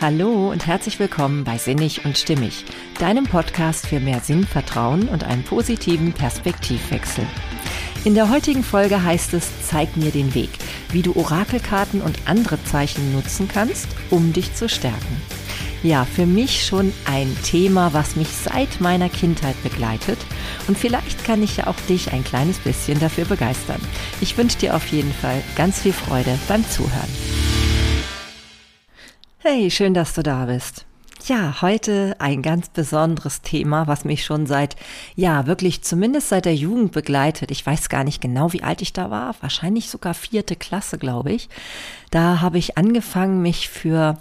Hallo 0.00 0.52
und 0.52 0.64
herzlich 0.64 1.00
willkommen 1.00 1.42
bei 1.42 1.58
Sinnig 1.58 2.04
und 2.04 2.16
Stimmig, 2.16 2.64
deinem 3.00 3.24
Podcast 3.24 3.88
für 3.88 3.98
mehr 3.98 4.20
Sinn, 4.20 4.46
Vertrauen 4.46 5.08
und 5.08 5.24
einen 5.24 5.42
positiven 5.42 6.12
Perspektivwechsel. 6.12 7.26
In 8.04 8.14
der 8.14 8.30
heutigen 8.30 8.62
Folge 8.62 9.02
heißt 9.02 9.34
es 9.34 9.50
Zeig 9.66 9.96
mir 9.96 10.12
den 10.12 10.36
Weg, 10.36 10.50
wie 10.92 11.02
du 11.02 11.16
Orakelkarten 11.16 12.00
und 12.00 12.16
andere 12.26 12.62
Zeichen 12.62 13.12
nutzen 13.12 13.48
kannst, 13.48 13.88
um 14.08 14.32
dich 14.32 14.54
zu 14.54 14.68
stärken. 14.68 15.20
Ja, 15.82 16.04
für 16.04 16.26
mich 16.26 16.64
schon 16.64 16.92
ein 17.04 17.36
Thema, 17.42 17.92
was 17.92 18.14
mich 18.14 18.28
seit 18.28 18.80
meiner 18.80 19.08
Kindheit 19.08 19.60
begleitet. 19.64 20.18
Und 20.68 20.78
vielleicht 20.78 21.24
kann 21.24 21.42
ich 21.42 21.56
ja 21.56 21.66
auch 21.66 21.80
dich 21.88 22.12
ein 22.12 22.22
kleines 22.22 22.58
bisschen 22.58 23.00
dafür 23.00 23.24
begeistern. 23.24 23.80
Ich 24.20 24.38
wünsche 24.38 24.58
dir 24.58 24.76
auf 24.76 24.86
jeden 24.86 25.12
Fall 25.12 25.42
ganz 25.56 25.80
viel 25.80 25.92
Freude 25.92 26.38
beim 26.46 26.64
Zuhören. 26.70 27.57
Hey, 29.40 29.70
schön, 29.70 29.94
dass 29.94 30.14
du 30.14 30.24
da 30.24 30.46
bist. 30.46 30.84
Ja, 31.26 31.62
heute 31.62 32.16
ein 32.18 32.42
ganz 32.42 32.70
besonderes 32.70 33.40
Thema, 33.40 33.86
was 33.86 34.04
mich 34.04 34.24
schon 34.24 34.46
seit, 34.46 34.74
ja, 35.14 35.46
wirklich 35.46 35.82
zumindest 35.82 36.30
seit 36.30 36.44
der 36.44 36.56
Jugend 36.56 36.90
begleitet. 36.90 37.52
Ich 37.52 37.64
weiß 37.64 37.88
gar 37.88 38.02
nicht 38.02 38.20
genau, 38.20 38.52
wie 38.52 38.64
alt 38.64 38.82
ich 38.82 38.92
da 38.92 39.12
war. 39.12 39.36
Wahrscheinlich 39.40 39.90
sogar 39.90 40.14
vierte 40.14 40.56
Klasse, 40.56 40.98
glaube 40.98 41.30
ich. 41.30 41.48
Da 42.10 42.40
habe 42.40 42.58
ich 42.58 42.76
angefangen, 42.76 43.40
mich 43.40 43.68
für, 43.68 44.18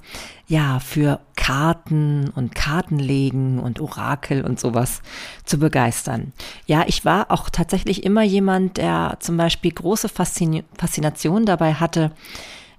ja, 0.48 0.80
für 0.80 1.20
Karten 1.36 2.30
und 2.36 2.54
Kartenlegen 2.54 3.58
und 3.58 3.80
Orakel 3.80 4.46
und 4.46 4.60
sowas 4.60 5.02
zu 5.46 5.58
begeistern. 5.58 6.32
Ja, 6.68 6.84
ich 6.86 7.06
war 7.06 7.32
auch 7.32 7.50
tatsächlich 7.50 8.04
immer 8.04 8.22
jemand, 8.22 8.78
der 8.78 9.18
zum 9.20 9.36
Beispiel 9.36 9.72
große 9.72 10.10
Faszination 10.10 11.48
dabei 11.48 11.74
hatte, 11.74 12.12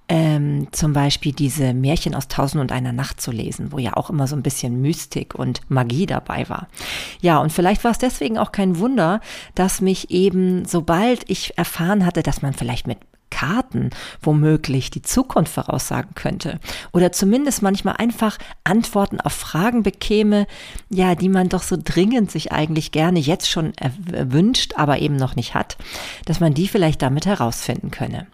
ähm, 0.09 0.69
zum 0.73 0.93
Beispiel 0.93 1.33
diese 1.33 1.75
Märchen 1.75 2.15
aus 2.15 2.29
Tausend 2.29 2.61
und 2.61 2.73
einer 2.73 2.93
Nacht 2.93 3.21
zu 3.21 3.31
lesen, 3.31 3.73
wo 3.73 3.79
ja 3.79 3.97
auch 3.97 4.11
immer 4.11 4.27
so 4.27 4.37
ein 4.37 4.43
bisschen 4.43 4.81
Mystik 4.81 5.35
und 5.35 5.61
Magie 5.69 6.07
dabei 6.07 6.49
war. 6.49 6.69
Ja, 7.21 7.39
und 7.39 7.53
vielleicht 7.53 7.85
war 7.85 7.91
es 7.91 7.99
deswegen 7.99 8.39
auch 8.39 8.53
kein 8.53 8.79
Wunder, 8.79 9.21
dass 9.55 9.81
mich 9.81 10.11
eben, 10.11 10.65
sobald 10.65 11.29
ich 11.29 11.59
erfahren 11.59 12.07
hatte, 12.07 12.23
dass 12.23 12.43
man 12.43 12.55
vielleicht 12.55 12.87
mit 12.87 12.99
Karten 13.31 13.91
womöglich 14.21 14.91
die 14.91 15.03
Zukunft 15.03 15.53
voraussagen 15.53 16.15
könnte 16.15 16.61
oder 16.93 17.13
zumindest 17.13 17.63
manchmal 17.63 17.97
einfach 17.97 18.39
Antworten 18.65 19.21
auf 19.21 19.33
Fragen 19.33 19.83
bekäme, 19.83 20.47
ja, 20.91 21.15
die 21.15 21.29
man 21.29 21.49
doch 21.49 21.63
so 21.63 21.77
dringend 21.83 22.31
sich 22.31 22.53
eigentlich 22.53 22.93
gerne 22.93 23.19
jetzt 23.19 23.49
schon 23.49 23.73
wünscht, 24.07 24.75
aber 24.77 24.99
eben 25.01 25.17
noch 25.17 25.37
nicht 25.37 25.55
hat, 25.55 25.77
dass 26.25 26.41
man 26.41 26.55
die 26.55 26.69
vielleicht 26.69 27.03
damit 27.03 27.27
herausfinden 27.27 27.91
könne. 27.91 28.27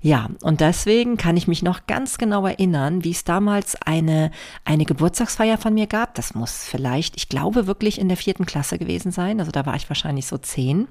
Ja, 0.00 0.28
und 0.42 0.60
deswegen 0.60 1.16
kann 1.16 1.36
ich 1.36 1.46
mich 1.46 1.62
noch 1.62 1.86
ganz 1.86 2.18
genau 2.18 2.46
erinnern, 2.46 3.04
wie 3.04 3.10
es 3.10 3.24
damals 3.24 3.76
eine, 3.82 4.30
eine 4.64 4.84
Geburtstagsfeier 4.84 5.58
von 5.58 5.74
mir 5.74 5.86
gab. 5.86 6.14
Das 6.14 6.34
muss 6.34 6.64
vielleicht, 6.64 7.16
ich 7.16 7.28
glaube 7.28 7.66
wirklich 7.66 8.00
in 8.00 8.08
der 8.08 8.16
vierten 8.16 8.46
Klasse 8.46 8.78
gewesen 8.78 9.12
sein. 9.12 9.40
Also 9.40 9.52
da 9.52 9.66
war 9.66 9.76
ich 9.76 9.88
wahrscheinlich 9.88 10.26
so 10.26 10.38
zehn 10.38 10.88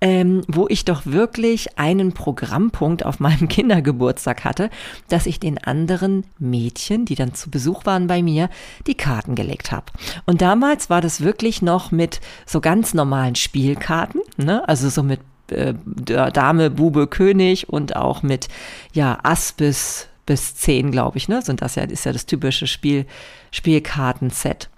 ähm, 0.00 0.42
wo 0.48 0.66
ich 0.68 0.84
doch 0.84 1.04
wirklich 1.04 1.78
einen 1.78 2.12
Programmpunkt 2.12 3.04
auf 3.04 3.20
meinem 3.20 3.48
Kindergeburtstag 3.48 4.44
hatte, 4.44 4.70
dass 5.08 5.26
ich 5.26 5.40
den 5.40 5.58
anderen 5.58 6.24
Mädchen, 6.38 7.04
die 7.04 7.14
dann 7.14 7.34
zu 7.34 7.50
Besuch 7.50 7.86
waren 7.86 8.06
bei 8.06 8.22
mir, 8.22 8.48
die 8.86 8.96
Karten 8.96 9.34
gelegt 9.34 9.72
habe. 9.72 9.86
Und 10.26 10.40
damals 10.40 10.90
war 10.90 11.00
das 11.00 11.20
wirklich 11.20 11.62
noch 11.62 11.90
mit 11.90 12.20
so 12.46 12.60
ganz 12.60 12.94
normalen 12.94 13.34
Spielkarten, 13.34 14.22
ne? 14.36 14.66
also 14.68 14.88
so 14.88 15.02
mit 15.02 15.20
äh, 15.50 15.74
Dame, 16.04 16.70
Bube, 16.70 17.06
König 17.06 17.68
und 17.68 17.96
auch 17.96 18.22
mit 18.22 18.48
ja 18.92 19.18
Ass 19.22 19.52
bis 19.52 20.06
bis 20.26 20.54
zehn, 20.54 20.92
glaube 20.92 21.18
ich, 21.18 21.26
ne? 21.26 21.42
Sind 21.42 21.60
das 21.60 21.74
ja 21.74 21.82
ist 21.82 22.04
ja 22.04 22.12
das 22.12 22.24
typische 22.24 22.68
Spiel 22.68 23.04
Spielkartenset. 23.50 24.70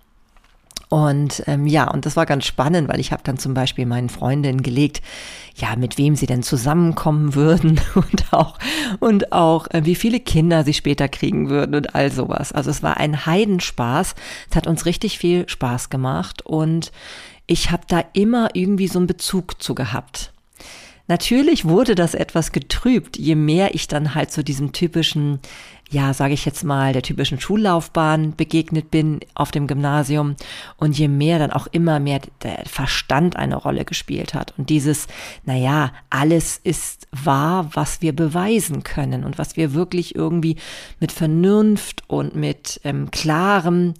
Und 0.93 1.43
ähm, 1.47 1.67
ja, 1.67 1.91
und 1.91 2.05
das 2.05 2.17
war 2.17 2.27
ganz 2.27 2.45
spannend, 2.45 2.87
weil 2.87 3.01
ich 3.01 3.13
habe 3.13 3.23
dann 3.25 3.39
zum 3.39 3.55
Beispiel 3.55 3.87
meinen 3.87 4.11
Freundinnen 4.11 4.63
gelegt, 4.63 5.01
ja, 5.57 5.75
mit 5.75 5.97
wem 5.97 6.17
sie 6.17 6.27
denn 6.27 6.43
zusammenkommen 6.43 7.35
würden 7.35 7.81
und 7.95 8.31
auch, 8.31 8.59
und 9.01 9.33
auch, 9.33 9.69
äh, 9.71 9.87
wie 9.87 9.95
viele 9.95 10.21
Kinder 10.21 10.65
sie 10.65 10.75
später 10.75 11.09
kriegen 11.09 11.49
würden 11.49 11.77
und 11.77 11.95
all 11.95 12.13
sowas. 12.13 12.53
Also 12.53 12.69
es 12.69 12.83
war 12.83 12.99
ein 12.99 13.25
Heidenspaß. 13.25 14.15
Es 14.51 14.55
hat 14.55 14.67
uns 14.67 14.85
richtig 14.85 15.17
viel 15.17 15.49
Spaß 15.49 15.89
gemacht 15.89 16.45
und 16.45 16.93
ich 17.47 17.71
habe 17.71 17.85
da 17.89 18.05
immer 18.13 18.51
irgendwie 18.53 18.89
so 18.89 18.99
einen 18.99 19.07
Bezug 19.07 19.63
zu 19.63 19.75
gehabt. 19.75 20.35
Natürlich 21.09 21.65
wurde 21.65 21.95
das 21.95 22.15
etwas 22.15 22.53
getrübt, 22.53 23.19
je 23.19 23.35
mehr 23.35 23.75
ich 23.75 23.89
dann 23.89 24.15
halt 24.15 24.31
zu 24.31 24.45
diesem 24.45 24.73
typischen, 24.73 25.41
ja, 25.93 26.15
sage 26.15 26.33
ich 26.33 26.47
jetzt 26.47 26.65
mal, 26.65 26.95
der 26.95 27.03
typischen 27.03 27.39
Schullaufbahn 27.39 28.35
begegnet 28.35 28.91
bin 28.91 29.21
auf 29.35 29.51
dem 29.51 29.67
Gymnasium. 29.67 30.37
Und 30.79 30.99
je 30.99 31.07
mehr 31.07 31.39
dann 31.39 31.53
auch 31.53 31.67
immer 31.67 32.01
mehr 32.01 32.21
der 32.43 32.65
Verstand 32.67 33.37
eine 33.37 33.57
Rolle 33.57 33.85
gespielt 33.85 34.33
hat 34.33 34.55
und 34.57 34.71
dieses, 34.71 35.07
naja, 35.45 35.93
alles 36.09 36.59
ist 36.65 37.09
wahr, 37.13 37.69
was 37.75 38.01
wir 38.01 38.17
beweisen 38.17 38.83
können 38.83 39.23
und 39.23 39.39
was 39.39 39.57
wir 39.57 39.75
wirklich 39.75 40.15
irgendwie 40.15 40.57
mit 40.99 41.13
Vernunft 41.13 42.03
und 42.09 42.35
mit 42.35 42.81
ähm, 42.85 43.11
klarem 43.11 43.93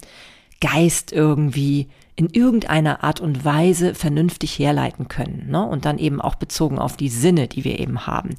Geist 0.63 1.11
irgendwie 1.11 1.89
in 2.15 2.29
irgendeiner 2.29 3.03
Art 3.03 3.19
und 3.19 3.43
Weise 3.43 3.95
vernünftig 3.95 4.57
herleiten 4.57 5.09
können. 5.09 5.49
Ne? 5.49 5.61
Und 5.61 5.83
dann 5.83 5.97
eben 5.97 6.21
auch 6.21 6.35
bezogen 6.35 6.79
auf 6.79 6.95
die 6.95 7.09
Sinne, 7.09 7.49
die 7.49 7.65
wir 7.65 7.79
eben 7.79 8.07
haben. 8.07 8.35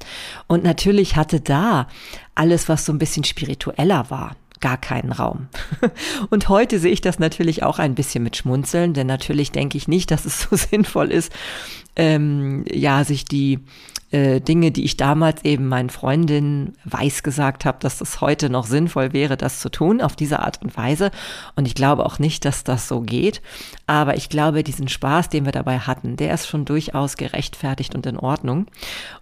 Und 0.47 0.63
natürlich 0.63 1.15
hatte 1.15 1.39
da 1.39 1.87
alles, 2.33 2.67
was 2.67 2.85
so 2.85 2.91
ein 2.91 2.97
bisschen 2.97 3.25
spiritueller 3.25 4.09
war, 4.09 4.35
gar 4.59 4.77
keinen 4.77 5.11
Raum. 5.11 5.49
Und 6.31 6.49
heute 6.49 6.79
sehe 6.79 6.91
ich 6.91 7.01
das 7.01 7.19
natürlich 7.19 7.61
auch 7.61 7.77
ein 7.77 7.93
bisschen 7.93 8.23
mit 8.23 8.37
Schmunzeln, 8.37 8.93
denn 8.93 9.05
natürlich 9.05 9.51
denke 9.51 9.77
ich 9.77 9.87
nicht, 9.87 10.09
dass 10.09 10.25
es 10.25 10.41
so 10.41 10.55
sinnvoll 10.55 11.11
ist, 11.11 11.31
ähm, 11.95 12.65
ja, 12.71 13.03
sich 13.03 13.25
die 13.25 13.59
äh, 14.15 14.39
Dinge, 14.39 14.71
die 14.71 14.85
ich 14.85 14.97
damals 14.97 15.43
eben 15.43 15.67
meinen 15.67 15.89
Freundinnen 15.89 16.77
weiß 16.85 17.21
gesagt 17.21 17.65
habe, 17.65 17.79
dass 17.81 17.97
das 17.97 18.21
heute 18.21 18.49
noch 18.49 18.65
sinnvoll 18.65 19.11
wäre, 19.11 19.35
das 19.35 19.59
zu 19.59 19.69
tun, 19.69 19.99
auf 19.99 20.15
diese 20.15 20.39
Art 20.39 20.61
und 20.61 20.77
Weise. 20.77 21.11
Und 21.55 21.65
ich 21.65 21.75
glaube 21.75 22.05
auch 22.05 22.17
nicht, 22.17 22.45
dass 22.45 22.63
das 22.63 22.87
so 22.87 23.01
geht. 23.01 23.41
Aber 23.87 24.15
ich 24.15 24.29
glaube, 24.29 24.63
diesen 24.63 24.87
Spaß, 24.87 25.29
den 25.29 25.43
wir 25.43 25.51
dabei 25.51 25.79
hatten, 25.79 26.15
der 26.15 26.33
ist 26.33 26.47
schon 26.47 26.63
durchaus 26.65 27.17
gerechtfertigt 27.17 27.93
und 27.93 28.05
in 28.05 28.17
Ordnung. 28.17 28.67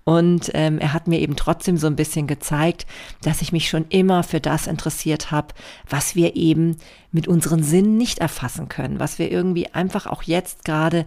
Und 0.04 0.52
ähm, 0.54 0.78
er 0.78 0.94
hat 0.94 1.08
mir 1.08 1.22
eben 1.22 1.38
trotzdem 1.38 1.78
so 1.78 1.88
ein 1.88 1.96
bisschen 1.96 2.28
gezeigt, 2.28 2.86
dass 3.24 3.42
ich 3.42 3.52
mich 3.52 3.70
schon 3.70 3.86
immer 3.90 4.22
für 4.22 4.42
das 4.42 4.68
interessiert 4.68 5.32
habe, 5.32 5.56
was 5.90 6.16
wir 6.16 6.36
eben 6.36 6.78
mit 7.12 7.28
unseren 7.28 7.64
Sinnen 7.64 7.98
nicht 7.98 8.20
erfassen 8.20 8.70
können, 8.70 9.00
was 9.00 9.18
wir 9.18 9.32
irgendwie 9.32 9.74
einfach 9.74 10.08
auch 10.08 10.24
jetzt 10.24 10.66
gerade 10.66 11.06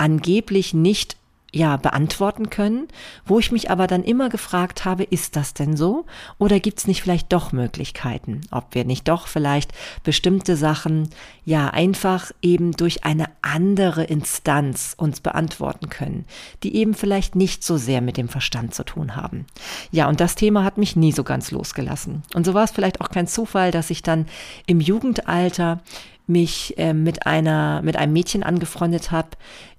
angeblich 0.00 0.74
nicht 0.74 1.16
ja 1.52 1.76
beantworten 1.76 2.50
können, 2.50 2.88
wo 3.26 3.38
ich 3.38 3.50
mich 3.50 3.70
aber 3.70 3.86
dann 3.86 4.04
immer 4.04 4.28
gefragt 4.28 4.84
habe, 4.84 5.04
ist 5.04 5.36
das 5.36 5.54
denn 5.54 5.76
so 5.76 6.06
oder 6.38 6.60
gibt 6.60 6.78
es 6.78 6.86
nicht 6.86 7.02
vielleicht 7.02 7.32
doch 7.32 7.52
Möglichkeiten, 7.52 8.42
ob 8.50 8.74
wir 8.74 8.84
nicht 8.84 9.08
doch 9.08 9.26
vielleicht 9.26 9.72
bestimmte 10.04 10.56
Sachen 10.56 11.08
ja 11.44 11.68
einfach 11.68 12.30
eben 12.40 12.72
durch 12.72 13.04
eine 13.04 13.26
andere 13.42 14.04
Instanz 14.04 14.94
uns 14.96 15.20
beantworten 15.20 15.88
können, 15.88 16.24
die 16.62 16.76
eben 16.76 16.94
vielleicht 16.94 17.34
nicht 17.34 17.64
so 17.64 17.76
sehr 17.76 18.00
mit 18.00 18.16
dem 18.16 18.28
Verstand 18.28 18.74
zu 18.74 18.84
tun 18.84 19.16
haben. 19.16 19.46
Ja, 19.90 20.08
und 20.08 20.20
das 20.20 20.36
Thema 20.36 20.62
hat 20.64 20.78
mich 20.78 20.94
nie 20.94 21.12
so 21.12 21.24
ganz 21.24 21.50
losgelassen. 21.50 22.22
Und 22.34 22.46
so 22.46 22.54
war 22.54 22.64
es 22.64 22.70
vielleicht 22.70 23.00
auch 23.00 23.08
kein 23.08 23.26
Zufall, 23.26 23.72
dass 23.72 23.90
ich 23.90 24.02
dann 24.02 24.26
im 24.66 24.80
Jugendalter 24.80 25.80
mich 26.30 26.78
äh, 26.78 26.94
mit 26.94 27.26
einer 27.26 27.82
mit 27.82 27.96
einem 27.96 28.12
Mädchen 28.12 28.42
angefreundet 28.42 29.10
habe, 29.10 29.30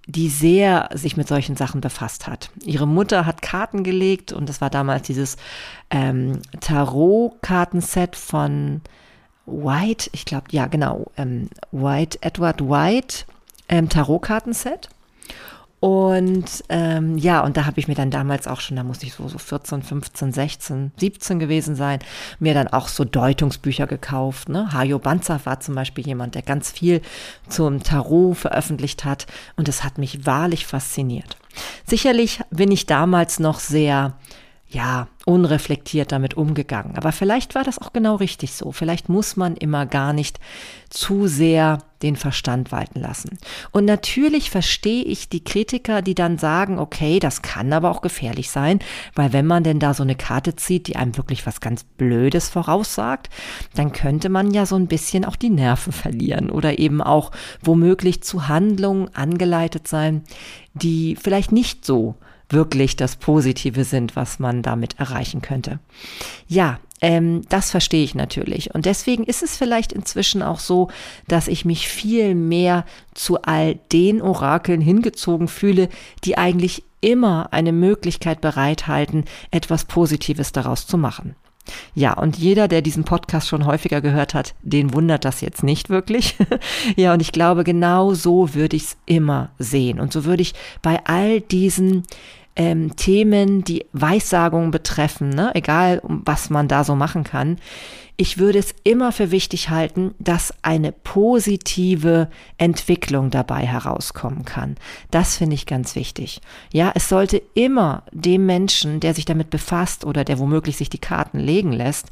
die 0.06 0.30
sehr 0.30 0.90
sich 0.94 1.18
mit 1.18 1.28
solchen 1.28 1.56
Sachen 1.56 1.82
befasst 1.82 2.28
hat. 2.28 2.50
Ihre 2.66 2.88
Mutter 2.88 3.26
hat 3.26 3.42
Karten 3.42 3.84
gelegt 3.84 4.34
und 4.34 4.50
das 4.50 4.62
war 4.62 4.70
damals 4.70 5.04
dieses 5.04 5.38
ähm, 5.90 6.42
Tarot-Kartenset 6.60 8.16
von 8.16 8.82
White, 9.46 10.10
ich 10.14 10.26
glaube, 10.26 10.48
ja 10.52 10.68
genau, 10.68 11.12
ähm, 11.18 11.50
White, 11.72 12.20
Edward 12.22 12.62
White, 12.62 13.26
ähm, 13.70 13.90
Tarot-Kartenset. 13.90 14.90
Und 15.82 16.64
ähm, 16.70 17.18
ja, 17.18 17.42
und 17.42 17.58
da 17.58 17.66
habe 17.66 17.80
ich 17.80 17.88
mir 17.88 17.96
dann 17.96 18.12
damals 18.12 18.48
auch 18.48 18.62
schon, 18.62 18.78
da 18.78 18.84
muss 18.84 19.02
ich 19.02 19.16
so, 19.16 19.28
so 19.28 19.40
14, 19.40 19.82
15, 19.82 20.32
16, 20.32 20.92
17 20.96 21.40
gewesen 21.40 21.76
sein, 21.76 21.98
mir 22.38 22.54
dann 22.54 22.68
auch 22.68 22.88
so 22.88 23.04
Deutungsbücher 23.04 23.88
gekauft. 23.88 24.48
Ne? 24.48 24.72
Hajo 24.74 25.00
Banzer 25.00 25.42
war 25.44 25.60
zum 25.60 25.74
Beispiel 25.74 26.06
jemand, 26.06 26.36
der 26.36 26.44
ganz 26.44 26.70
viel 26.70 27.02
zum 27.50 27.82
Tarot 27.82 28.38
veröffentlicht 28.38 29.06
hat 29.06 29.26
und 29.56 29.68
es 29.68 29.84
hat 29.84 29.98
mich 29.98 30.24
wahrlich 30.28 30.68
fasziniert. 30.68 31.36
Sicherlich 31.88 32.42
bin 32.52 32.72
ich 32.72 32.86
damals 32.86 33.40
noch 33.40 33.60
sehr 33.60 34.14
ja, 34.74 35.10
unreflektiert 35.26 36.14
damit 36.14 36.36
umgegangen. 36.36 36.96
Aber 36.96 37.12
vielleicht 37.12 37.56
war 37.56 37.64
das 37.64 37.78
auch 37.78 37.92
genau 37.92 38.16
richtig 38.16 38.54
so. 38.54 38.72
Vielleicht 38.72 39.10
muss 39.10 39.36
man 39.36 39.58
immer 39.58 39.86
gar 39.86 40.14
nicht 40.14 40.40
zu 40.90 41.28
sehr 41.28 41.80
den 42.02 42.16
Verstand 42.16 42.72
walten 42.72 43.02
lassen. 43.02 43.38
Und 43.72 43.84
natürlich 43.84 44.50
verstehe 44.50 45.04
ich 45.04 45.28
die 45.28 45.44
Kritiker, 45.44 46.02
die 46.02 46.16
dann 46.16 46.38
sagen, 46.38 46.80
okay, 46.80 47.20
das 47.20 47.42
kann 47.42 47.74
aber 47.74 47.92
auch 47.92 48.02
gefährlich 48.02 48.50
sein, 48.50 48.80
weil 49.14 49.34
wenn 49.34 49.46
man 49.46 49.64
denn 49.64 49.80
da 49.80 49.94
so 49.94 50.04
eine 50.04 50.16
Karte 50.16 50.56
zieht, 50.56 50.88
die 50.88 50.96
einem 50.96 51.18
wirklich 51.18 51.46
was 51.46 51.60
ganz 51.60 51.84
Blödes 51.84 52.48
voraussagt, 52.50 53.30
dann 53.76 53.92
könnte 53.92 54.30
man 54.30 54.52
ja 54.52 54.66
so 54.66 54.78
ein 54.78 54.88
bisschen 54.88 55.26
auch 55.26 55.36
die 55.36 55.50
Nerven 55.50 55.92
verlieren 55.94 56.50
oder 56.50 56.80
eben 56.80 57.02
auch 57.02 57.32
womöglich 57.62 58.24
zu 58.24 58.48
Handlungen 58.48 59.14
angeleitet 59.14 59.88
sein, 59.88 60.24
die 60.74 61.18
vielleicht 61.22 61.52
nicht 61.52 61.86
so 61.86 62.16
wirklich 62.54 62.96
das 62.96 63.16
Positive 63.16 63.84
sind, 63.84 64.16
was 64.16 64.40
man 64.40 64.62
damit 64.62 65.00
erreichen 65.00 65.42
könnte. 65.42 65.80
Ja, 66.48 66.80
ähm, 67.02 67.42
das 67.50 67.72
verstehe 67.72 68.04
ich 68.04 68.16
natürlich. 68.16 68.74
Und 68.74 68.86
deswegen 68.86 69.24
ist 69.24 69.44
es 69.44 69.58
vielleicht 69.58 69.92
inzwischen 69.92 70.44
auch 70.44 70.60
so, 70.60 70.90
dass 71.28 71.48
ich 71.48 71.66
mich 71.66 71.88
viel 71.88 72.36
mehr 72.36 72.86
zu 73.14 73.42
all 73.42 73.76
den 73.92 74.22
Orakeln 74.22 74.82
hingezogen 74.82 75.48
fühle, 75.48 75.90
die 76.24 76.38
eigentlich 76.38 76.84
immer 77.02 77.52
eine 77.52 77.72
Möglichkeit 77.72 78.42
bereithalten, 78.42 79.26
etwas 79.50 79.86
Positives 79.86 80.52
daraus 80.52 80.86
zu 80.86 80.98
machen. 80.98 81.36
Ja, 81.94 82.14
und 82.14 82.38
jeder, 82.38 82.68
der 82.68 82.82
diesen 82.82 83.04
Podcast 83.04 83.48
schon 83.48 83.66
häufiger 83.66 84.02
gehört 84.02 84.34
hat, 84.34 84.56
den 84.62 84.94
wundert 84.94 85.26
das 85.26 85.42
jetzt 85.42 85.64
nicht 85.64 85.90
wirklich. 85.90 86.36
ja, 86.96 87.14
und 87.14 87.22
ich 87.22 87.32
glaube, 87.32 87.64
genau 87.64 88.14
so 88.14 88.54
würde 88.54 88.76
ich 88.76 88.84
es 88.84 88.98
immer 89.06 89.52
sehen. 89.60 90.00
Und 90.00 90.12
so 90.12 90.26
würde 90.26 90.42
ich 90.42 90.54
bei 90.82 91.00
all 91.06 91.42
diesen 91.42 92.04
ähm, 92.56 92.96
Themen, 92.96 93.64
die 93.64 93.86
Weissagungen 93.94 94.72
betreffen, 94.72 95.30
ne? 95.30 95.52
egal 95.56 96.02
was 96.04 96.50
man 96.50 96.68
da 96.68 96.84
so 96.84 96.96
machen 96.96 97.24
kann, 97.24 97.58
ich 98.22 98.38
würde 98.38 98.60
es 98.60 98.76
immer 98.84 99.12
für 99.12 99.32
wichtig 99.32 99.70
halten, 99.70 100.14
dass 100.20 100.54
eine 100.62 100.92
positive 100.92 102.30
Entwicklung 102.60 103.32
dabei 103.32 103.66
herauskommen 103.66 104.46
kann. 104.46 104.76
Das 105.10 105.38
finde 105.38 105.56
ich 105.56 105.66
ganz 105.66 105.96
wichtig. 105.96 106.40
Ja, 106.72 106.92
es 106.94 107.10
sollte 107.10 107.42
immer 107.56 108.04
dem 108.12 108.46
Menschen, 108.46 109.00
der 109.00 109.16
sich 109.16 109.26
damit 109.26 109.50
befasst 109.50 110.06
oder 110.06 110.24
der 110.24 110.38
womöglich 110.38 110.78
sich 110.78 110.90
die 110.90 111.00
Karten 111.00 111.40
legen 111.40 111.72
lässt, 111.72 112.12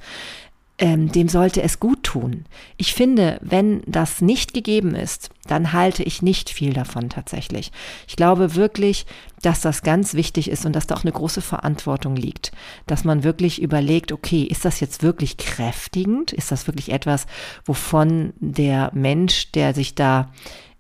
ähm, 0.80 1.12
dem 1.12 1.28
sollte 1.28 1.62
es 1.62 1.80
gut 1.80 2.04
tun. 2.04 2.46
Ich 2.78 2.94
finde, 2.94 3.38
wenn 3.42 3.82
das 3.86 4.22
nicht 4.22 4.54
gegeben 4.54 4.96
ist, 4.96 5.30
dann 5.46 5.74
halte 5.74 6.04
ich 6.04 6.22
nicht 6.22 6.50
viel 6.50 6.74
davon 6.74 7.10
tatsächlich. 7.10 7.72
Ich 8.08 8.16
glaube 8.16 8.56
wirklich, 8.56 9.06
dass 9.42 9.60
das 9.60 9.84
ganz 9.84 10.14
wichtig 10.14 10.50
ist 10.50 10.66
und 10.66 10.74
dass 10.74 10.88
da 10.88 10.96
auch 10.96 11.04
eine 11.04 11.12
große 11.12 11.42
Verantwortung 11.42 12.16
liegt, 12.16 12.52
dass 12.88 13.04
man 13.04 13.24
wirklich 13.24 13.62
überlegt, 13.62 14.14
okay, 14.14 14.44
ist 14.44 14.64
das 14.64 14.80
jetzt 14.80 15.04
wirklich 15.04 15.38
kräftigend? 15.38 16.32
Ist 16.32 16.52
das 16.52 16.66
wirklich 16.66 16.92
etwas, 16.92 17.26
wovon 17.66 18.34
der 18.40 18.92
Mensch, 18.94 19.52
der 19.52 19.74
sich 19.74 19.96
da 19.96 20.32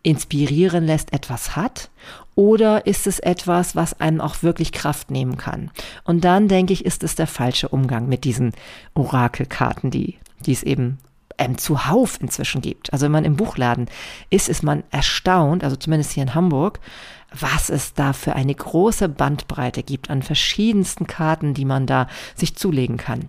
inspirieren 0.02 0.86
lässt, 0.86 1.12
etwas 1.12 1.58
hat? 1.58 1.90
Oder 2.40 2.86
ist 2.86 3.06
es 3.06 3.20
etwas, 3.20 3.76
was 3.76 4.00
einem 4.00 4.22
auch 4.22 4.44
wirklich 4.44 4.72
Kraft 4.72 5.12
nehmen 5.12 5.36
kann? 5.36 5.72
Und 6.06 6.24
dann 6.24 6.48
denke 6.48 6.72
ich, 6.72 6.86
ist 6.86 7.04
es 7.04 7.16
der 7.16 7.28
falsche 7.28 7.68
Umgang 7.68 8.08
mit 8.08 8.24
diesen 8.24 8.54
Orakelkarten, 8.94 9.92
die, 9.92 10.20
die 10.46 10.54
es 10.54 10.64
eben 10.64 11.00
ähm, 11.38 11.58
zuhauf 11.58 12.18
inzwischen 12.22 12.62
gibt. 12.62 12.94
Also 12.94 13.04
wenn 13.04 13.12
man 13.12 13.26
im 13.26 13.36
Buchladen 13.36 13.88
ist, 14.30 14.48
ist 14.48 14.64
man 14.64 14.84
erstaunt, 14.90 15.66
also 15.66 15.76
zumindest 15.76 16.14
hier 16.14 16.24
in 16.24 16.34
Hamburg, 16.34 16.80
was 17.38 17.70
es 17.70 17.94
da 17.94 18.14
für 18.14 18.38
eine 18.38 18.56
große 18.56 19.10
Bandbreite 19.10 19.84
gibt 19.84 20.10
an 20.10 20.24
verschiedensten 20.24 21.08
Karten, 21.08 21.54
die 21.54 21.66
man 21.66 21.88
da 21.88 22.08
sich 22.36 22.56
zulegen 22.56 22.96
kann. 22.96 23.28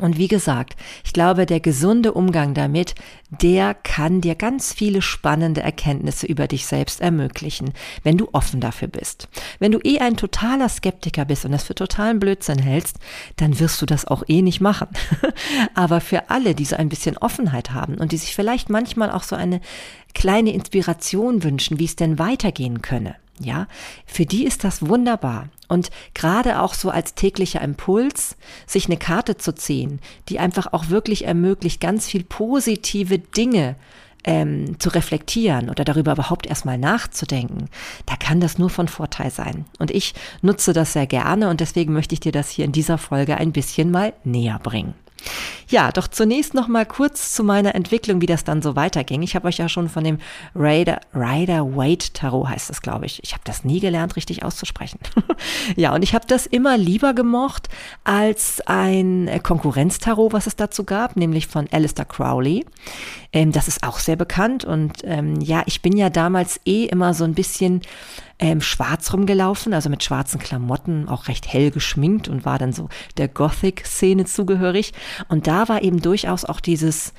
Und 0.00 0.16
wie 0.16 0.28
gesagt, 0.28 0.74
ich 1.04 1.12
glaube, 1.12 1.44
der 1.44 1.60
gesunde 1.60 2.14
Umgang 2.14 2.54
damit, 2.54 2.94
der 3.28 3.74
kann 3.74 4.22
dir 4.22 4.34
ganz 4.34 4.72
viele 4.72 5.02
spannende 5.02 5.62
Erkenntnisse 5.62 6.26
über 6.26 6.48
dich 6.48 6.66
selbst 6.66 7.02
ermöglichen, 7.02 7.72
wenn 8.02 8.16
du 8.16 8.30
offen 8.32 8.60
dafür 8.60 8.88
bist. 8.88 9.28
Wenn 9.58 9.70
du 9.70 9.80
eh 9.84 9.98
ein 9.98 10.16
totaler 10.16 10.70
Skeptiker 10.70 11.26
bist 11.26 11.44
und 11.44 11.52
das 11.52 11.64
für 11.64 11.74
totalen 11.74 12.20
Blödsinn 12.20 12.58
hältst, 12.58 12.96
dann 13.36 13.60
wirst 13.60 13.82
du 13.82 13.86
das 13.86 14.06
auch 14.06 14.22
eh 14.28 14.40
nicht 14.40 14.62
machen. 14.62 14.88
Aber 15.74 16.00
für 16.00 16.30
alle, 16.30 16.54
die 16.54 16.64
so 16.64 16.76
ein 16.76 16.88
bisschen 16.88 17.18
Offenheit 17.18 17.72
haben 17.72 17.96
und 17.98 18.12
die 18.12 18.18
sich 18.18 18.34
vielleicht 18.34 18.70
manchmal 18.70 19.10
auch 19.10 19.22
so 19.22 19.36
eine 19.36 19.60
kleine 20.14 20.54
Inspiration 20.54 21.42
wünschen, 21.42 21.78
wie 21.78 21.84
es 21.84 21.96
denn 21.96 22.18
weitergehen 22.18 22.80
könne, 22.80 23.16
ja, 23.42 23.66
für 24.06 24.26
die 24.26 24.44
ist 24.44 24.64
das 24.64 24.86
wunderbar. 24.86 25.48
Und 25.68 25.90
gerade 26.14 26.60
auch 26.60 26.74
so 26.74 26.90
als 26.90 27.14
täglicher 27.14 27.62
Impuls, 27.62 28.36
sich 28.66 28.86
eine 28.86 28.96
Karte 28.96 29.36
zu 29.36 29.54
ziehen, 29.54 30.00
die 30.28 30.38
einfach 30.38 30.72
auch 30.72 30.88
wirklich 30.88 31.24
ermöglicht, 31.24 31.80
ganz 31.80 32.06
viel 32.06 32.24
positive 32.24 33.18
Dinge 33.18 33.76
ähm, 34.24 34.78
zu 34.78 34.90
reflektieren 34.90 35.70
oder 35.70 35.84
darüber 35.84 36.12
überhaupt 36.12 36.46
erstmal 36.46 36.78
nachzudenken, 36.78 37.68
da 38.06 38.16
kann 38.16 38.40
das 38.40 38.58
nur 38.58 38.70
von 38.70 38.88
Vorteil 38.88 39.30
sein. 39.30 39.64
Und 39.78 39.90
ich 39.90 40.14
nutze 40.42 40.72
das 40.72 40.92
sehr 40.92 41.06
gerne 41.06 41.48
und 41.48 41.60
deswegen 41.60 41.92
möchte 41.92 42.14
ich 42.14 42.20
dir 42.20 42.32
das 42.32 42.50
hier 42.50 42.64
in 42.64 42.72
dieser 42.72 42.98
Folge 42.98 43.36
ein 43.36 43.52
bisschen 43.52 43.90
mal 43.90 44.12
näher 44.24 44.60
bringen. 44.62 44.94
Ja, 45.68 45.90
doch 45.90 46.08
zunächst 46.08 46.54
noch 46.54 46.68
mal 46.68 46.84
kurz 46.84 47.32
zu 47.32 47.44
meiner 47.44 47.74
Entwicklung, 47.74 48.20
wie 48.20 48.26
das 48.26 48.44
dann 48.44 48.62
so 48.62 48.76
weiterging. 48.76 49.22
Ich 49.22 49.34
habe 49.34 49.48
euch 49.48 49.58
ja 49.58 49.68
schon 49.68 49.88
von 49.88 50.04
dem 50.04 50.18
Rider, 50.54 51.00
Rider 51.14 51.76
Waite 51.76 52.12
Tarot 52.12 52.48
heißt 52.48 52.68
das, 52.70 52.82
glaube 52.82 53.06
ich. 53.06 53.22
Ich 53.22 53.32
habe 53.32 53.42
das 53.44 53.64
nie 53.64 53.80
gelernt, 53.80 54.16
richtig 54.16 54.44
auszusprechen. 54.44 54.98
ja, 55.76 55.94
und 55.94 56.02
ich 56.02 56.14
habe 56.14 56.26
das 56.26 56.46
immer 56.46 56.76
lieber 56.76 57.14
gemocht 57.14 57.68
als 58.04 58.60
ein 58.66 59.30
Konkurrenztarot, 59.42 60.32
was 60.32 60.46
es 60.46 60.56
dazu 60.56 60.84
gab, 60.84 61.16
nämlich 61.16 61.46
von 61.46 61.68
Alistair 61.70 62.04
Crowley. 62.04 62.66
Ähm, 63.32 63.52
das 63.52 63.68
ist 63.68 63.82
auch 63.82 63.98
sehr 63.98 64.16
bekannt 64.16 64.64
und 64.64 64.98
ähm, 65.04 65.40
ja, 65.40 65.62
ich 65.66 65.82
bin 65.82 65.96
ja 65.96 66.10
damals 66.10 66.60
eh 66.66 66.84
immer 66.84 67.14
so 67.14 67.24
ein 67.24 67.34
bisschen 67.34 67.80
ähm, 68.38 68.60
schwarz 68.60 69.12
rumgelaufen, 69.12 69.72
also 69.72 69.88
mit 69.88 70.04
schwarzen 70.04 70.38
Klamotten, 70.38 71.08
auch 71.08 71.28
recht 71.28 71.52
hell 71.52 71.70
geschminkt 71.70 72.28
und 72.28 72.44
war 72.44 72.58
dann 72.58 72.72
so 72.72 72.88
der 73.16 73.28
Gothic-Szene 73.28 74.26
zugehörig. 74.26 74.92
Und 75.28 75.46
da 75.46 75.68
war 75.68 75.82
eben 75.82 76.02
durchaus 76.02 76.44
auch 76.44 76.60
dieses 76.60 77.14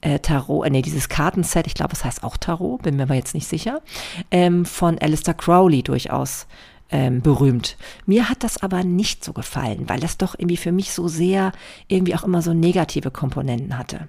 äh, 0.00 0.18
Tarot, 0.20 0.66
äh, 0.66 0.70
nee, 0.70 0.82
dieses 0.82 1.08
Kartenset, 1.08 1.66
ich 1.66 1.74
glaube, 1.74 1.92
es 1.92 2.04
heißt 2.04 2.22
auch 2.22 2.36
Tarot, 2.36 2.82
bin 2.82 2.96
mir 2.96 3.02
aber 3.04 3.14
jetzt 3.14 3.34
nicht 3.34 3.48
sicher, 3.48 3.82
ähm, 4.30 4.64
von 4.64 4.98
Alistair 4.98 5.34
Crowley 5.34 5.82
durchaus 5.82 6.46
ähm, 6.90 7.20
berühmt. 7.20 7.76
Mir 8.06 8.28
hat 8.30 8.42
das 8.42 8.62
aber 8.62 8.84
nicht 8.84 9.24
so 9.24 9.32
gefallen, 9.32 9.88
weil 9.88 10.00
das 10.00 10.16
doch 10.16 10.34
irgendwie 10.38 10.56
für 10.56 10.72
mich 10.72 10.92
so 10.92 11.08
sehr 11.08 11.52
irgendwie 11.88 12.14
auch 12.14 12.24
immer 12.24 12.40
so 12.40 12.54
negative 12.54 13.10
Komponenten 13.10 13.76
hatte. 13.76 14.08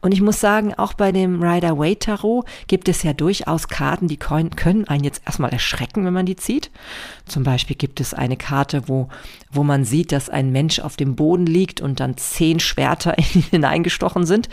Und 0.00 0.12
ich 0.12 0.20
muss 0.20 0.40
sagen, 0.40 0.74
auch 0.74 0.94
bei 0.94 1.12
dem 1.12 1.42
Rider 1.42 1.78
Waite 1.78 2.06
Tarot 2.06 2.46
gibt 2.66 2.88
es 2.88 3.02
ja 3.02 3.12
durchaus 3.12 3.68
Karten, 3.68 4.08
die 4.08 4.16
können 4.16 4.88
einen 4.88 5.04
jetzt 5.04 5.22
erstmal 5.24 5.52
erschrecken, 5.52 6.04
wenn 6.04 6.12
man 6.12 6.26
die 6.26 6.36
zieht. 6.36 6.70
Zum 7.26 7.42
Beispiel 7.42 7.76
gibt 7.76 8.00
es 8.00 8.14
eine 8.14 8.36
Karte, 8.36 8.88
wo, 8.88 9.08
wo 9.50 9.64
man 9.64 9.84
sieht, 9.84 10.12
dass 10.12 10.28
ein 10.28 10.52
Mensch 10.52 10.80
auf 10.80 10.96
dem 10.96 11.16
Boden 11.16 11.46
liegt 11.46 11.80
und 11.80 12.00
dann 12.00 12.16
zehn 12.16 12.60
Schwerter 12.60 13.16
in 13.18 13.24
ihn 13.34 13.46
hineingestochen 13.50 14.26
sind. 14.26 14.48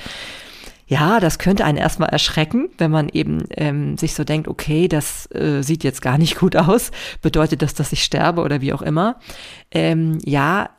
Ja, 0.91 1.21
das 1.21 1.39
könnte 1.39 1.63
einen 1.63 1.77
erstmal 1.77 2.09
erschrecken, 2.09 2.67
wenn 2.77 2.91
man 2.91 3.07
eben 3.07 3.45
ähm, 3.51 3.97
sich 3.97 4.13
so 4.13 4.25
denkt, 4.25 4.49
okay, 4.49 4.89
das 4.89 5.25
äh, 5.31 5.61
sieht 5.61 5.85
jetzt 5.85 6.01
gar 6.01 6.17
nicht 6.17 6.37
gut 6.37 6.57
aus. 6.57 6.91
Bedeutet 7.21 7.61
das, 7.61 7.73
dass 7.73 7.93
ich 7.93 8.03
sterbe 8.03 8.41
oder 8.41 8.59
wie 8.59 8.73
auch 8.73 8.81
immer? 8.81 9.17
Ähm, 9.71 10.17
ja, 10.25 10.69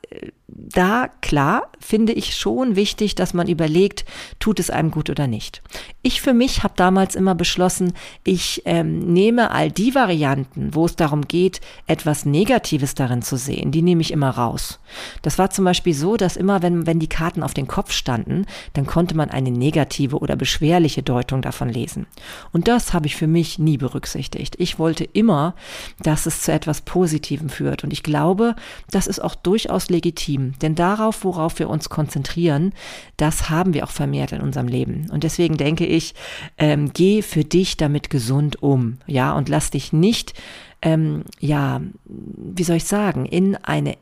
da 0.55 1.09
klar 1.21 1.69
finde 1.81 2.13
ich 2.13 2.37
schon 2.37 2.77
wichtig, 2.77 3.15
dass 3.15 3.35
man 3.35 3.49
überlegt, 3.49 4.05
tut 4.39 4.61
es 4.61 4.71
einem 4.71 4.91
gut 4.91 5.11
oder 5.11 5.27
nicht. 5.27 5.63
Ich 6.03 6.21
für 6.21 6.35
mich 6.35 6.63
habe 6.63 6.75
damals 6.77 7.15
immer 7.15 7.35
beschlossen, 7.35 7.95
ich 8.25 8.63
ähm, 8.65 9.13
nehme 9.13 9.51
all 9.51 9.71
die 9.71 9.95
Varianten, 9.95 10.75
wo 10.75 10.85
es 10.85 10.97
darum 10.97 11.23
geht, 11.23 11.61
etwas 11.87 12.25
Negatives 12.25 12.95
darin 12.95 13.23
zu 13.23 13.37
sehen, 13.37 13.73
die 13.73 13.83
nehme 13.83 14.03
ich 14.03 14.11
immer 14.11 14.31
raus. 14.31 14.79
Das 15.23 15.39
war 15.39 15.51
zum 15.51 15.65
Beispiel 15.65 15.95
so, 15.95 16.17
dass 16.17 16.37
immer, 16.37 16.63
wenn, 16.63 16.87
wenn 16.87 17.01
die 17.01 17.09
Karten 17.09 17.43
auf 17.43 17.55
den 17.55 17.67
Kopf 17.67 17.93
standen, 17.93 18.47
dann 18.75 18.87
konnte 18.87 19.17
man 19.17 19.31
eine 19.31 19.51
negative 19.51 20.19
oder 20.19 20.37
beschwerliche 20.37 21.03
Deutung 21.03 21.43
davon 21.43 21.69
lesen. 21.69 22.07
Und 22.53 22.69
das 22.69 22.93
habe 22.93 23.07
ich 23.07 23.17
für 23.17 23.27
mich 23.27 23.59
nie 23.59 23.79
berücksichtigt. 23.79 24.57
Ich 24.59 24.79
wollte 24.79 25.05
immer, 25.05 25.55
dass 26.01 26.27
es 26.27 26.43
zu 26.43 26.53
etwas 26.53 26.83
Positivem 26.83 27.49
führt. 27.49 27.85
Und 27.85 27.93
ich 27.93 28.03
glaube, 28.03 28.55
das 28.91 29.07
ist 29.07 29.21
auch 29.21 29.35
durchaus 29.35 29.89
legitim 29.89 30.02
Leben. 30.03 30.55
Denn 30.61 30.75
darauf, 30.75 31.25
worauf 31.25 31.59
wir 31.59 31.71
uns 31.71 31.89
konzentrieren, 31.89 32.73
das 33.17 33.49
haben 33.49 33.75
wir 33.75 33.85
auch 33.85 33.91
vermehrt 33.91 34.33
in 34.33 34.41
unserem 34.41 34.69
Leben. 34.69 35.09
Und 35.11 35.25
deswegen 35.25 35.57
denke 35.57 35.87
ich, 35.87 36.15
ähm, 36.59 36.91
geh 36.93 37.23
für 37.23 37.45
dich 37.45 37.77
damit 37.77 38.11
gesund 38.11 38.63
um, 38.63 38.99
ja, 39.07 39.33
und 39.33 39.49
lass 39.49 39.71
dich 39.71 39.93
nicht, 39.93 40.35
ähm, 40.83 41.25
ja, 41.39 41.81
wie 42.05 42.65
soll 42.65 42.77
ich 42.77 42.85
sagen, 42.85 43.27
in 43.27 43.57
eine 43.57 43.97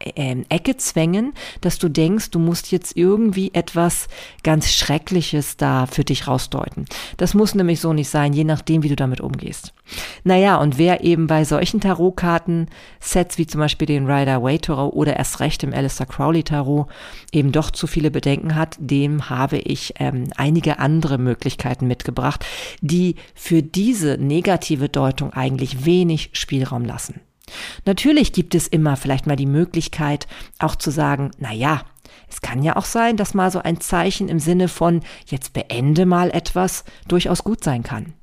Ecke 0.00 0.76
zwängen, 0.78 1.34
dass 1.60 1.78
du 1.78 1.88
denkst, 1.90 2.30
du 2.30 2.38
musst 2.38 2.72
jetzt 2.72 2.96
irgendwie 2.96 3.50
etwas 3.52 4.08
ganz 4.42 4.70
Schreckliches 4.72 5.56
da 5.56 5.86
für 5.86 6.04
dich 6.04 6.26
rausdeuten. 6.26 6.86
Das 7.18 7.34
muss 7.34 7.54
nämlich 7.54 7.80
so 7.80 7.92
nicht 7.92 8.08
sein, 8.08 8.32
je 8.32 8.44
nachdem, 8.44 8.82
wie 8.82 8.88
du 8.88 8.96
damit 8.96 9.20
umgehst. 9.20 9.74
Naja, 10.24 10.56
und 10.56 10.78
wer 10.78 11.04
eben 11.04 11.26
bei 11.26 11.44
solchen 11.44 11.80
Tarotkarten-Sets 11.80 13.38
wie 13.38 13.46
zum 13.46 13.60
Beispiel 13.60 13.86
den 13.86 14.10
Rider-Waite 14.10 14.70
Tarot 14.70 14.92
oder 14.94 15.16
erst 15.16 15.40
recht 15.40 15.62
im 15.62 15.74
Alistair 15.74 16.06
Crowley 16.06 16.42
Tarot 16.42 16.86
eben 17.32 17.52
doch 17.52 17.70
zu 17.70 17.86
viele 17.86 18.10
Bedenken 18.10 18.54
hat, 18.54 18.76
dem 18.78 19.28
habe 19.28 19.58
ich 19.58 19.94
ähm, 19.98 20.28
einige 20.36 20.78
andere 20.78 21.18
Möglichkeiten 21.18 21.86
mitgebracht, 21.86 22.44
die 22.80 23.16
für 23.34 23.62
diese 23.62 24.16
negative 24.18 24.88
Deutung 24.88 25.32
eigentlich 25.32 25.84
wenig 25.84 26.30
Spielraum 26.32 26.84
lassen. 26.84 27.20
Natürlich 27.84 28.32
gibt 28.32 28.54
es 28.54 28.66
immer 28.66 28.96
vielleicht 28.96 29.26
mal 29.26 29.36
die 29.36 29.46
Möglichkeit, 29.46 30.26
auch 30.58 30.76
zu 30.76 30.90
sagen, 30.90 31.30
na 31.38 31.52
ja, 31.52 31.82
es 32.28 32.40
kann 32.40 32.62
ja 32.62 32.76
auch 32.76 32.84
sein, 32.84 33.16
dass 33.16 33.34
mal 33.34 33.50
so 33.50 33.60
ein 33.60 33.80
Zeichen 33.80 34.28
im 34.28 34.38
Sinne 34.38 34.68
von 34.68 35.00
jetzt 35.26 35.52
beende 35.52 36.06
mal 36.06 36.30
etwas 36.30 36.84
durchaus 37.08 37.44
gut 37.44 37.64
sein 37.64 37.82
kann. 37.82 38.14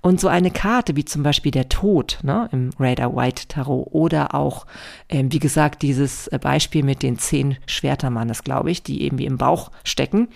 Und 0.00 0.20
so 0.20 0.28
eine 0.28 0.50
Karte 0.50 0.96
wie 0.96 1.04
zum 1.04 1.22
Beispiel 1.22 1.52
der 1.52 1.68
Tod 1.68 2.18
ne, 2.22 2.48
im 2.52 2.70
Raider 2.78 3.16
White 3.16 3.48
Tarot 3.48 3.88
oder 3.90 4.34
auch, 4.34 4.66
ähm, 5.08 5.32
wie 5.32 5.38
gesagt, 5.38 5.82
dieses 5.82 6.28
Beispiel 6.40 6.82
mit 6.82 7.02
den 7.02 7.18
zehn 7.18 7.56
Schwertermannes, 7.66 8.44
glaube 8.44 8.70
ich, 8.70 8.82
die 8.82 9.04
irgendwie 9.04 9.26
im 9.26 9.38
Bauch 9.38 9.70
stecken, 9.84 10.28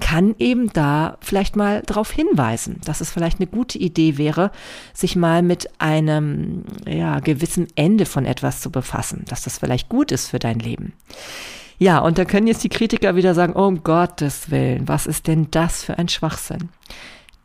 kann 0.00 0.34
eben 0.38 0.72
da 0.72 1.16
vielleicht 1.20 1.56
mal 1.56 1.82
darauf 1.86 2.10
hinweisen, 2.10 2.80
dass 2.84 3.00
es 3.00 3.10
vielleicht 3.10 3.40
eine 3.40 3.46
gute 3.46 3.78
Idee 3.78 4.18
wäre, 4.18 4.50
sich 4.92 5.16
mal 5.16 5.42
mit 5.42 5.70
einem 5.78 6.64
ja, 6.86 7.20
gewissen 7.20 7.68
Ende 7.76 8.04
von 8.06 8.26
etwas 8.26 8.60
zu 8.60 8.70
befassen, 8.70 9.24
dass 9.28 9.42
das 9.42 9.58
vielleicht 9.58 9.88
gut 9.88 10.12
ist 10.12 10.28
für 10.28 10.38
dein 10.38 10.58
Leben. 10.58 10.92
Ja, 11.78 11.98
und 11.98 12.18
da 12.18 12.24
können 12.24 12.46
jetzt 12.46 12.64
die 12.64 12.70
Kritiker 12.70 13.16
wieder 13.16 13.34
sagen, 13.34 13.52
oh, 13.54 13.66
um 13.66 13.82
Gottes 13.82 14.50
Willen, 14.50 14.88
was 14.88 15.06
ist 15.06 15.26
denn 15.26 15.50
das 15.50 15.84
für 15.84 15.98
ein 15.98 16.08
Schwachsinn? 16.08 16.70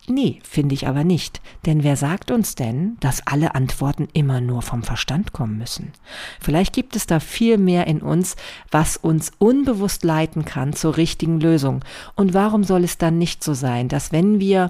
Nee, 0.08 0.40
finde 0.44 0.74
ich 0.74 0.88
aber 0.88 1.04
nicht. 1.04 1.42
Denn 1.66 1.84
wer 1.84 1.96
sagt 1.96 2.32
uns 2.32 2.56
denn, 2.56 2.98
dass 3.00 3.26
alle 3.28 3.54
Antworten 3.54 4.08
immer 4.14 4.42
nur 4.42 4.64
vom 4.64 4.82
Verstand 4.82 5.32
kommen 5.32 5.58
müssen? 5.58 5.94
Vielleicht 6.40 6.74
gibt 6.74 6.96
es 6.96 7.06
da 7.06 7.20
viel 7.20 7.58
mehr 7.58 7.86
in 7.86 8.02
uns, 8.02 8.36
was 8.72 8.98
uns 8.98 9.32
unbewusst 9.38 10.04
leiten 10.04 10.44
kann 10.44 10.74
zur 10.74 10.98
richtigen 10.98 11.40
Lösung. 11.40 11.86
Und 12.16 12.34
warum 12.34 12.64
soll 12.64 12.84
es 12.84 12.98
dann 12.98 13.20
nicht 13.20 13.44
so 13.44 13.54
sein, 13.54 13.90
dass 13.90 14.12
wenn 14.12 14.40
wir 14.40 14.70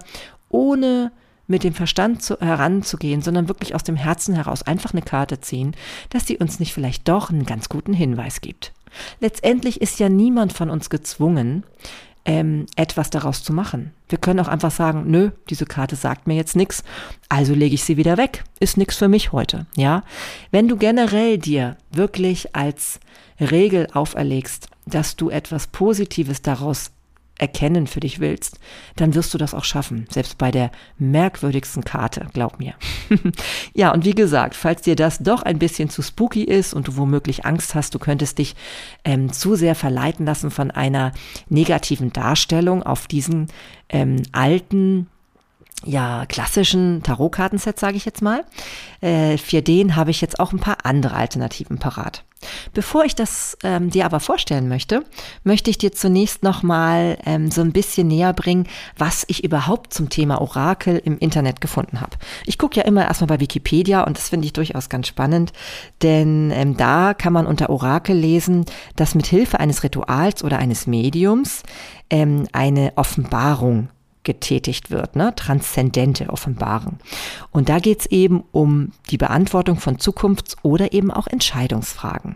ohne 0.50 1.14
mit 1.48 1.64
dem 1.64 1.74
Verstand 1.74 2.22
zu, 2.22 2.40
heranzugehen, 2.40 3.22
sondern 3.22 3.48
wirklich 3.48 3.74
aus 3.76 3.84
dem 3.84 3.96
Herzen 3.96 4.36
heraus 4.36 4.64
einfach 4.64 4.94
eine 4.94 5.02
Karte 5.02 5.40
ziehen, 5.40 5.76
dass 6.10 6.28
sie 6.28 6.38
uns 6.38 6.60
nicht 6.60 6.74
vielleicht 6.74 7.08
doch 7.08 7.30
einen 7.30 7.46
ganz 7.46 7.70
guten 7.70 7.94
Hinweis 7.94 8.42
gibt. 8.42 8.74
Letztendlich 9.20 9.82
ist 9.82 10.00
ja 10.00 10.10
niemand 10.10 10.54
von 10.54 10.70
uns 10.70 10.90
gezwungen, 10.90 11.64
ähm, 12.25 12.66
etwas 12.75 13.10
daraus 13.10 13.44
zu 13.44 13.54
machen. 13.54 13.92
Wir 14.10 14.18
können 14.18 14.40
auch 14.40 14.48
einfach 14.48 14.72
sagen, 14.72 15.06
nö, 15.08 15.32
diese 15.50 15.66
Karte 15.66 15.96
sagt 15.96 16.28
mir 16.28 16.36
jetzt 16.36 16.56
nichts, 16.56 16.84
also 17.30 17.54
lege 17.54 17.75
ich 17.75 17.84
sie 17.84 17.98
wieder 17.98 18.18
weg. 18.18 18.44
Ist 18.60 18.78
nichts 18.78 18.98
für 18.98 19.08
mich 19.08 19.32
heute. 19.32 19.66
Ja, 19.75 20.04
wenn 20.51 20.68
du 20.68 20.78
generell 20.78 21.38
dir 21.38 21.78
wirklich 21.92 22.56
als 22.56 23.00
Regel 23.40 23.88
auferlegst, 23.94 24.68
dass 24.86 25.16
du 25.16 25.30
etwas 25.30 25.68
Positives 25.68 26.42
daraus 26.42 26.92
erkennen 27.41 27.88
für 27.88 28.00
dich 28.00 28.19
willst, 28.19 28.60
dann 28.95 29.15
wirst 29.15 29.33
du 29.33 29.38
das 29.38 29.53
auch 29.53 29.63
schaffen, 29.63 30.05
selbst 30.10 30.38
bei 30.38 30.51
der 30.51 30.71
merkwürdigsten 31.00 31.83
Karte, 31.83 32.27
glaub 32.33 32.60
mir. 32.60 32.75
ja, 33.74 33.91
und 33.91 34.05
wie 34.05 34.13
gesagt, 34.13 34.55
falls 34.55 34.83
dir 34.83 34.95
das 34.95 35.19
doch 35.19 35.41
ein 35.41 35.57
bisschen 35.57 35.89
zu 35.89 36.03
spooky 36.03 36.43
ist 36.43 36.74
und 36.74 36.88
du 36.88 36.98
womöglich 36.98 37.43
Angst 37.45 37.74
hast, 37.74 37.95
du 37.95 38.00
könntest 38.00 38.38
dich 38.38 38.55
ähm, 39.03 39.33
zu 39.33 39.55
sehr 39.55 39.75
verleiten 39.75 40.25
lassen 40.25 40.51
von 40.51 40.69
einer 40.69 41.12
negativen 41.50 42.13
Darstellung 42.13 42.83
auf 42.83 43.07
diesen 43.07 43.48
ähm, 43.89 44.21
alten 44.31 45.07
ja, 45.86 46.26
klassischen 46.28 47.02
Tarotkartenset, 47.04 47.80
sage 47.80 47.98
ich 47.98 48.06
jetzt 48.06 48.22
mal. 48.22 48.44
Äh, 49.02 49.38
für 49.38 49.62
den 49.62 49.96
habe 49.96 50.12
ich 50.12 50.22
jetzt 50.22 50.40
auch 50.40 50.54
ein 50.54 50.60
paar 50.60 50.78
andere 50.86 51.16
Alternativen 51.16 51.80
parat. 51.80 52.24
Bevor 52.74 53.06
ich 53.06 53.16
das 53.16 53.58
ähm, 53.64 53.90
dir 53.90 54.06
aber 54.06 54.20
vorstellen 54.20 54.68
möchte, 54.68 55.04
möchte 55.44 55.70
ich 55.70 55.78
dir 55.78 55.92
zunächst 55.92 56.44
nochmal 56.44 57.18
ähm, 57.26 57.52
so 57.52 57.62
ein 57.62 57.72
bisschen 57.72 58.08
näher 58.08 58.34
bringen, 58.34 58.68
was 58.98 59.26
ich 59.28 59.44
überhaupt 59.44 59.94
zum 59.94 60.10
Thema 60.10 60.42
Orakel 60.42 61.00
im 61.04 61.20
Internet 61.20 61.62
gefunden 61.62 62.02
habe. 62.02 62.18
Ich 62.46 62.58
gucke 62.58 62.80
ja 62.80 62.86
immer 62.86 63.06
erstmal 63.06 63.28
bei 63.28 63.40
Wikipedia 63.40 64.04
und 64.04 64.18
das 64.18 64.30
finde 64.30 64.48
ich 64.48 64.54
durchaus 64.54 64.90
ganz 64.90 65.08
spannend, 65.08 65.54
denn 66.02 66.52
ähm, 66.52 66.78
da 66.78 67.14
kann 67.14 67.34
man 67.34 67.46
unter 67.46 67.70
Orakel 67.70 68.16
lesen, 68.16 68.66
dass 68.96 69.16
mit 69.16 69.28
Hilfe 69.28 69.60
eines 69.60 69.84
Rituals 69.84 70.44
oder 70.44 70.58
eines 70.58 70.88
Mediums 70.88 71.64
ähm, 72.10 72.48
eine 72.54 72.94
Offenbarung 72.96 73.90
getätigt 74.24 74.92
wird, 74.92 75.16
ne? 75.16 75.34
transzendente 75.36 76.30
Offenbaren. 76.30 77.00
Und 77.51 77.70
da 77.70 77.80
geht 77.80 78.01
es 78.01 78.06
eben 78.08 78.44
um 78.51 78.92
die 79.10 79.18
Beantwortung 79.18 79.78
von 79.78 79.98
Zukunfts- 79.98 80.58
oder 80.62 80.94
eben 80.94 81.12
auch 81.12 81.28
Entscheidungsfragen. 81.28 82.36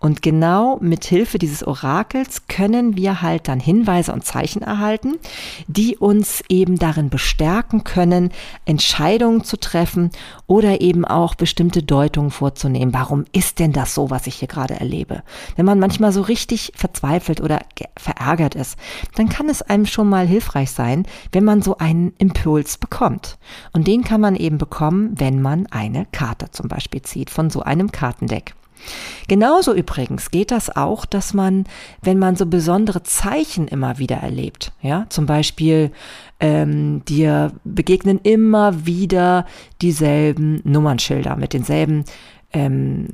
Und 0.00 0.22
genau 0.22 0.78
mit 0.80 1.04
Hilfe 1.04 1.38
dieses 1.38 1.66
Orakels 1.66 2.46
können 2.46 2.96
wir 2.96 3.20
halt 3.20 3.48
dann 3.48 3.58
Hinweise 3.58 4.12
und 4.12 4.24
Zeichen 4.24 4.62
erhalten, 4.62 5.16
die 5.66 5.96
uns 5.96 6.42
eben 6.48 6.78
darin 6.78 7.10
bestärken 7.10 7.82
können, 7.82 8.30
Entscheidungen 8.64 9.42
zu 9.42 9.56
treffen 9.56 10.10
oder 10.46 10.80
eben 10.80 11.04
auch 11.04 11.34
bestimmte 11.34 11.82
Deutungen 11.82 12.30
vorzunehmen. 12.30 12.94
Warum 12.94 13.24
ist 13.32 13.58
denn 13.58 13.72
das 13.72 13.94
so, 13.94 14.10
was 14.10 14.28
ich 14.28 14.36
hier 14.36 14.48
gerade 14.48 14.74
erlebe? 14.74 15.22
Wenn 15.56 15.66
man 15.66 15.80
manchmal 15.80 16.12
so 16.12 16.22
richtig 16.22 16.72
verzweifelt 16.76 17.40
oder 17.40 17.60
verärgert 17.96 18.54
ist, 18.54 18.78
dann 19.16 19.28
kann 19.28 19.48
es 19.48 19.62
einem 19.62 19.86
schon 19.86 20.08
mal 20.08 20.26
hilfreich 20.26 20.70
sein, 20.70 21.06
wenn 21.32 21.44
man 21.44 21.60
so 21.60 21.78
einen 21.78 22.12
Impuls 22.18 22.78
bekommt. 22.78 23.38
Und 23.72 23.88
den 23.88 24.04
kann 24.04 24.20
man 24.20 24.36
eben 24.36 24.58
bekommen, 24.58 25.14
wenn 25.16 25.42
man 25.42 25.66
eine 25.66 26.06
Karte 26.12 26.50
zum 26.52 26.68
Beispiel 26.68 27.02
zieht 27.02 27.30
von 27.30 27.50
so 27.50 27.62
einem 27.62 27.90
Kartendeck. 27.90 28.54
Genauso 29.28 29.74
übrigens 29.74 30.30
geht 30.30 30.50
das 30.50 30.74
auch, 30.74 31.04
dass 31.04 31.34
man, 31.34 31.64
wenn 32.02 32.18
man 32.18 32.36
so 32.36 32.46
besondere 32.46 33.02
Zeichen 33.02 33.68
immer 33.68 33.98
wieder 33.98 34.16
erlebt, 34.16 34.72
ja, 34.80 35.06
zum 35.08 35.26
Beispiel 35.26 35.90
ähm, 36.40 37.04
dir 37.04 37.52
begegnen 37.64 38.20
immer 38.22 38.86
wieder 38.86 39.44
dieselben 39.82 40.60
Nummernschilder 40.64 41.36
mit 41.36 41.52
denselben 41.52 42.04
ähm, 42.52 43.08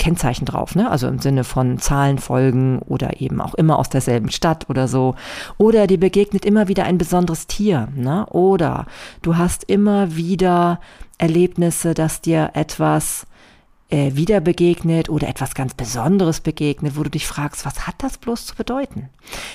Kennzeichen 0.00 0.46
drauf, 0.46 0.74
ne? 0.74 0.90
Also 0.90 1.08
im 1.08 1.18
Sinne 1.18 1.44
von 1.44 1.78
Zahlenfolgen 1.78 2.78
oder 2.78 3.20
eben 3.20 3.40
auch 3.40 3.54
immer 3.54 3.78
aus 3.78 3.90
derselben 3.90 4.30
Stadt 4.30 4.70
oder 4.70 4.88
so. 4.88 5.14
Oder 5.58 5.86
dir 5.86 6.00
begegnet 6.00 6.46
immer 6.46 6.68
wieder 6.68 6.84
ein 6.84 6.96
besonderes 6.96 7.46
Tier, 7.46 7.88
ne? 7.94 8.24
Oder 8.26 8.86
du 9.20 9.36
hast 9.36 9.64
immer 9.64 10.16
wieder 10.16 10.80
Erlebnisse, 11.18 11.92
dass 11.92 12.22
dir 12.22 12.50
etwas 12.54 13.26
äh, 13.90 14.14
wieder 14.14 14.40
begegnet 14.40 15.08
oder 15.08 15.28
etwas 15.28 15.54
ganz 15.54 15.74
Besonderes 15.74 16.40
begegnet, 16.40 16.96
wo 16.96 17.02
du 17.02 17.10
dich 17.10 17.26
fragst, 17.26 17.66
was 17.66 17.86
hat 17.86 17.96
das 17.98 18.18
bloß 18.18 18.46
zu 18.46 18.54
bedeuten? 18.54 19.08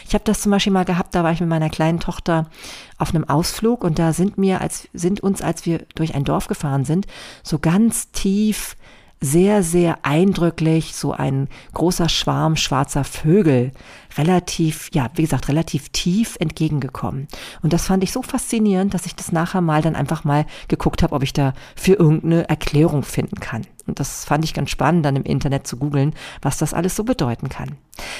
Ich 0.07 0.13
habe 0.13 0.23
das 0.23 0.41
zum 0.41 0.51
Beispiel 0.51 0.73
mal 0.73 0.85
gehabt, 0.85 1.15
da 1.15 1.23
war 1.23 1.31
ich 1.31 1.39
mit 1.39 1.49
meiner 1.49 1.69
kleinen 1.69 1.99
Tochter 1.99 2.49
auf 2.97 3.13
einem 3.13 3.27
Ausflug 3.27 3.83
und 3.83 3.99
da 3.99 4.13
sind 4.13 4.37
mir, 4.37 4.61
als 4.61 4.87
sind 4.93 5.21
uns, 5.21 5.41
als 5.41 5.65
wir 5.65 5.85
durch 5.95 6.15
ein 6.15 6.23
Dorf 6.23 6.47
gefahren 6.47 6.85
sind, 6.85 7.07
so 7.43 7.59
ganz 7.59 8.11
tief 8.11 8.75
sehr, 9.21 9.63
sehr 9.63 9.99
eindrücklich 10.03 10.95
so 10.95 11.13
ein 11.13 11.47
großer 11.73 12.09
Schwarm 12.09 12.55
schwarzer 12.55 13.03
Vögel 13.03 13.71
relativ, 14.17 14.89
ja, 14.93 15.09
wie 15.15 15.23
gesagt, 15.23 15.47
relativ 15.47 15.89
tief 15.89 16.35
entgegengekommen. 16.39 17.27
Und 17.61 17.73
das 17.73 17.87
fand 17.87 18.03
ich 18.03 18.11
so 18.11 18.21
faszinierend, 18.21 18.93
dass 18.93 19.05
ich 19.05 19.15
das 19.15 19.31
nachher 19.31 19.61
mal 19.61 19.81
dann 19.81 19.95
einfach 19.95 20.23
mal 20.23 20.45
geguckt 20.67 21.01
habe, 21.01 21.15
ob 21.15 21.23
ich 21.23 21.33
da 21.33 21.53
für 21.75 21.93
irgendeine 21.93 22.47
Erklärung 22.49 23.03
finden 23.03 23.39
kann. 23.39 23.65
Und 23.87 23.99
das 23.99 24.25
fand 24.25 24.43
ich 24.43 24.53
ganz 24.53 24.69
spannend, 24.69 25.05
dann 25.05 25.15
im 25.15 25.23
Internet 25.23 25.67
zu 25.67 25.77
googeln, 25.77 26.13
was 26.41 26.57
das 26.57 26.73
alles 26.73 26.95
so 26.95 27.03
bedeuten 27.03 27.49
kann. 27.49 27.77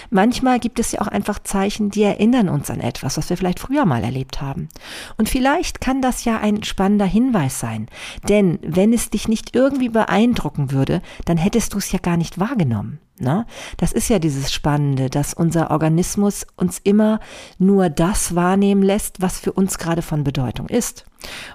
Manchmal 0.10 0.60
gibt 0.60 0.80
es 0.80 0.92
ja 0.92 1.02
auch 1.02 1.08
einfach 1.08 1.40
Zeichen, 1.40 1.90
die 1.90 2.04
erinnern 2.04 2.50
uns 2.50 2.70
an 2.70 2.80
etwas, 2.80 3.18
was 3.18 3.30
wir 3.30 3.38
vielleicht 3.38 3.60
früher 3.60 3.86
mal 3.86 4.04
erlebt 4.04 4.42
haben. 4.42 4.70
Und 5.18 5.30
vielleicht 5.30 5.82
kann 5.82 6.02
das 6.02 6.24
ja 6.24 6.40
ein 6.40 6.64
spannender 6.64 7.06
Hinweis 7.06 7.60
sein. 7.60 7.88
Denn 8.30 8.60
wenn 8.62 8.94
es 8.94 9.10
dich 9.10 9.28
nicht 9.28 9.56
irgendwie 9.56 9.90
beeindrucken 9.90 10.72
würde, 10.72 11.02
dann 11.26 11.38
hättest 11.38 11.74
du 11.74 11.78
es 11.78 11.92
ja 11.92 12.00
gar 12.00 12.18
nicht 12.18 12.40
wahrgenommen. 12.40 13.00
Ne? 13.18 13.46
Das 13.78 13.94
ist 13.94 14.10
ja 14.10 14.20
dieses 14.20 14.52
Spannende, 14.52 15.10
dass 15.10 15.34
unser 15.34 15.72
Organismus 15.72 16.46
uns 16.58 16.80
immer 16.80 17.22
nur 17.58 17.90
das 17.90 18.36
wahrnehmen 18.36 18.84
lässt, 18.84 19.22
was 19.22 19.40
für 19.40 19.54
uns 19.54 19.78
gerade 19.78 20.02
von 20.02 20.26
Bedeutung 20.26 20.68
ist. 20.68 21.06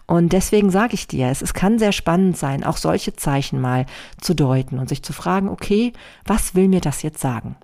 Und 0.06 0.32
deswegen 0.32 0.70
sage 0.70 0.94
ich 0.94 1.06
dir, 1.06 1.28
es, 1.28 1.42
es 1.42 1.52
kann 1.52 1.78
sehr 1.78 1.92
spannend 1.92 2.38
sein, 2.38 2.64
auch 2.64 2.78
solche 2.78 3.14
Zeichen 3.14 3.60
mal 3.60 3.84
zu 4.20 4.34
deuten 4.34 4.78
und 4.78 4.88
sich 4.88 5.02
zu 5.02 5.12
fragen, 5.12 5.48
okay, 5.48 5.92
was 6.24 6.54
will 6.54 6.68
mir 6.68 6.80
das 6.80 7.02
jetzt 7.02 7.20
sagen? 7.20 7.56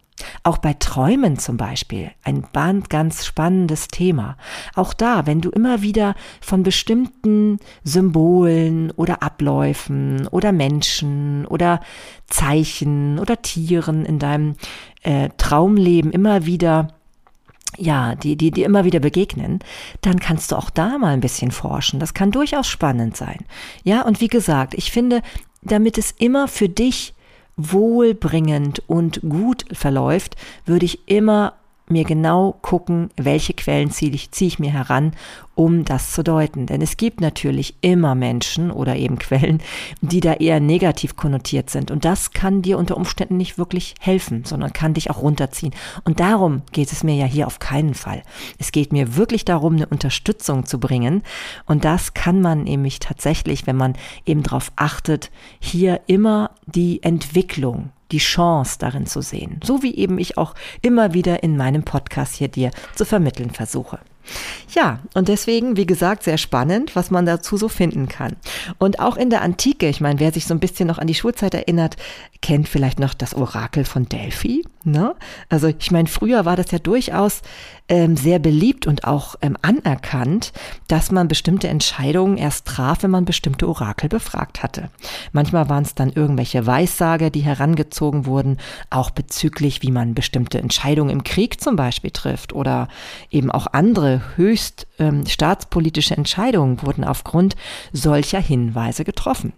Auch 0.42 0.58
bei 0.58 0.72
Träumen 0.74 1.38
zum 1.38 1.56
Beispiel, 1.56 2.10
ein 2.24 2.44
ganz 2.88 3.26
spannendes 3.26 3.88
Thema. 3.88 4.36
Auch 4.74 4.94
da, 4.94 5.26
wenn 5.26 5.40
du 5.40 5.50
immer 5.50 5.82
wieder 5.82 6.14
von 6.40 6.62
bestimmten 6.62 7.58
Symbolen 7.84 8.90
oder 8.92 9.22
Abläufen 9.22 10.26
oder 10.28 10.52
Menschen 10.52 11.46
oder 11.46 11.80
Zeichen 12.26 13.18
oder 13.18 13.42
Tieren 13.42 14.04
in 14.04 14.18
deinem 14.18 14.56
äh, 15.02 15.28
Traumleben 15.36 16.12
immer 16.12 16.46
wieder 16.46 16.88
ja, 17.78 18.14
die, 18.14 18.36
die, 18.36 18.50
die 18.50 18.62
immer 18.62 18.84
wieder 18.84 19.00
begegnen, 19.00 19.58
dann 20.00 20.18
kannst 20.18 20.50
du 20.50 20.56
auch 20.56 20.70
da 20.70 20.96
mal 20.96 21.12
ein 21.12 21.20
bisschen 21.20 21.50
forschen. 21.50 22.00
Das 22.00 22.14
kann 22.14 22.30
durchaus 22.30 22.68
spannend 22.68 23.16
sein. 23.18 23.44
Ja, 23.84 24.02
und 24.02 24.22
wie 24.22 24.28
gesagt, 24.28 24.72
ich 24.72 24.90
finde, 24.90 25.20
damit 25.62 25.98
es 25.98 26.12
immer 26.12 26.48
für 26.48 26.70
dich 26.70 27.12
wohlbringend 27.56 28.82
und 28.86 29.20
gut 29.22 29.64
verläuft, 29.72 30.36
würde 30.64 30.84
ich 30.84 31.08
immer 31.08 31.54
mir 31.88 32.04
genau 32.04 32.56
gucken, 32.62 33.10
welche 33.16 33.54
Quellen 33.54 33.90
ziehe 33.90 34.10
ich, 34.10 34.32
ziehe 34.32 34.48
ich 34.48 34.58
mir 34.58 34.72
heran, 34.72 35.12
um 35.54 35.84
das 35.84 36.12
zu 36.12 36.22
deuten. 36.22 36.66
Denn 36.66 36.82
es 36.82 36.96
gibt 36.96 37.20
natürlich 37.20 37.76
immer 37.80 38.14
Menschen 38.14 38.70
oder 38.70 38.96
eben 38.96 39.18
Quellen, 39.18 39.62
die 40.00 40.20
da 40.20 40.34
eher 40.34 40.60
negativ 40.60 41.16
konnotiert 41.16 41.70
sind. 41.70 41.90
Und 41.90 42.04
das 42.04 42.32
kann 42.32 42.62
dir 42.62 42.78
unter 42.78 42.96
Umständen 42.96 43.36
nicht 43.36 43.56
wirklich 43.56 43.94
helfen, 44.00 44.44
sondern 44.44 44.72
kann 44.72 44.94
dich 44.94 45.10
auch 45.10 45.22
runterziehen. 45.22 45.74
Und 46.04 46.20
darum 46.20 46.62
geht 46.72 46.92
es 46.92 47.04
mir 47.04 47.14
ja 47.14 47.26
hier 47.26 47.46
auf 47.46 47.58
keinen 47.58 47.94
Fall. 47.94 48.22
Es 48.58 48.72
geht 48.72 48.92
mir 48.92 49.16
wirklich 49.16 49.44
darum, 49.44 49.76
eine 49.76 49.86
Unterstützung 49.86 50.66
zu 50.66 50.78
bringen. 50.78 51.22
Und 51.66 51.84
das 51.84 52.14
kann 52.14 52.40
man 52.40 52.64
nämlich 52.64 52.98
tatsächlich, 52.98 53.66
wenn 53.66 53.76
man 53.76 53.94
eben 54.24 54.42
darauf 54.42 54.72
achtet, 54.76 55.30
hier 55.60 56.00
immer 56.06 56.50
die 56.66 57.02
Entwicklung 57.02 57.90
die 58.12 58.18
Chance 58.18 58.76
darin 58.78 59.06
zu 59.06 59.20
sehen, 59.20 59.60
so 59.64 59.82
wie 59.82 59.96
eben 59.96 60.18
ich 60.18 60.38
auch 60.38 60.54
immer 60.82 61.14
wieder 61.14 61.42
in 61.42 61.56
meinem 61.56 61.82
Podcast 61.82 62.34
hier 62.34 62.48
dir 62.48 62.70
zu 62.94 63.04
vermitteln 63.04 63.50
versuche. 63.50 63.98
Ja, 64.74 65.00
und 65.14 65.28
deswegen, 65.28 65.76
wie 65.76 65.86
gesagt, 65.86 66.22
sehr 66.22 66.38
spannend, 66.38 66.96
was 66.96 67.10
man 67.10 67.26
dazu 67.26 67.56
so 67.56 67.68
finden 67.68 68.08
kann. 68.08 68.36
Und 68.78 69.00
auch 69.00 69.16
in 69.16 69.30
der 69.30 69.42
Antike, 69.42 69.88
ich 69.88 70.00
meine, 70.00 70.20
wer 70.20 70.32
sich 70.32 70.46
so 70.46 70.54
ein 70.54 70.60
bisschen 70.60 70.88
noch 70.88 70.98
an 70.98 71.06
die 71.06 71.14
Schulzeit 71.14 71.54
erinnert, 71.54 71.96
kennt 72.42 72.68
vielleicht 72.68 72.98
noch 72.98 73.14
das 73.14 73.34
Orakel 73.34 73.84
von 73.84 74.08
Delphi. 74.08 74.64
Ne? 74.84 75.14
Also 75.48 75.66
ich 75.66 75.90
meine, 75.90 76.08
früher 76.08 76.44
war 76.44 76.56
das 76.56 76.70
ja 76.70 76.78
durchaus 76.78 77.42
ähm, 77.88 78.16
sehr 78.16 78.38
beliebt 78.38 78.86
und 78.86 79.04
auch 79.04 79.36
ähm, 79.42 79.56
anerkannt, 79.62 80.52
dass 80.88 81.10
man 81.10 81.28
bestimmte 81.28 81.68
Entscheidungen 81.68 82.36
erst 82.36 82.66
traf, 82.66 83.02
wenn 83.02 83.10
man 83.10 83.24
bestimmte 83.24 83.68
Orakel 83.68 84.08
befragt 84.08 84.62
hatte. 84.62 84.90
Manchmal 85.32 85.68
waren 85.68 85.82
es 85.82 85.94
dann 85.94 86.12
irgendwelche 86.12 86.66
Weissager, 86.66 87.30
die 87.30 87.40
herangezogen 87.40 88.26
wurden, 88.26 88.58
auch 88.90 89.10
bezüglich, 89.10 89.82
wie 89.82 89.90
man 89.90 90.14
bestimmte 90.14 90.58
Entscheidungen 90.58 91.10
im 91.10 91.24
Krieg 91.24 91.60
zum 91.60 91.76
Beispiel 91.76 92.10
trifft 92.10 92.52
oder 92.52 92.88
eben 93.30 93.50
auch 93.50 93.66
andere 93.72 94.15
höchst 94.36 94.86
ähm, 94.98 95.26
staatspolitische 95.26 96.16
Entscheidungen 96.16 96.82
wurden 96.82 97.04
aufgrund 97.04 97.56
solcher 97.92 98.40
Hinweise 98.40 99.04
getroffen. 99.04 99.52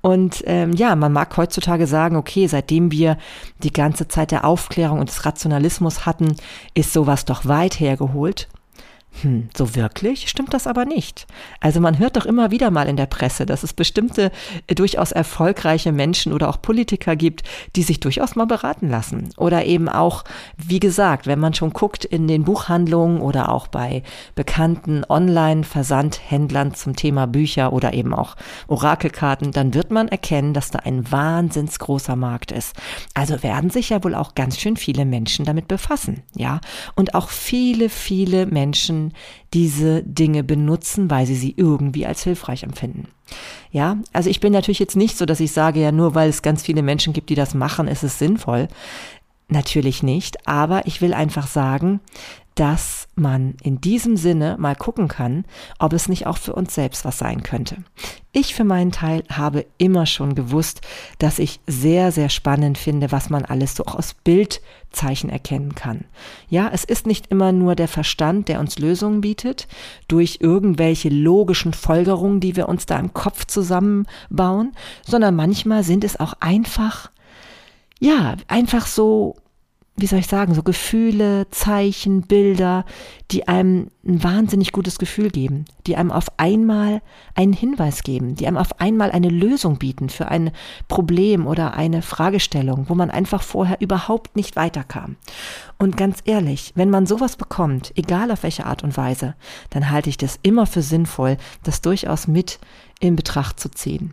Und 0.00 0.42
ähm, 0.46 0.72
ja, 0.72 0.94
man 0.96 1.12
mag 1.12 1.36
heutzutage 1.36 1.86
sagen, 1.86 2.16
okay, 2.16 2.46
seitdem 2.46 2.92
wir 2.92 3.18
die 3.62 3.72
ganze 3.72 4.08
Zeit 4.08 4.30
der 4.30 4.44
Aufklärung 4.44 4.98
und 5.00 5.08
des 5.08 5.24
Rationalismus 5.24 6.06
hatten, 6.06 6.36
ist 6.74 6.92
sowas 6.92 7.24
doch 7.24 7.46
weit 7.46 7.80
hergeholt. 7.80 8.48
Hm, 9.22 9.48
so 9.56 9.76
wirklich 9.76 10.28
stimmt 10.28 10.52
das 10.54 10.66
aber 10.66 10.84
nicht. 10.84 11.26
Also 11.60 11.80
man 11.80 11.98
hört 11.98 12.16
doch 12.16 12.26
immer 12.26 12.50
wieder 12.50 12.70
mal 12.70 12.88
in 12.88 12.96
der 12.96 13.06
Presse, 13.06 13.46
dass 13.46 13.62
es 13.62 13.72
bestimmte 13.72 14.32
äh, 14.66 14.74
durchaus 14.74 15.12
erfolgreiche 15.12 15.92
Menschen 15.92 16.32
oder 16.32 16.48
auch 16.48 16.60
Politiker 16.60 17.14
gibt, 17.14 17.42
die 17.76 17.84
sich 17.84 18.00
durchaus 18.00 18.34
mal 18.34 18.46
beraten 18.46 18.88
lassen. 18.88 19.30
Oder 19.36 19.66
eben 19.66 19.88
auch, 19.88 20.24
wie 20.56 20.80
gesagt, 20.80 21.28
wenn 21.28 21.38
man 21.38 21.54
schon 21.54 21.72
guckt 21.72 22.04
in 22.04 22.26
den 22.26 22.44
Buchhandlungen 22.44 23.20
oder 23.20 23.50
auch 23.50 23.68
bei 23.68 24.02
bekannten 24.34 25.04
Online-Versandhändlern 25.08 26.74
zum 26.74 26.96
Thema 26.96 27.26
Bücher 27.26 27.72
oder 27.72 27.94
eben 27.94 28.14
auch 28.14 28.34
Orakelkarten, 28.66 29.52
dann 29.52 29.74
wird 29.74 29.92
man 29.92 30.08
erkennen, 30.08 30.54
dass 30.54 30.72
da 30.72 30.80
ein 30.80 31.10
wahnsinns 31.12 31.78
großer 31.78 32.16
Markt 32.16 32.50
ist. 32.50 32.74
Also 33.14 33.42
werden 33.44 33.70
sich 33.70 33.90
ja 33.90 34.02
wohl 34.02 34.16
auch 34.16 34.34
ganz 34.34 34.58
schön 34.58 34.76
viele 34.76 35.04
Menschen 35.04 35.44
damit 35.44 35.68
befassen, 35.68 36.22
ja. 36.34 36.60
Und 36.96 37.14
auch 37.14 37.28
viele, 37.28 37.88
viele 37.88 38.46
Menschen 38.46 39.03
diese 39.52 40.02
Dinge 40.02 40.44
benutzen, 40.44 41.10
weil 41.10 41.26
sie 41.26 41.34
sie 41.34 41.54
irgendwie 41.56 42.06
als 42.06 42.22
hilfreich 42.22 42.62
empfinden. 42.62 43.08
Ja, 43.70 43.98
also 44.12 44.30
ich 44.30 44.40
bin 44.40 44.52
natürlich 44.52 44.78
jetzt 44.78 44.96
nicht 44.96 45.16
so, 45.16 45.26
dass 45.26 45.40
ich 45.40 45.52
sage, 45.52 45.80
ja, 45.80 45.92
nur 45.92 46.14
weil 46.14 46.28
es 46.28 46.42
ganz 46.42 46.62
viele 46.62 46.82
Menschen 46.82 47.12
gibt, 47.12 47.30
die 47.30 47.34
das 47.34 47.54
machen, 47.54 47.88
ist 47.88 48.02
es 48.04 48.18
sinnvoll. 48.18 48.68
Natürlich 49.54 50.02
nicht, 50.02 50.48
aber 50.48 50.84
ich 50.88 51.00
will 51.00 51.14
einfach 51.14 51.46
sagen, 51.46 52.00
dass 52.56 53.06
man 53.14 53.54
in 53.62 53.80
diesem 53.80 54.16
Sinne 54.16 54.56
mal 54.58 54.74
gucken 54.74 55.06
kann, 55.06 55.44
ob 55.78 55.92
es 55.92 56.08
nicht 56.08 56.26
auch 56.26 56.38
für 56.38 56.54
uns 56.54 56.74
selbst 56.74 57.04
was 57.04 57.18
sein 57.18 57.44
könnte. 57.44 57.76
Ich 58.32 58.52
für 58.52 58.64
meinen 58.64 58.90
Teil 58.90 59.22
habe 59.30 59.64
immer 59.78 60.06
schon 60.06 60.34
gewusst, 60.34 60.80
dass 61.18 61.38
ich 61.38 61.60
sehr, 61.68 62.10
sehr 62.10 62.30
spannend 62.30 62.78
finde, 62.78 63.12
was 63.12 63.30
man 63.30 63.44
alles 63.44 63.76
so 63.76 63.86
auch 63.86 63.94
aus 63.94 64.14
Bildzeichen 64.14 65.30
erkennen 65.30 65.76
kann. 65.76 66.04
Ja, 66.48 66.68
es 66.72 66.82
ist 66.82 67.06
nicht 67.06 67.28
immer 67.28 67.52
nur 67.52 67.76
der 67.76 67.88
Verstand, 67.88 68.48
der 68.48 68.58
uns 68.58 68.80
Lösungen 68.80 69.20
bietet, 69.20 69.68
durch 70.08 70.38
irgendwelche 70.40 71.10
logischen 71.10 71.74
Folgerungen, 71.74 72.40
die 72.40 72.56
wir 72.56 72.68
uns 72.68 72.86
da 72.86 72.98
im 72.98 73.14
Kopf 73.14 73.44
zusammenbauen, 73.46 74.72
sondern 75.06 75.36
manchmal 75.36 75.84
sind 75.84 76.02
es 76.02 76.18
auch 76.18 76.34
einfach, 76.40 77.12
ja, 78.00 78.34
einfach 78.48 78.86
so 78.86 79.36
wie 79.96 80.06
soll 80.06 80.18
ich 80.18 80.26
sagen, 80.26 80.54
so 80.54 80.64
Gefühle, 80.64 81.48
Zeichen, 81.50 82.22
Bilder, 82.22 82.84
die 83.30 83.46
einem 83.46 83.90
ein 84.04 84.24
wahnsinnig 84.24 84.72
gutes 84.72 84.98
Gefühl 84.98 85.30
geben, 85.30 85.66
die 85.86 85.96
einem 85.96 86.10
auf 86.10 86.26
einmal 86.36 87.00
einen 87.36 87.52
Hinweis 87.52 88.02
geben, 88.02 88.34
die 88.34 88.48
einem 88.48 88.56
auf 88.56 88.80
einmal 88.80 89.12
eine 89.12 89.28
Lösung 89.28 89.78
bieten 89.78 90.08
für 90.08 90.26
ein 90.28 90.50
Problem 90.88 91.46
oder 91.46 91.74
eine 91.74 92.02
Fragestellung, 92.02 92.86
wo 92.88 92.96
man 92.96 93.10
einfach 93.10 93.42
vorher 93.42 93.80
überhaupt 93.80 94.34
nicht 94.34 94.56
weiterkam. 94.56 95.14
Und 95.78 95.96
ganz 95.96 96.18
ehrlich, 96.24 96.72
wenn 96.74 96.90
man 96.90 97.06
sowas 97.06 97.36
bekommt, 97.36 97.92
egal 97.94 98.32
auf 98.32 98.42
welche 98.42 98.66
Art 98.66 98.82
und 98.82 98.96
Weise, 98.96 99.36
dann 99.70 99.90
halte 99.90 100.10
ich 100.10 100.16
das 100.16 100.40
immer 100.42 100.66
für 100.66 100.82
sinnvoll, 100.82 101.36
das 101.62 101.82
durchaus 101.82 102.26
mit 102.26 102.58
in 102.98 103.14
Betracht 103.14 103.60
zu 103.60 103.70
ziehen. 103.70 104.12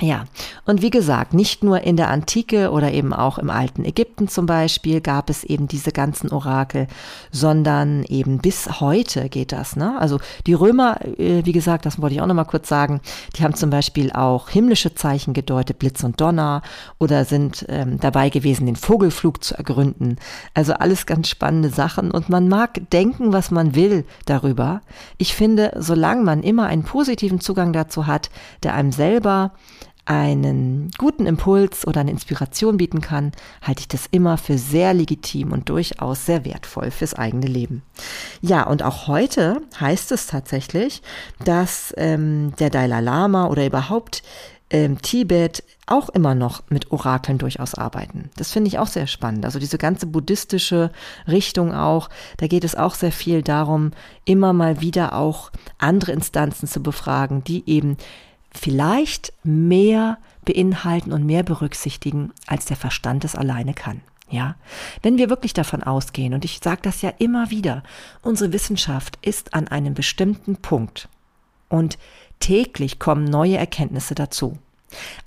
Ja, 0.00 0.24
und 0.64 0.82
wie 0.82 0.90
gesagt, 0.90 1.34
nicht 1.34 1.62
nur 1.62 1.82
in 1.82 1.96
der 1.96 2.10
Antike 2.10 2.72
oder 2.72 2.90
eben 2.90 3.12
auch 3.12 3.38
im 3.38 3.48
alten 3.48 3.84
Ägypten 3.84 4.26
zum 4.26 4.44
Beispiel 4.44 5.00
gab 5.00 5.30
es 5.30 5.44
eben 5.44 5.68
diese 5.68 5.92
ganzen 5.92 6.32
Orakel, 6.32 6.88
sondern 7.30 8.02
eben 8.02 8.38
bis 8.38 8.80
heute 8.80 9.28
geht 9.28 9.52
das. 9.52 9.76
Ne? 9.76 9.96
Also 10.00 10.18
die 10.48 10.52
Römer, 10.52 11.00
äh, 11.16 11.44
wie 11.44 11.52
gesagt, 11.52 11.86
das 11.86 12.00
wollte 12.00 12.16
ich 12.16 12.20
auch 12.20 12.26
nochmal 12.26 12.44
kurz 12.44 12.68
sagen, 12.68 13.00
die 13.36 13.44
haben 13.44 13.54
zum 13.54 13.70
Beispiel 13.70 14.10
auch 14.10 14.48
himmlische 14.48 14.96
Zeichen 14.96 15.32
gedeutet, 15.32 15.78
Blitz 15.78 16.02
und 16.02 16.20
Donner 16.20 16.62
oder 16.98 17.24
sind 17.24 17.64
ähm, 17.68 18.00
dabei 18.00 18.30
gewesen, 18.30 18.66
den 18.66 18.74
Vogelflug 18.74 19.44
zu 19.44 19.56
ergründen. 19.56 20.16
Also 20.54 20.72
alles 20.72 21.06
ganz 21.06 21.28
spannende 21.28 21.70
Sachen 21.70 22.10
und 22.10 22.28
man 22.28 22.48
mag 22.48 22.80
denken, 22.90 23.32
was 23.32 23.52
man 23.52 23.76
will 23.76 24.04
darüber. 24.26 24.80
Ich 25.18 25.36
finde, 25.36 25.70
solange 25.78 26.24
man 26.24 26.42
immer 26.42 26.66
einen 26.66 26.82
positiven 26.82 27.38
Zugang 27.38 27.72
dazu 27.72 28.08
hat, 28.08 28.30
der 28.64 28.74
einem 28.74 28.90
selber 28.90 29.52
einen 30.06 30.90
guten 30.98 31.26
Impuls 31.26 31.86
oder 31.86 32.00
eine 32.00 32.10
Inspiration 32.10 32.76
bieten 32.76 33.00
kann, 33.00 33.32
halte 33.62 33.80
ich 33.80 33.88
das 33.88 34.06
immer 34.10 34.36
für 34.36 34.58
sehr 34.58 34.92
legitim 34.92 35.52
und 35.52 35.68
durchaus 35.68 36.26
sehr 36.26 36.44
wertvoll 36.44 36.90
fürs 36.90 37.14
eigene 37.14 37.46
Leben. 37.46 37.82
Ja, 38.42 38.66
und 38.66 38.82
auch 38.82 39.06
heute 39.06 39.62
heißt 39.80 40.12
es 40.12 40.26
tatsächlich, 40.26 41.02
dass 41.44 41.94
ähm, 41.96 42.52
der 42.58 42.70
Dalai 42.70 43.00
Lama 43.00 43.46
oder 43.46 43.64
überhaupt 43.66 44.22
ähm, 44.70 45.00
Tibet 45.00 45.62
auch 45.86 46.08
immer 46.08 46.34
noch 46.34 46.62
mit 46.68 46.90
Orakeln 46.90 47.38
durchaus 47.38 47.74
arbeiten. 47.74 48.30
Das 48.36 48.50
finde 48.50 48.68
ich 48.68 48.78
auch 48.78 48.86
sehr 48.86 49.06
spannend. 49.06 49.44
Also 49.44 49.58
diese 49.58 49.78
ganze 49.78 50.06
buddhistische 50.06 50.90
Richtung 51.28 51.74
auch, 51.74 52.08
da 52.38 52.46
geht 52.46 52.64
es 52.64 52.74
auch 52.74 52.94
sehr 52.94 53.12
viel 53.12 53.42
darum, 53.42 53.92
immer 54.24 54.52
mal 54.52 54.80
wieder 54.80 55.14
auch 55.14 55.50
andere 55.78 56.12
Instanzen 56.12 56.66
zu 56.66 56.82
befragen, 56.82 57.44
die 57.44 57.62
eben 57.66 57.96
vielleicht 58.54 59.32
mehr 59.42 60.18
beinhalten 60.44 61.12
und 61.12 61.24
mehr 61.24 61.42
berücksichtigen, 61.42 62.32
als 62.46 62.66
der 62.66 62.76
Verstand 62.76 63.24
es 63.24 63.34
alleine 63.34 63.74
kann. 63.74 64.00
Ja, 64.30 64.56
wenn 65.02 65.18
wir 65.18 65.28
wirklich 65.28 65.52
davon 65.52 65.82
ausgehen, 65.82 66.32
und 66.34 66.44
ich 66.44 66.60
sage 66.62 66.80
das 66.82 67.02
ja 67.02 67.12
immer 67.18 67.50
wieder, 67.50 67.82
unsere 68.22 68.52
Wissenschaft 68.52 69.18
ist 69.22 69.54
an 69.54 69.68
einem 69.68 69.94
bestimmten 69.94 70.56
Punkt 70.56 71.08
und 71.68 71.98
täglich 72.40 72.98
kommen 72.98 73.24
neue 73.24 73.58
Erkenntnisse 73.58 74.14
dazu. 74.14 74.58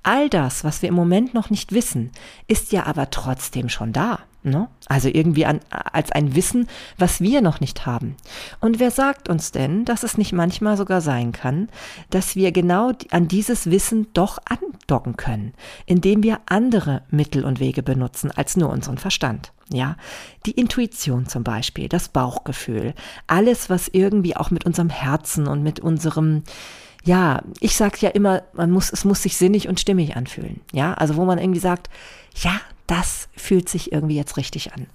All 0.04 0.30
das, 0.30 0.64
was 0.64 0.82
wir 0.82 0.90
im 0.90 0.96
Moment 0.96 1.34
noch 1.34 1.50
nicht 1.50 1.74
wissen, 1.74 2.12
ist 2.48 2.72
ja 2.72 2.86
aber 2.86 3.10
trotzdem 3.10 3.70
schon 3.70 3.94
da. 3.94 4.20
Ne? 4.50 4.70
Also 4.88 5.10
irgendwie 5.10 5.46
an, 5.46 5.60
als 5.70 6.12
ein 6.12 6.36
Wissen, 6.36 6.68
was 6.98 7.20
wir 7.20 7.42
noch 7.42 7.60
nicht 7.60 7.86
haben. 7.86 8.16
Und 8.62 8.80
wer 8.80 8.92
sagt 8.92 9.28
uns 9.28 9.52
denn, 9.52 9.84
dass 9.84 10.04
es 10.04 10.18
nicht 10.18 10.32
manchmal 10.32 10.78
sogar 10.78 11.02
sein 11.02 11.34
kann, 11.34 11.68
dass 12.10 12.36
wir 12.36 12.52
genau 12.52 12.92
an 13.12 13.28
dieses 13.28 13.70
Wissen 13.70 14.08
doch 14.14 14.40
andocken 14.46 15.18
können, 15.18 15.54
indem 15.86 16.24
wir 16.24 16.40
andere 16.46 17.04
Mittel 17.10 17.44
und 17.44 17.60
Wege 17.60 17.84
benutzen 17.84 18.32
als 18.32 18.56
nur 18.56 18.70
unseren 18.70 18.98
Verstand? 18.98 19.52
Ja, 19.70 19.98
die 20.46 20.52
Intuition 20.52 21.28
zum 21.28 21.44
Beispiel, 21.44 21.90
das 21.90 22.08
Bauchgefühl, 22.08 22.94
alles, 23.28 23.70
was 23.70 23.90
irgendwie 23.90 24.38
auch 24.38 24.50
mit 24.50 24.66
unserem 24.66 24.90
Herzen 24.90 25.46
und 25.48 25.62
mit 25.62 25.82
unserem 25.82 26.44
ja, 27.04 27.42
ich 27.62 27.76
sage 27.78 27.98
ja 28.02 28.10
immer, 28.10 28.44
man 28.52 28.70
muss, 28.70 28.92
es 28.92 29.06
muss 29.06 29.24
sich 29.24 29.38
sinnig 29.38 29.70
und 29.70 29.80
stimmig 29.80 30.18
anfühlen. 30.18 30.60
Ja, 30.74 30.94
also 30.94 31.16
wo 31.16 31.24
man 31.24 31.38
irgendwie 31.38 31.62
sagt, 31.62 31.90
ja, 32.36 32.60
das 32.88 33.30
fühlt 33.36 33.70
sich 33.70 33.92
irgendwie 33.92 34.16
jetzt 34.16 34.38
richtig 34.38 34.74
an. 34.74 34.88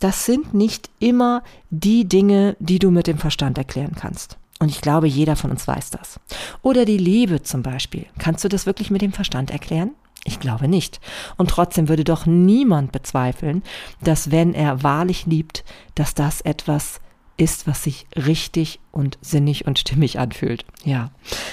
Das 0.00 0.26
sind 0.26 0.54
nicht 0.54 0.90
immer 0.98 1.42
die 1.70 2.06
Dinge, 2.06 2.56
die 2.60 2.78
du 2.78 2.90
mit 2.90 3.06
dem 3.06 3.18
Verstand 3.18 3.58
erklären 3.58 3.96
kannst. 3.98 4.36
Und 4.60 4.70
ich 4.70 4.80
glaube, 4.80 5.06
jeder 5.06 5.36
von 5.36 5.50
uns 5.50 5.66
weiß 5.66 5.90
das. 5.90 6.20
Oder 6.62 6.84
die 6.84 6.98
Liebe 6.98 7.42
zum 7.42 7.62
Beispiel. 7.62 8.06
Kannst 8.18 8.44
du 8.44 8.48
das 8.48 8.66
wirklich 8.66 8.90
mit 8.90 9.02
dem 9.02 9.12
Verstand 9.12 9.50
erklären? 9.50 9.92
Ich 10.24 10.40
glaube 10.40 10.68
nicht. 10.68 11.00
Und 11.36 11.50
trotzdem 11.50 11.88
würde 11.88 12.04
doch 12.04 12.26
niemand 12.26 12.92
bezweifeln, 12.92 13.62
dass 14.02 14.30
wenn 14.30 14.52
er 14.54 14.82
wahrlich 14.82 15.26
liebt, 15.26 15.64
dass 15.94 16.14
das 16.14 16.40
etwas 16.40 17.00
ist, 17.36 17.68
was 17.68 17.84
sich 17.84 18.06
richtig 18.16 18.80
und 18.90 19.16
sinnig 19.22 19.66
und 19.66 19.78
stimmig 19.78 20.18
anfühlt. 20.18 20.64
Ja. 20.84 21.12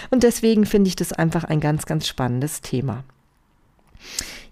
Und 0.09 0.23
deswegen 0.23 0.65
finde 0.65 0.87
ich 0.87 0.95
das 0.95 1.13
einfach 1.13 1.43
ein 1.43 1.59
ganz, 1.59 1.85
ganz 1.85 2.07
spannendes 2.07 2.61
Thema. 2.61 3.03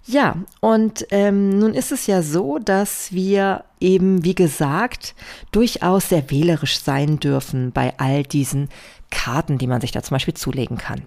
Ja, 0.06 0.36
und 0.60 1.08
ähm, 1.12 1.58
nun 1.58 1.74
ist 1.74 1.92
es 1.94 2.08
ja 2.08 2.22
so, 2.22 2.60
dass 2.60 3.14
wir 3.14 3.64
eben, 3.80 4.26
wie 4.26 4.36
gesagt, 4.36 5.16
durchaus 5.52 6.10
sehr 6.10 6.30
wählerisch 6.30 6.80
sein 6.80 7.20
dürfen 7.20 7.72
bei 7.72 7.94
all 7.98 8.24
diesen 8.24 8.70
Karten, 9.12 9.58
die 9.58 9.68
man 9.68 9.80
sich 9.80 9.92
da 9.92 10.04
zum 10.04 10.16
Beispiel 10.16 10.34
zulegen 10.34 10.78
kann. 10.78 11.04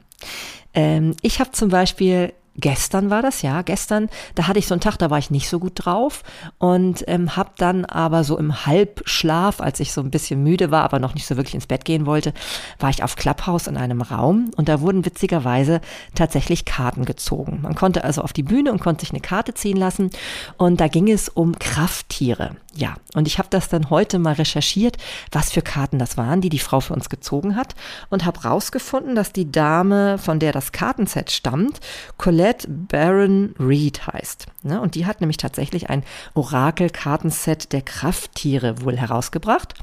Ähm, 0.72 1.14
ich 1.20 1.40
habe 1.40 1.52
zum 1.52 1.68
Beispiel 1.68 2.32
gestern 2.58 3.10
war 3.10 3.22
das, 3.22 3.42
ja, 3.42 3.62
gestern, 3.62 4.08
da 4.34 4.48
hatte 4.48 4.58
ich 4.58 4.66
so 4.66 4.74
einen 4.74 4.80
Tag, 4.80 4.96
da 4.96 5.10
war 5.10 5.18
ich 5.18 5.30
nicht 5.30 5.48
so 5.48 5.58
gut 5.58 5.72
drauf 5.74 6.22
und 6.58 7.04
ähm, 7.06 7.36
habe 7.36 7.50
dann 7.56 7.84
aber 7.84 8.24
so 8.24 8.38
im 8.38 8.66
Halbschlaf, 8.66 9.60
als 9.60 9.80
ich 9.80 9.92
so 9.92 10.00
ein 10.00 10.10
bisschen 10.10 10.42
müde 10.42 10.70
war, 10.70 10.82
aber 10.82 10.98
noch 10.98 11.14
nicht 11.14 11.26
so 11.26 11.36
wirklich 11.36 11.54
ins 11.54 11.66
Bett 11.66 11.84
gehen 11.84 12.06
wollte, 12.06 12.32
war 12.78 12.90
ich 12.90 13.02
auf 13.02 13.16
Clubhouse 13.16 13.66
in 13.66 13.76
einem 13.76 14.02
Raum 14.02 14.50
und 14.56 14.68
da 14.68 14.80
wurden 14.80 15.04
witzigerweise 15.04 15.80
tatsächlich 16.14 16.64
Karten 16.64 17.04
gezogen. 17.04 17.60
Man 17.62 17.74
konnte 17.74 18.04
also 18.04 18.22
auf 18.22 18.32
die 18.32 18.42
Bühne 18.42 18.72
und 18.72 18.80
konnte 18.80 19.00
sich 19.00 19.12
eine 19.12 19.20
Karte 19.20 19.54
ziehen 19.54 19.76
lassen 19.76 20.10
und 20.56 20.80
da 20.80 20.88
ging 20.88 21.10
es 21.10 21.28
um 21.28 21.58
Krafttiere. 21.58 22.56
Ja, 22.74 22.96
und 23.14 23.26
ich 23.26 23.38
habe 23.38 23.48
das 23.50 23.70
dann 23.70 23.88
heute 23.88 24.18
mal 24.18 24.34
recherchiert, 24.34 24.98
was 25.32 25.50
für 25.50 25.62
Karten 25.62 25.98
das 25.98 26.18
waren, 26.18 26.42
die 26.42 26.50
die 26.50 26.58
Frau 26.58 26.80
für 26.80 26.92
uns 26.92 27.08
gezogen 27.08 27.56
hat 27.56 27.74
und 28.10 28.26
habe 28.26 28.42
rausgefunden, 28.42 29.14
dass 29.14 29.32
die 29.32 29.50
Dame, 29.50 30.18
von 30.18 30.38
der 30.38 30.52
das 30.52 30.72
Kartenset 30.72 31.30
stammt, 31.30 31.80
Colette 32.18 32.45
Baron 32.68 33.54
Reed 33.58 34.06
heißt. 34.06 34.46
Ne? 34.62 34.80
Und 34.80 34.94
die 34.94 35.06
hat 35.06 35.20
nämlich 35.20 35.36
tatsächlich 35.36 35.90
ein 35.90 36.02
Orakel-Kartenset 36.34 37.72
der 37.72 37.82
Krafttiere 37.82 38.82
wohl 38.82 38.96
herausgebracht. 38.96 39.74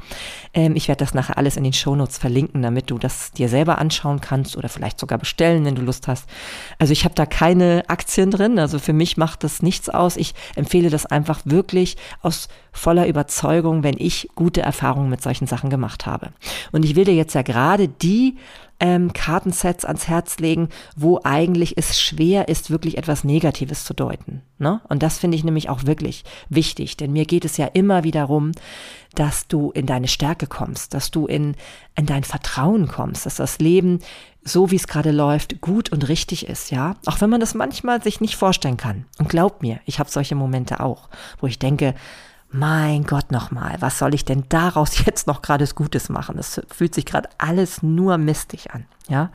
Ähm, 0.54 0.76
ich 0.76 0.88
werde 0.88 1.04
das 1.04 1.13
nachher 1.13 1.38
alles 1.38 1.58
in 1.58 1.63
den 1.63 1.73
Shownotes 1.73 2.17
verlinken, 2.17 2.62
damit 2.62 2.89
du 2.89 2.97
das 2.97 3.32
dir 3.32 3.49
selber 3.49 3.78
anschauen 3.80 4.21
kannst 4.21 4.58
oder 4.58 4.69
vielleicht 4.69 4.99
sogar 4.99 5.17
bestellen, 5.17 5.65
wenn 5.65 5.76
du 5.76 5.82
Lust 5.82 6.08
hast. 6.08 6.30
Also 6.80 6.93
ich 6.93 7.06
habe 7.06 7.15
da 7.15 7.26
keine 7.26 7.84
Aktien 7.88 8.32
drin, 8.32 8.60
also 8.60 8.80
für 8.80 8.93
mich 8.93 9.17
macht 9.17 9.43
das 9.43 9.62
nichts 9.62 9.89
aus. 9.89 10.17
Ich 10.17 10.34
empfehle 10.56 10.89
das 10.89 11.06
einfach 11.06 11.41
wirklich 11.45 11.97
aus 12.21 12.47
voller 12.71 13.08
Überzeugung, 13.08 13.84
wenn 13.84 13.95
ich 13.97 14.30
gute 14.36 14.62
Erfahrungen 14.62 15.10
mit 15.10 15.21
solchen 15.21 15.47
Sachen 15.47 15.69
gemacht 15.69 16.06
habe. 16.06 16.34
Und 16.71 16.84
ich 16.84 16.95
will 16.95 17.06
dir 17.06 17.15
jetzt 17.15 17.36
ja 17.36 17.41
gerade 17.41 17.88
die 17.88 18.38
ähm, 18.79 19.13
Kartensets 19.13 19.86
ans 19.86 20.07
Herz 20.07 20.39
legen, 20.39 20.69
wo 20.95 21.19
eigentlich 21.23 21.77
es 21.77 21.99
schwer 22.01 22.47
ist, 22.47 22.71
wirklich 22.71 22.97
etwas 22.97 23.23
Negatives 23.23 23.86
zu 23.86 23.93
deuten. 23.93 24.41
Ne? 24.57 24.81
Und 24.89 25.03
das 25.03 25.19
finde 25.19 25.38
ich 25.38 25.43
nämlich 25.43 25.69
auch 25.69 25.86
wirklich 25.86 26.23
wichtig, 26.49 26.97
denn 26.97 27.13
mir 27.13 27.25
geht 27.25 27.45
es 27.45 27.57
ja 27.57 27.67
immer 27.67 28.03
wieder 28.03 28.23
darum, 28.23 28.51
dass 29.15 29.47
du 29.47 29.71
in 29.71 29.86
deine 29.86 30.07
Stärke 30.07 30.47
kommst, 30.47 30.93
dass 30.93 31.12
du 31.12 31.27
in, 31.27 31.55
in 31.95 32.05
dein 32.05 32.23
Vertrauen 32.23 32.88
kommst, 32.88 33.25
dass 33.25 33.36
das 33.36 33.59
Leben 33.59 33.99
so 34.45 34.71
wie 34.71 34.75
es 34.75 34.88
gerade 34.88 35.12
läuft, 35.12 35.62
gut 35.62 35.91
und 35.93 36.09
richtig 36.09 36.49
ist, 36.49 36.69
ja. 36.69 36.97
Auch 37.05 37.21
wenn 37.21 37.29
man 37.29 37.39
das 37.39 37.53
manchmal 37.53 38.03
sich 38.03 38.19
nicht 38.19 38.36
vorstellen 38.36 38.75
kann. 38.75 39.05
Und 39.17 39.29
glaub 39.29 39.62
mir, 39.62 39.79
ich 39.86 39.99
habe 39.99 40.09
solche 40.09 40.36
Momente 40.36 40.81
auch, 40.81 41.07
wo 41.39 41.47
ich 41.47 41.59
denke, 41.59 41.95
mein 42.53 43.03
Gott 43.03 43.31
nochmal, 43.31 43.77
was 43.79 43.97
soll 43.97 44.13
ich 44.13 44.25
denn 44.25 44.45
daraus 44.47 44.97
jetzt 45.05 45.27
noch 45.27 45.41
gerade 45.41 45.63
Gutes 45.75 46.09
machen? 46.09 46.37
Es 46.37 46.61
fühlt 46.69 46.93
sich 46.93 47.05
gerade 47.05 47.29
alles 47.37 47.83
nur 47.83 48.17
mistig 48.17 48.71
an, 48.73 48.85
ja. 49.09 49.31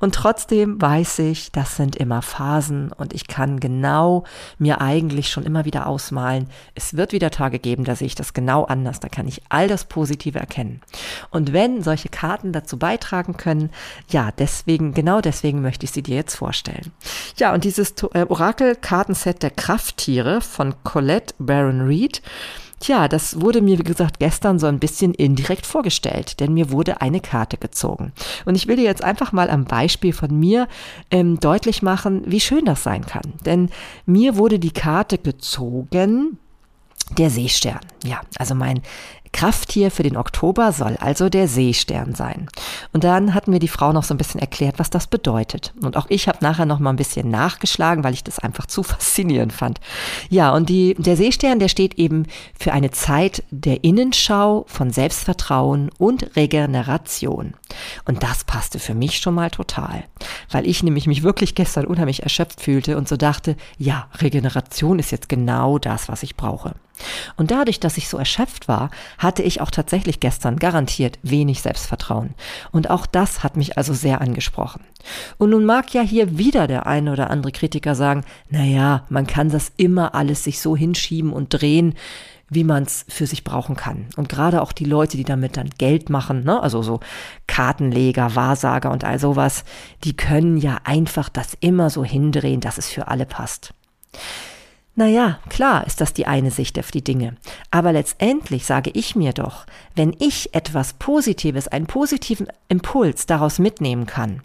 Und 0.00 0.14
trotzdem 0.14 0.80
weiß 0.80 1.20
ich, 1.20 1.52
das 1.52 1.76
sind 1.76 1.94
immer 1.96 2.20
Phasen 2.20 2.90
und 2.90 3.12
ich 3.12 3.28
kann 3.28 3.60
genau 3.60 4.24
mir 4.58 4.80
eigentlich 4.80 5.30
schon 5.30 5.44
immer 5.44 5.64
wieder 5.64 5.86
ausmalen, 5.86 6.48
es 6.74 6.96
wird 6.96 7.12
wieder 7.12 7.30
Tage 7.30 7.58
geben, 7.58 7.84
da 7.84 7.94
sehe 7.94 8.06
ich 8.06 8.16
das 8.16 8.32
genau 8.34 8.64
anders, 8.64 8.98
da 9.00 9.08
kann 9.08 9.28
ich 9.28 9.42
all 9.48 9.68
das 9.68 9.84
Positive 9.84 10.38
erkennen. 10.38 10.80
Und 11.30 11.52
wenn 11.52 11.82
solche 11.82 12.08
Karten 12.08 12.52
dazu 12.52 12.78
beitragen 12.78 13.36
können, 13.36 13.70
ja, 14.08 14.30
deswegen, 14.32 14.94
genau 14.94 15.20
deswegen 15.20 15.62
möchte 15.62 15.84
ich 15.84 15.92
sie 15.92 16.02
dir 16.02 16.16
jetzt 16.16 16.34
vorstellen. 16.34 16.92
Ja, 17.36 17.54
und 17.54 17.64
dieses 17.64 17.94
äh, 18.12 18.26
Orakel-Kartenset 18.28 19.42
der 19.42 19.50
Krafttiere 19.50 20.40
von 20.40 20.74
Colette 20.82 21.34
Baron 21.38 21.82
Reed, 21.82 22.20
Tja, 22.84 23.08
das 23.08 23.40
wurde 23.40 23.62
mir, 23.62 23.78
wie 23.78 23.82
gesagt, 23.82 24.18
gestern 24.18 24.58
so 24.58 24.66
ein 24.66 24.78
bisschen 24.78 25.14
indirekt 25.14 25.64
vorgestellt, 25.64 26.38
denn 26.38 26.52
mir 26.52 26.70
wurde 26.70 27.00
eine 27.00 27.20
Karte 27.20 27.56
gezogen. 27.56 28.12
Und 28.44 28.56
ich 28.56 28.68
will 28.68 28.76
dir 28.76 28.84
jetzt 28.84 29.02
einfach 29.02 29.32
mal 29.32 29.48
am 29.48 29.64
Beispiel 29.64 30.12
von 30.12 30.38
mir 30.38 30.68
ähm, 31.10 31.40
deutlich 31.40 31.80
machen, 31.80 32.24
wie 32.26 32.40
schön 32.40 32.66
das 32.66 32.82
sein 32.82 33.06
kann. 33.06 33.32
Denn 33.46 33.70
mir 34.04 34.36
wurde 34.36 34.58
die 34.58 34.70
Karte 34.70 35.16
gezogen, 35.16 36.36
der 37.16 37.30
Seestern. 37.30 37.80
Ja, 38.04 38.20
also 38.36 38.54
mein 38.54 38.82
Krafttier 39.34 39.90
für 39.90 40.04
den 40.04 40.16
Oktober 40.16 40.70
soll 40.70 40.96
also 40.96 41.28
der 41.28 41.48
Seestern 41.48 42.14
sein. 42.14 42.48
Und 42.92 43.02
dann 43.02 43.34
hat 43.34 43.48
mir 43.48 43.58
die 43.58 43.68
Frau 43.68 43.92
noch 43.92 44.04
so 44.04 44.14
ein 44.14 44.16
bisschen 44.16 44.40
erklärt, 44.40 44.78
was 44.78 44.90
das 44.90 45.08
bedeutet. 45.08 45.74
Und 45.82 45.96
auch 45.96 46.06
ich 46.08 46.28
habe 46.28 46.38
nachher 46.40 46.66
noch 46.66 46.78
mal 46.78 46.90
ein 46.90 46.96
bisschen 46.96 47.30
nachgeschlagen, 47.30 48.04
weil 48.04 48.14
ich 48.14 48.22
das 48.22 48.38
einfach 48.38 48.66
zu 48.66 48.82
faszinierend 48.84 49.52
fand. 49.52 49.80
Ja, 50.30 50.54
und 50.54 50.68
die, 50.68 50.94
der 50.96 51.16
Seestern, 51.16 51.58
der 51.58 51.68
steht 51.68 51.94
eben 51.94 52.26
für 52.56 52.72
eine 52.72 52.92
Zeit 52.92 53.42
der 53.50 53.82
Innenschau 53.82 54.64
von 54.68 54.90
Selbstvertrauen 54.90 55.90
und 55.98 56.36
Regeneration. 56.36 57.54
Und 58.04 58.22
das 58.22 58.44
passte 58.44 58.78
für 58.78 58.94
mich 58.94 59.18
schon 59.18 59.34
mal 59.34 59.50
total, 59.50 60.04
weil 60.50 60.66
ich 60.66 60.82
nämlich 60.82 61.06
mich 61.06 61.22
wirklich 61.22 61.54
gestern 61.54 61.86
unheimlich 61.86 62.22
erschöpft 62.22 62.60
fühlte 62.60 62.96
und 62.96 63.08
so 63.08 63.16
dachte, 63.16 63.56
ja, 63.78 64.08
Regeneration 64.20 64.98
ist 64.98 65.12
jetzt 65.12 65.28
genau 65.28 65.78
das, 65.78 66.08
was 66.08 66.22
ich 66.22 66.36
brauche. 66.36 66.74
Und 67.36 67.50
dadurch, 67.50 67.80
dass 67.80 67.96
ich 67.96 68.08
so 68.08 68.18
erschöpft 68.18 68.68
war, 68.68 68.90
hatte 69.18 69.42
ich 69.42 69.60
auch 69.60 69.70
tatsächlich 69.70 70.20
gestern 70.20 70.56
garantiert 70.56 71.18
wenig 71.22 71.60
Selbstvertrauen. 71.60 72.34
Und 72.70 72.88
auch 72.90 73.06
das 73.06 73.42
hat 73.42 73.56
mich 73.56 73.76
also 73.76 73.92
sehr 73.92 74.20
angesprochen. 74.20 74.84
Und 75.36 75.50
nun 75.50 75.64
mag 75.64 75.92
ja 75.92 76.02
hier 76.02 76.38
wieder 76.38 76.66
der 76.66 76.86
eine 76.86 77.12
oder 77.12 77.30
andere 77.30 77.52
Kritiker 77.52 77.94
sagen, 77.94 78.24
na 78.48 78.64
ja, 78.64 79.04
man 79.08 79.26
kann 79.26 79.50
das 79.50 79.72
immer 79.76 80.14
alles 80.14 80.44
sich 80.44 80.60
so 80.60 80.76
hinschieben 80.76 81.32
und 81.32 81.48
drehen, 81.48 81.94
wie 82.48 82.64
man 82.64 82.84
es 82.84 83.04
für 83.08 83.26
sich 83.26 83.44
brauchen 83.44 83.76
kann. 83.76 84.06
Und 84.16 84.28
gerade 84.28 84.62
auch 84.62 84.72
die 84.72 84.84
Leute, 84.84 85.16
die 85.16 85.24
damit 85.24 85.56
dann 85.56 85.70
Geld 85.78 86.10
machen, 86.10 86.44
ne? 86.44 86.62
also 86.62 86.82
so 86.82 87.00
Kartenleger, 87.46 88.34
Wahrsager 88.34 88.90
und 88.90 89.04
all 89.04 89.18
sowas, 89.18 89.64
die 90.04 90.16
können 90.16 90.56
ja 90.56 90.78
einfach 90.84 91.28
das 91.28 91.56
immer 91.60 91.90
so 91.90 92.04
hindrehen, 92.04 92.60
dass 92.60 92.78
es 92.78 92.88
für 92.88 93.08
alle 93.08 93.26
passt. 93.26 93.74
Naja, 94.96 95.40
klar 95.48 95.86
ist 95.86 96.00
das 96.00 96.12
die 96.12 96.26
eine 96.26 96.52
Sicht 96.52 96.78
auf 96.78 96.92
die 96.92 97.02
Dinge. 97.02 97.36
Aber 97.70 97.92
letztendlich 97.92 98.64
sage 98.64 98.90
ich 98.94 99.16
mir 99.16 99.32
doch, 99.32 99.66
wenn 99.96 100.14
ich 100.20 100.54
etwas 100.54 100.92
Positives, 100.92 101.66
einen 101.66 101.86
positiven 101.86 102.46
Impuls 102.68 103.26
daraus 103.26 103.58
mitnehmen 103.58 104.06
kann, 104.06 104.42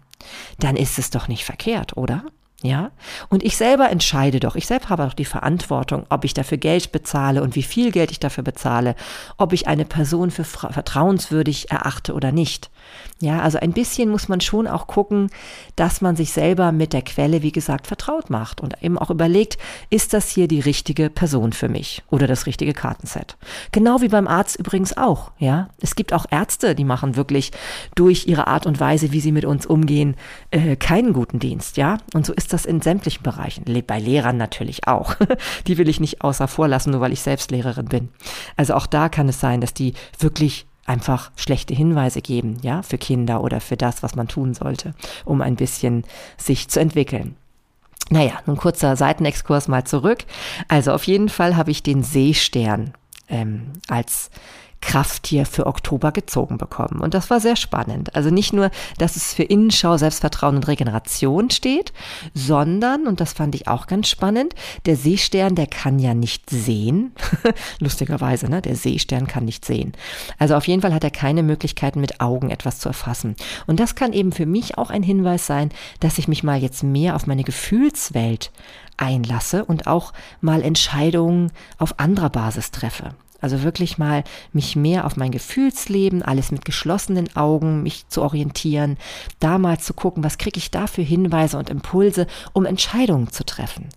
dann 0.58 0.76
ist 0.76 0.98
es 0.98 1.10
doch 1.10 1.28
nicht 1.28 1.44
verkehrt, 1.44 1.96
oder? 1.96 2.24
Ja? 2.62 2.90
Und 3.28 3.42
ich 3.42 3.56
selber 3.56 3.90
entscheide 3.90 4.40
doch, 4.40 4.54
ich 4.54 4.66
selber 4.66 4.90
habe 4.90 5.04
doch 5.04 5.14
die 5.14 5.24
Verantwortung, 5.24 6.04
ob 6.10 6.24
ich 6.24 6.34
dafür 6.34 6.58
Geld 6.58 6.92
bezahle 6.92 7.42
und 7.42 7.56
wie 7.56 7.62
viel 7.62 7.90
Geld 7.90 8.10
ich 8.10 8.20
dafür 8.20 8.44
bezahle, 8.44 8.94
ob 9.38 9.52
ich 9.52 9.66
eine 9.66 9.84
Person 9.84 10.30
für 10.30 10.44
vertrauenswürdig 10.44 11.70
erachte 11.70 12.12
oder 12.14 12.32
nicht. 12.32 12.70
Ja, 13.22 13.40
also 13.40 13.58
ein 13.58 13.72
bisschen 13.72 14.08
muss 14.08 14.28
man 14.28 14.40
schon 14.40 14.66
auch 14.66 14.86
gucken, 14.86 15.30
dass 15.76 16.00
man 16.00 16.16
sich 16.16 16.32
selber 16.32 16.72
mit 16.72 16.94
der 16.94 17.02
Quelle, 17.02 17.42
wie 17.42 17.52
gesagt, 17.52 17.86
vertraut 17.86 18.30
macht 18.30 18.62
und 18.62 18.82
eben 18.82 18.96
auch 18.98 19.10
überlegt, 19.10 19.58
ist 19.90 20.14
das 20.14 20.30
hier 20.30 20.48
die 20.48 20.60
richtige 20.60 21.10
Person 21.10 21.52
für 21.52 21.68
mich 21.68 22.02
oder 22.08 22.26
das 22.26 22.46
richtige 22.46 22.72
Kartenset? 22.72 23.36
Genau 23.72 24.00
wie 24.00 24.08
beim 24.08 24.26
Arzt 24.26 24.56
übrigens 24.56 24.96
auch, 24.96 25.32
ja. 25.38 25.68
Es 25.82 25.96
gibt 25.96 26.14
auch 26.14 26.24
Ärzte, 26.30 26.74
die 26.74 26.84
machen 26.84 27.14
wirklich 27.14 27.50
durch 27.94 28.26
ihre 28.26 28.46
Art 28.46 28.64
und 28.64 28.80
Weise, 28.80 29.12
wie 29.12 29.20
sie 29.20 29.32
mit 29.32 29.44
uns 29.44 29.66
umgehen, 29.66 30.16
äh, 30.50 30.76
keinen 30.76 31.12
guten 31.12 31.40
Dienst, 31.40 31.76
ja. 31.76 31.98
Und 32.14 32.24
so 32.24 32.32
ist 32.32 32.54
das 32.54 32.64
in 32.64 32.80
sämtlichen 32.80 33.22
Bereichen. 33.22 33.64
Bei 33.86 33.98
Lehrern 33.98 34.38
natürlich 34.38 34.88
auch. 34.88 35.16
Die 35.66 35.76
will 35.76 35.90
ich 35.90 36.00
nicht 36.00 36.22
außer 36.22 36.48
vor 36.48 36.68
lassen, 36.68 36.92
nur 36.92 37.00
weil 37.00 37.12
ich 37.12 37.20
selbst 37.20 37.50
Lehrerin 37.50 37.86
bin. 37.86 38.08
Also 38.56 38.74
auch 38.74 38.86
da 38.86 39.10
kann 39.10 39.28
es 39.28 39.40
sein, 39.40 39.60
dass 39.60 39.74
die 39.74 39.92
wirklich 40.18 40.66
einfach 40.90 41.30
schlechte 41.36 41.72
Hinweise 41.72 42.20
geben, 42.20 42.58
ja, 42.62 42.82
für 42.82 42.98
Kinder 42.98 43.42
oder 43.42 43.60
für 43.60 43.76
das, 43.76 44.02
was 44.02 44.16
man 44.16 44.26
tun 44.26 44.54
sollte, 44.54 44.92
um 45.24 45.40
ein 45.40 45.54
bisschen 45.54 46.04
sich 46.36 46.68
zu 46.68 46.80
entwickeln. 46.80 47.36
Naja, 48.10 48.40
nun 48.46 48.56
kurzer 48.56 48.96
Seitenexkurs 48.96 49.68
mal 49.68 49.84
zurück. 49.84 50.24
Also 50.66 50.92
auf 50.92 51.04
jeden 51.04 51.28
Fall 51.28 51.56
habe 51.56 51.70
ich 51.70 51.84
den 51.84 52.02
Seestern 52.02 52.92
ähm, 53.28 53.72
als 53.88 54.30
Krafttier 54.80 55.46
für 55.46 55.66
Oktober 55.66 56.10
gezogen 56.10 56.58
bekommen. 56.58 57.00
Und 57.00 57.14
das 57.14 57.30
war 57.30 57.40
sehr 57.40 57.56
spannend. 57.56 58.14
Also 58.16 58.30
nicht 58.30 58.52
nur, 58.52 58.70
dass 58.98 59.16
es 59.16 59.34
für 59.34 59.42
Innenschau, 59.42 59.96
Selbstvertrauen 59.96 60.56
und 60.56 60.68
Regeneration 60.68 61.50
steht, 61.50 61.92
sondern, 62.34 63.06
und 63.06 63.20
das 63.20 63.32
fand 63.32 63.54
ich 63.54 63.68
auch 63.68 63.86
ganz 63.86 64.08
spannend, 64.08 64.54
der 64.86 64.96
Seestern, 64.96 65.54
der 65.54 65.66
kann 65.66 65.98
ja 65.98 66.14
nicht 66.14 66.48
sehen. 66.48 67.12
Lustigerweise, 67.78 68.48
ne? 68.48 68.62
Der 68.62 68.76
Seestern 68.76 69.26
kann 69.26 69.44
nicht 69.44 69.64
sehen. 69.64 69.92
Also 70.38 70.56
auf 70.56 70.66
jeden 70.66 70.82
Fall 70.82 70.94
hat 70.94 71.04
er 71.04 71.10
keine 71.10 71.42
Möglichkeiten, 71.42 72.00
mit 72.00 72.20
Augen 72.20 72.50
etwas 72.50 72.78
zu 72.78 72.88
erfassen. 72.88 73.36
Und 73.66 73.80
das 73.80 73.94
kann 73.94 74.12
eben 74.12 74.32
für 74.32 74.46
mich 74.46 74.78
auch 74.78 74.90
ein 74.90 75.02
Hinweis 75.02 75.46
sein, 75.46 75.70
dass 76.00 76.18
ich 76.18 76.28
mich 76.28 76.42
mal 76.42 76.60
jetzt 76.60 76.82
mehr 76.82 77.16
auf 77.16 77.26
meine 77.26 77.44
Gefühlswelt 77.44 78.50
einlasse 78.96 79.64
und 79.64 79.86
auch 79.86 80.12
mal 80.40 80.62
Entscheidungen 80.62 81.52
auf 81.78 81.98
anderer 81.98 82.30
Basis 82.30 82.70
treffe. 82.70 83.14
Also 83.40 83.62
wirklich 83.62 83.98
mal 83.98 84.24
mich 84.52 84.76
mehr 84.76 85.06
auf 85.06 85.16
mein 85.16 85.30
Gefühlsleben, 85.30 86.22
alles 86.22 86.50
mit 86.50 86.64
geschlossenen 86.64 87.34
Augen, 87.36 87.82
mich 87.82 88.08
zu 88.08 88.22
orientieren, 88.22 88.96
da 89.38 89.58
mal 89.58 89.78
zu 89.78 89.94
gucken, 89.94 90.24
was 90.24 90.38
kriege 90.38 90.58
ich 90.58 90.70
da 90.70 90.86
für 90.86 91.02
Hinweise 91.02 91.58
und 91.58 91.70
Impulse, 91.70 92.26
um 92.52 92.66
Entscheidungen 92.66 93.30
zu 93.30 93.44
treffen. 93.44 93.88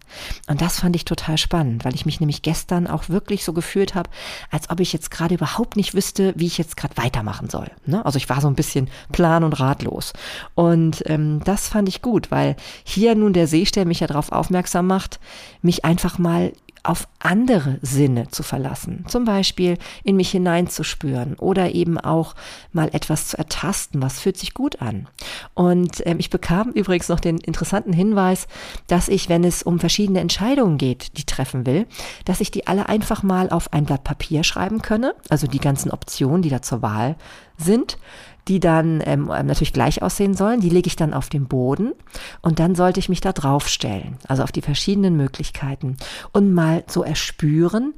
Und 0.48 0.62
das 0.62 0.80
fand 0.80 0.96
ich 0.96 1.06
total 1.06 1.38
spannend, 1.38 1.86
weil 1.86 1.96
ich 1.96 2.06
mich 2.06 2.20
nämlich 2.20 2.42
gestern 2.42 2.88
auch 2.88 3.10
wirklich 3.10 3.44
so 3.44 3.54
gefühlt 3.54 3.96
habe, 3.96 4.10
als 4.52 4.70
ob 4.70 4.80
ich 4.80 4.94
jetzt 4.94 5.12
gerade 5.12 5.36
überhaupt 5.36 5.76
nicht 5.76 5.94
wüsste, 5.94 6.34
wie 6.36 6.48
ich 6.48 6.58
jetzt 6.58 6.78
gerade 6.78 6.98
weitermachen 6.98 7.50
soll. 7.50 7.70
Ne? 7.86 8.06
Also 8.06 8.18
ich 8.18 8.30
war 8.30 8.42
so 8.42 8.48
ein 8.48 8.56
bisschen 8.56 8.90
plan 9.12 9.44
und 9.44 9.60
ratlos. 9.60 10.14
Und 10.56 11.04
ähm, 11.08 11.42
das 11.44 11.68
fand 11.68 11.90
ich 11.90 12.02
gut, 12.02 12.32
weil 12.32 12.56
hier 12.84 13.16
nun 13.16 13.34
der 13.34 13.48
Seestern 13.48 13.88
mich 13.88 14.00
ja 14.00 14.08
darauf 14.08 14.32
aufmerksam 14.32 14.88
macht, 14.88 15.20
mich 15.62 15.86
einfach 15.86 16.18
mal 16.18 16.54
auf 16.84 17.08
andere 17.20 17.80
Sinne 17.82 18.28
zu 18.28 18.44
verlassen. 18.44 19.06
Zum 19.08 19.24
Beispiel 19.24 19.78
in 20.04 20.18
mich 20.18 20.32
hineinzuspüren 20.32 21.36
oder 21.36 21.74
eben 21.74 21.98
auch 21.98 22.36
mal 22.74 22.90
etwas 22.92 23.28
zu 23.28 23.38
ertasten, 23.38 24.02
was 24.02 24.20
fühlt 24.20 24.38
sich 24.38 24.54
gut 24.54 24.82
an. 24.82 25.08
Und 25.54 26.06
ähm, 26.06 26.20
ich 26.20 26.30
bekam 26.30 26.72
übrigens 26.72 27.08
noch 27.08 27.22
den 27.22 27.38
interessanten 27.38 27.94
Hinweis, 27.94 28.48
dass 28.88 29.08
ich, 29.08 29.30
wenn 29.30 29.46
es 29.46 29.64
um 29.64 29.80
verschiedene 29.80 30.20
Entscheidungen 30.20 30.78
geht, 30.78 31.18
die 31.18 31.26
treffen 31.26 31.66
will, 31.66 31.88
dass 32.26 32.42
ich 32.42 32.52
die 32.52 32.68
alle 32.68 32.90
einfach 32.90 33.24
mal 33.24 33.50
auf 33.50 33.72
ein 33.72 33.86
Blatt 33.86 34.04
Papier 34.04 34.44
schreiben 34.44 34.82
könne, 34.82 35.16
also 35.30 35.48
die 35.48 35.60
ganzen 35.60 35.90
Optionen, 35.90 36.42
die 36.42 36.50
da 36.50 36.62
zur 36.62 36.82
Wahl 36.82 37.16
sind 37.58 37.98
die 38.48 38.60
dann 38.60 39.02
ähm, 39.06 39.32
ähm, 39.34 39.46
natürlich 39.48 39.74
gleich 39.74 40.02
aussehen 40.02 40.34
sollen. 40.34 40.60
Die 40.60 40.70
lege 40.70 40.88
ich 40.88 40.96
dann 40.96 41.14
auf 41.14 41.30
den 41.30 41.48
Boden 41.48 41.94
und 42.42 42.60
dann 42.60 42.76
sollte 42.76 43.00
ich 43.00 43.10
mich 43.10 43.22
da 43.22 43.34
drauf 43.34 43.68
stellen, 43.68 44.18
also 44.28 44.44
auf 44.44 44.52
die 44.52 44.62
verschiedenen 44.62 45.16
Möglichkeiten 45.16 45.98
und 46.32 46.54
mal 46.54 46.84
so 46.88 47.04
erspüren, 47.04 47.94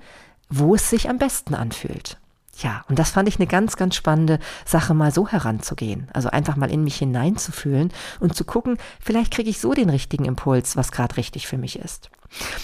wo 0.49 0.75
es 0.75 0.89
sich 0.89 1.09
am 1.09 1.17
besten 1.17 1.55
anfühlt. 1.55 2.17
Ja, 2.57 2.85
und 2.87 2.99
das 2.99 3.11
fand 3.11 3.27
ich 3.27 3.37
eine 3.37 3.47
ganz, 3.47 3.75
ganz 3.75 3.95
spannende 3.95 4.39
Sache, 4.65 4.93
mal 4.93 5.11
so 5.11 5.27
heranzugehen. 5.27 6.07
Also 6.13 6.29
einfach 6.29 6.55
mal 6.55 6.71
in 6.71 6.83
mich 6.83 6.95
hineinzufühlen 6.95 7.91
und 8.21 8.35
zu 8.35 8.45
gucken, 8.45 8.77
vielleicht 9.01 9.33
kriege 9.33 9.49
ich 9.49 9.59
so 9.59 9.73
den 9.73 9.89
richtigen 9.89 10.25
Impuls, 10.25 10.77
was 10.77 10.91
gerade 10.91 11.17
richtig 11.17 11.47
für 11.47 11.57
mich 11.57 11.77
ist. 11.77 12.09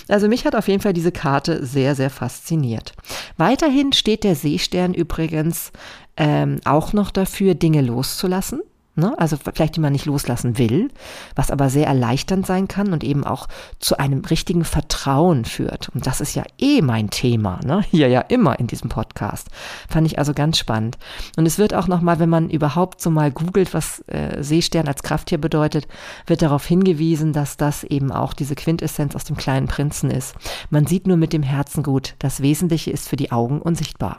Also 0.07 0.27
mich 0.27 0.45
hat 0.45 0.55
auf 0.55 0.67
jeden 0.67 0.81
Fall 0.81 0.93
diese 0.93 1.11
Karte 1.11 1.65
sehr, 1.65 1.95
sehr 1.95 2.09
fasziniert. 2.09 2.93
Weiterhin 3.37 3.91
steht 3.91 4.23
der 4.23 4.35
Seestern 4.35 4.93
übrigens 4.93 5.71
ähm, 6.15 6.59
auch 6.65 6.93
noch 6.93 7.11
dafür, 7.11 7.55
Dinge 7.55 7.81
loszulassen. 7.81 8.61
Ne? 8.93 9.17
Also 9.17 9.37
vielleicht, 9.37 9.77
die 9.77 9.79
man 9.79 9.93
nicht 9.93 10.05
loslassen 10.05 10.57
will, 10.57 10.89
was 11.33 11.49
aber 11.49 11.69
sehr 11.69 11.87
erleichternd 11.87 12.45
sein 12.45 12.67
kann 12.67 12.91
und 12.91 13.05
eben 13.05 13.23
auch 13.23 13.47
zu 13.79 13.97
einem 13.97 14.19
richtigen 14.25 14.65
Vertrauen 14.65 15.45
führt. 15.45 15.87
Und 15.95 16.07
das 16.07 16.19
ist 16.19 16.35
ja 16.35 16.43
eh 16.57 16.81
mein 16.81 17.09
Thema, 17.09 17.61
ne? 17.63 17.85
hier 17.89 18.09
ja 18.09 18.19
immer 18.19 18.59
in 18.59 18.67
diesem 18.67 18.89
Podcast. 18.89 19.47
Fand 19.87 20.07
ich 20.07 20.19
also 20.19 20.33
ganz 20.33 20.57
spannend. 20.57 20.97
Und 21.37 21.45
es 21.45 21.57
wird 21.57 21.73
auch 21.73 21.87
nochmal, 21.87 22.19
wenn 22.19 22.27
man 22.27 22.49
überhaupt 22.49 22.99
so 22.99 23.09
mal 23.09 23.31
googelt, 23.31 23.73
was 23.73 24.03
äh, 24.07 24.43
Seestern 24.43 24.89
als 24.89 25.03
Krafttier 25.03 25.39
bedeutet, 25.39 25.87
wird 26.27 26.41
darauf 26.41 26.65
hingewiesen, 26.65 27.31
dass 27.31 27.55
das 27.55 27.85
eben 27.85 28.11
auch 28.11 28.33
diese 28.33 28.55
Quintessenz 28.55 29.15
aus 29.15 29.23
dem 29.23 29.37
kleinen 29.37 29.67
Prinzen 29.67 30.11
ist. 30.11 30.35
Man 30.69 30.85
sieht 30.85 31.07
nur 31.07 31.15
mit 31.15 31.31
dem 31.31 31.43
Herzen 31.43 31.81
gut. 31.81 32.15
Das 32.19 32.41
Wesentliche 32.41 32.91
ist 32.91 33.07
für 33.07 33.15
die 33.15 33.31
Augen 33.31 33.61
unsichtbar. 33.61 34.17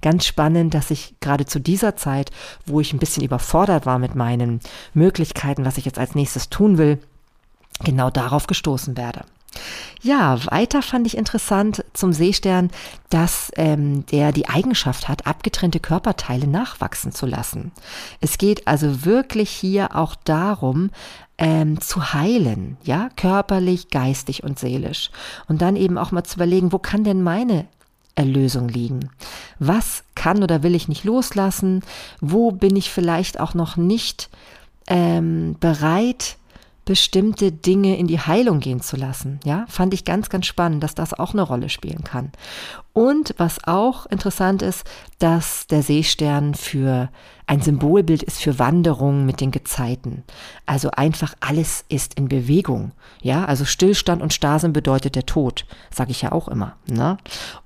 Ganz 0.00 0.26
spannend, 0.26 0.74
dass 0.74 0.90
ich 0.90 1.14
gerade 1.20 1.46
zu 1.46 1.60
dieser 1.60 1.96
Zeit, 1.96 2.30
wo 2.66 2.80
ich 2.80 2.92
ein 2.92 2.98
bisschen 2.98 3.24
überfordert 3.24 3.86
war 3.86 3.98
mit 3.98 4.14
meinen 4.14 4.60
Möglichkeiten, 4.94 5.64
was 5.64 5.78
ich 5.78 5.84
jetzt 5.84 5.98
als 5.98 6.14
nächstes 6.14 6.48
tun 6.48 6.78
will, 6.78 6.98
genau 7.84 8.10
darauf 8.10 8.46
gestoßen 8.46 8.96
werde. 8.96 9.24
Ja, 10.00 10.44
weiter 10.46 10.82
fand 10.82 11.06
ich 11.06 11.16
interessant 11.16 11.84
zum 11.92 12.12
Seestern, 12.12 12.70
dass 13.10 13.52
ähm, 13.56 14.04
der 14.06 14.32
die 14.32 14.48
Eigenschaft 14.48 15.08
hat, 15.08 15.26
abgetrennte 15.26 15.78
Körperteile 15.78 16.46
nachwachsen 16.46 17.12
zu 17.12 17.26
lassen. 17.26 17.70
Es 18.20 18.38
geht 18.38 18.66
also 18.66 19.04
wirklich 19.04 19.50
hier 19.50 19.94
auch 19.94 20.16
darum, 20.24 20.90
ähm, 21.38 21.80
zu 21.80 22.14
heilen, 22.14 22.76
ja, 22.82 23.10
körperlich, 23.16 23.90
geistig 23.90 24.42
und 24.42 24.58
seelisch. 24.58 25.10
Und 25.48 25.62
dann 25.62 25.76
eben 25.76 25.98
auch 25.98 26.10
mal 26.12 26.24
zu 26.24 26.36
überlegen, 26.36 26.72
wo 26.72 26.78
kann 26.78 27.04
denn 27.04 27.22
meine 27.22 27.66
Erlösung 28.14 28.68
liegen? 28.68 29.10
Was 29.58 30.04
kann 30.14 30.42
oder 30.42 30.62
will 30.62 30.74
ich 30.74 30.88
nicht 30.88 31.04
loslassen? 31.04 31.80
Wo 32.20 32.50
bin 32.50 32.76
ich 32.76 32.90
vielleicht 32.90 33.40
auch 33.40 33.54
noch 33.54 33.76
nicht 33.76 34.28
ähm, 34.86 35.56
bereit, 35.60 36.36
bestimmte 36.84 37.52
Dinge 37.52 37.96
in 37.96 38.08
die 38.08 38.18
Heilung 38.18 38.60
gehen 38.60 38.80
zu 38.80 38.96
lassen. 38.96 39.38
Ja, 39.44 39.66
fand 39.68 39.94
ich 39.94 40.04
ganz, 40.04 40.28
ganz 40.30 40.46
spannend, 40.46 40.82
dass 40.82 40.94
das 40.94 41.14
auch 41.14 41.32
eine 41.32 41.42
Rolle 41.42 41.68
spielen 41.68 42.02
kann. 42.02 42.32
Und 42.92 43.34
was 43.38 43.64
auch 43.64 44.06
interessant 44.06 44.62
ist, 44.62 44.84
dass 45.18 45.66
der 45.68 45.82
Seestern 45.82 46.54
für 46.54 47.08
ein 47.46 47.60
Symbolbild 47.60 48.22
ist 48.22 48.40
für 48.40 48.58
Wanderung 48.58 49.24
mit 49.24 49.40
den 49.40 49.50
Gezeiten. 49.50 50.24
Also 50.66 50.90
einfach 50.90 51.34
alles 51.40 51.84
ist 51.88 52.14
in 52.14 52.28
Bewegung. 52.28 52.92
Ja, 53.22 53.44
also 53.44 53.64
Stillstand 53.64 54.22
und 54.22 54.32
Starrsinn 54.32 54.72
bedeutet 54.72 55.14
der 55.14 55.26
Tod, 55.26 55.66
sage 55.90 56.10
ich 56.10 56.22
ja 56.22 56.32
auch 56.32 56.48
immer. 56.48 56.76
Ne? 56.86 57.16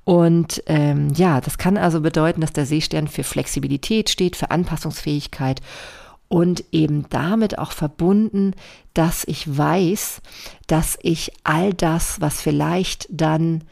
Und 0.05 0.63
ähm, 0.67 1.13
ja, 1.15 1.41
das 1.41 1.59
kann 1.59 1.77
also 1.77 2.01
bedeuten, 2.01 2.41
dass 2.41 2.53
der 2.53 2.67
Seestern 2.67 3.09
für 3.09 3.25
Flexibilität 3.25 4.11
steht, 4.11 4.37
für 4.37 4.51
Anpassungsfähigkeit 4.51 5.61
und 6.29 6.65
eben 6.73 7.09
damit 7.11 7.59
auch 7.59 7.73
verbunden, 7.73 8.55
dass 8.95 9.25
ich 9.25 9.57
weiß, 9.57 10.21
dass 10.67 10.99
ich 11.03 11.33
all 11.45 11.73
das, 11.73 12.21
was 12.21 12.41
vielleicht 12.41 13.07
dann 13.11 13.63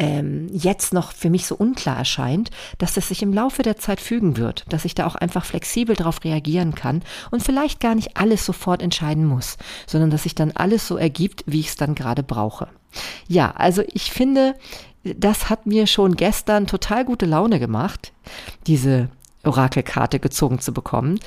ähm, 0.00 0.48
jetzt 0.50 0.94
noch 0.94 1.12
für 1.12 1.28
mich 1.28 1.46
so 1.46 1.54
unklar 1.54 1.98
erscheint, 1.98 2.50
dass 2.78 2.96
es 2.96 3.08
sich 3.08 3.22
im 3.22 3.34
Laufe 3.34 3.62
der 3.62 3.76
Zeit 3.76 4.00
fügen 4.00 4.38
wird, 4.38 4.64
dass 4.70 4.86
ich 4.86 4.94
da 4.94 5.06
auch 5.06 5.14
einfach 5.14 5.44
flexibel 5.44 5.94
darauf 5.94 6.24
reagieren 6.24 6.74
kann 6.74 7.02
und 7.30 7.42
vielleicht 7.42 7.80
gar 7.80 7.94
nicht 7.94 8.16
alles 8.16 8.46
sofort 8.46 8.80
entscheiden 8.80 9.26
muss, 9.26 9.58
sondern 9.86 10.10
dass 10.10 10.22
sich 10.22 10.34
dann 10.34 10.52
alles 10.52 10.88
so 10.88 10.96
ergibt, 10.96 11.44
wie 11.46 11.60
ich 11.60 11.68
es 11.68 11.76
dann 11.76 11.94
gerade 11.94 12.22
brauche. 12.22 12.68
Ja, 13.28 13.50
also 13.50 13.82
ich 13.92 14.10
finde, 14.10 14.54
das 15.04 15.50
hat 15.50 15.66
mir 15.66 15.86
schon 15.86 16.16
gestern 16.16 16.66
total 16.66 17.04
gute 17.04 17.26
Laune 17.26 17.60
gemacht, 17.60 18.12
diese 18.66 19.10
Orakelkarte 19.44 20.18
gezogen 20.18 20.60
zu 20.60 20.72
bekommen, 20.72 21.18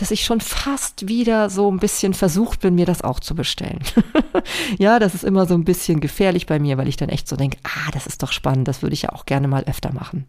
dass 0.00 0.10
ich 0.10 0.24
schon 0.24 0.40
fast 0.40 1.08
wieder 1.08 1.50
so 1.50 1.70
ein 1.70 1.78
bisschen 1.78 2.14
versucht 2.14 2.60
bin, 2.60 2.74
mir 2.74 2.86
das 2.86 3.02
auch 3.02 3.20
zu 3.20 3.34
bestellen. 3.34 3.80
ja, 4.78 4.98
das 4.98 5.14
ist 5.14 5.24
immer 5.24 5.46
so 5.46 5.54
ein 5.54 5.64
bisschen 5.64 6.00
gefährlich 6.00 6.46
bei 6.46 6.58
mir, 6.58 6.78
weil 6.78 6.88
ich 6.88 6.96
dann 6.96 7.08
echt 7.08 7.28
so 7.28 7.36
denke, 7.36 7.58
ah, 7.64 7.90
das 7.92 8.06
ist 8.06 8.22
doch 8.22 8.32
spannend, 8.32 8.68
das 8.68 8.82
würde 8.82 8.94
ich 8.94 9.02
ja 9.02 9.12
auch 9.12 9.26
gerne 9.26 9.48
mal 9.48 9.64
öfter 9.64 9.92
machen. 9.92 10.26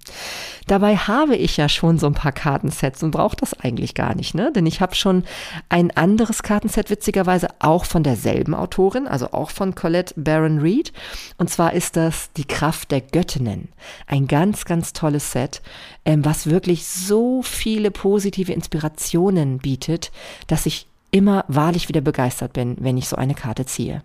Dabei 0.68 0.98
habe 0.98 1.36
ich 1.36 1.58
ja 1.58 1.70
schon 1.70 1.98
so 1.98 2.08
ein 2.08 2.14
paar 2.14 2.32
Kartensets 2.32 3.02
und 3.04 3.12
brauche 3.12 3.36
das 3.36 3.54
eigentlich 3.54 3.96
gar 3.96 4.16
nicht, 4.16 4.36
ne? 4.36 4.52
Denn 4.52 4.66
ich 4.66 4.82
habe 4.82 4.96
schon 4.96 5.24
ein 5.70 5.92
anderes 5.92 6.44
Kartenset, 6.44 6.90
witzigerweise 6.90 7.48
auch 7.60 7.86
von 7.86 8.04
derselben 8.04 8.54
Autorin, 8.54 9.08
also 9.08 9.32
auch 9.32 9.52
von 9.52 9.76
Colette 9.76 10.14
Baron 10.18 10.60
Reed. 10.60 10.92
Und 11.38 11.50
zwar 11.50 11.74
ist 11.74 11.96
das 11.96 12.32
Die 12.34 12.46
Kraft 12.46 12.92
der 12.92 13.02
Göttinnen. 13.02 13.70
Ein 14.08 14.28
ganz, 14.28 14.66
ganz 14.66 14.94
tolles 14.94 15.32
Set, 15.32 15.62
ähm, 16.06 16.26
was 16.26 16.48
wirklich 16.48 16.86
so 16.86 17.42
viele 17.42 17.92
positive 17.92 18.52
Inspirationen 18.52 19.61
bietet, 19.62 20.12
dass 20.48 20.66
ich 20.66 20.88
immer 21.12 21.44
wahrlich 21.50 21.90
wieder 21.90 22.02
begeistert 22.02 22.54
bin, 22.54 22.78
wenn 22.80 22.98
ich 22.98 23.10
so 23.10 23.18
eine 23.18 23.36
Karte 23.36 23.66
ziehe. 23.66 24.02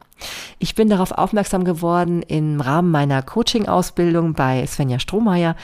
Ich 0.59 0.75
bin 0.75 0.89
darauf 0.89 1.13
aufmerksam 1.13 1.65
geworden 1.65 2.23
im 2.23 2.61
Rahmen 2.61 2.91
meiner 2.91 3.23
Coaching-Ausbildung 3.23 4.33
bei 4.33 4.67
Svenja 4.67 4.99
Strohmeier, 4.99 5.55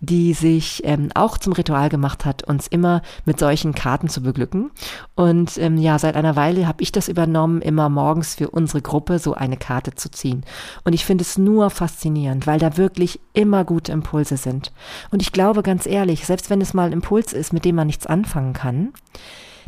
die 0.00 0.32
sich 0.34 0.82
ähm, 0.84 1.08
auch 1.14 1.38
zum 1.38 1.54
Ritual 1.54 1.88
gemacht 1.88 2.24
hat, 2.24 2.44
uns 2.44 2.68
immer 2.68 3.02
mit 3.24 3.38
solchen 3.38 3.74
Karten 3.74 4.08
zu 4.08 4.22
beglücken. 4.22 4.70
Und 5.16 5.58
ähm, 5.58 5.76
ja, 5.76 5.98
seit 5.98 6.14
einer 6.14 6.36
Weile 6.36 6.68
habe 6.68 6.82
ich 6.82 6.92
das 6.92 7.08
übernommen, 7.08 7.62
immer 7.62 7.88
morgens 7.88 8.34
für 8.34 8.50
unsere 8.50 8.82
Gruppe 8.82 9.18
so 9.18 9.34
eine 9.34 9.56
Karte 9.56 9.94
zu 9.94 10.10
ziehen. 10.10 10.44
Und 10.84 10.92
ich 10.92 11.04
finde 11.04 11.22
es 11.22 11.38
nur 11.38 11.70
faszinierend, 11.70 12.46
weil 12.46 12.60
da 12.60 12.76
wirklich 12.76 13.18
immer 13.32 13.64
gute 13.64 13.92
Impulse 13.92 14.36
sind. 14.36 14.72
Und 15.10 15.22
ich 15.22 15.32
glaube 15.32 15.62
ganz 15.62 15.86
ehrlich, 15.86 16.26
selbst 16.26 16.50
wenn 16.50 16.60
es 16.60 16.74
mal 16.74 16.86
ein 16.86 16.92
Impuls 16.92 17.32
ist, 17.32 17.52
mit 17.52 17.64
dem 17.64 17.76
man 17.76 17.86
nichts 17.86 18.06
anfangen 18.06 18.52
kann, 18.52 18.92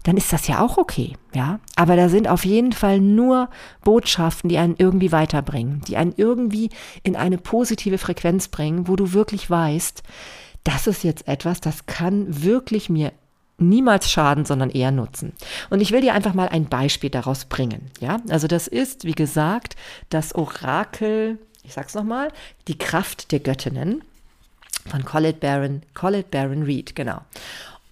dann 0.05 0.17
ist 0.17 0.33
das 0.33 0.47
ja 0.47 0.61
auch 0.61 0.77
okay, 0.79 1.17
ja. 1.35 1.59
Aber 1.77 1.97
da 1.97 2.09
sind 2.09 2.29
auf 2.29 2.45
jeden 2.45 2.73
Fall 2.73 3.01
nur 3.01 3.49
Botschaften, 3.83 4.49
die 4.49 4.59
einen 4.59 4.77
irgendwie 4.79 5.11
weiterbringen, 5.11 5.81
die 5.89 5.97
einen 5.97 6.15
irgendwie 6.17 6.71
in 7.03 7.17
eine 7.17 7.39
positive 7.39 7.99
Frequenz 7.99 8.49
bringen, 8.49 8.87
wo 8.87 8.97
du 8.97 9.13
wirklich 9.13 9.51
weißt, 9.51 10.03
das 10.63 10.87
ist 10.87 11.05
jetzt 11.05 11.27
etwas, 11.27 11.61
das 11.61 11.87
kann 11.87 12.45
wirklich 12.45 12.89
mir 12.89 13.13
niemals 13.57 14.11
schaden, 14.11 14.45
sondern 14.45 14.71
eher 14.71 14.91
nutzen. 14.91 15.33
Und 15.71 15.81
ich 15.81 15.93
will 15.93 16.03
dir 16.03 16.15
einfach 16.15 16.35
mal 16.35 16.49
ein 16.49 16.67
Beispiel 16.67 17.11
daraus 17.11 17.47
bringen, 17.47 17.91
ja. 18.01 18.19
Also 18.29 18.47
das 18.47 18.69
ist, 18.69 19.05
wie 19.05 19.13
gesagt, 19.13 19.75
das 20.11 20.35
Orakel, 20.35 21.39
ich 21.63 21.73
sag's 21.73 21.95
nochmal, 21.95 22.29
die 22.69 22.77
Kraft 22.77 23.33
der 23.33 23.41
Göttinnen 23.41 24.05
von 24.87 25.05
Colette 25.05 25.39
Baron, 25.39 25.83
Colette 25.95 26.29
Baron 26.31 26.65
Reed, 26.65 26.95
genau. 26.95 27.23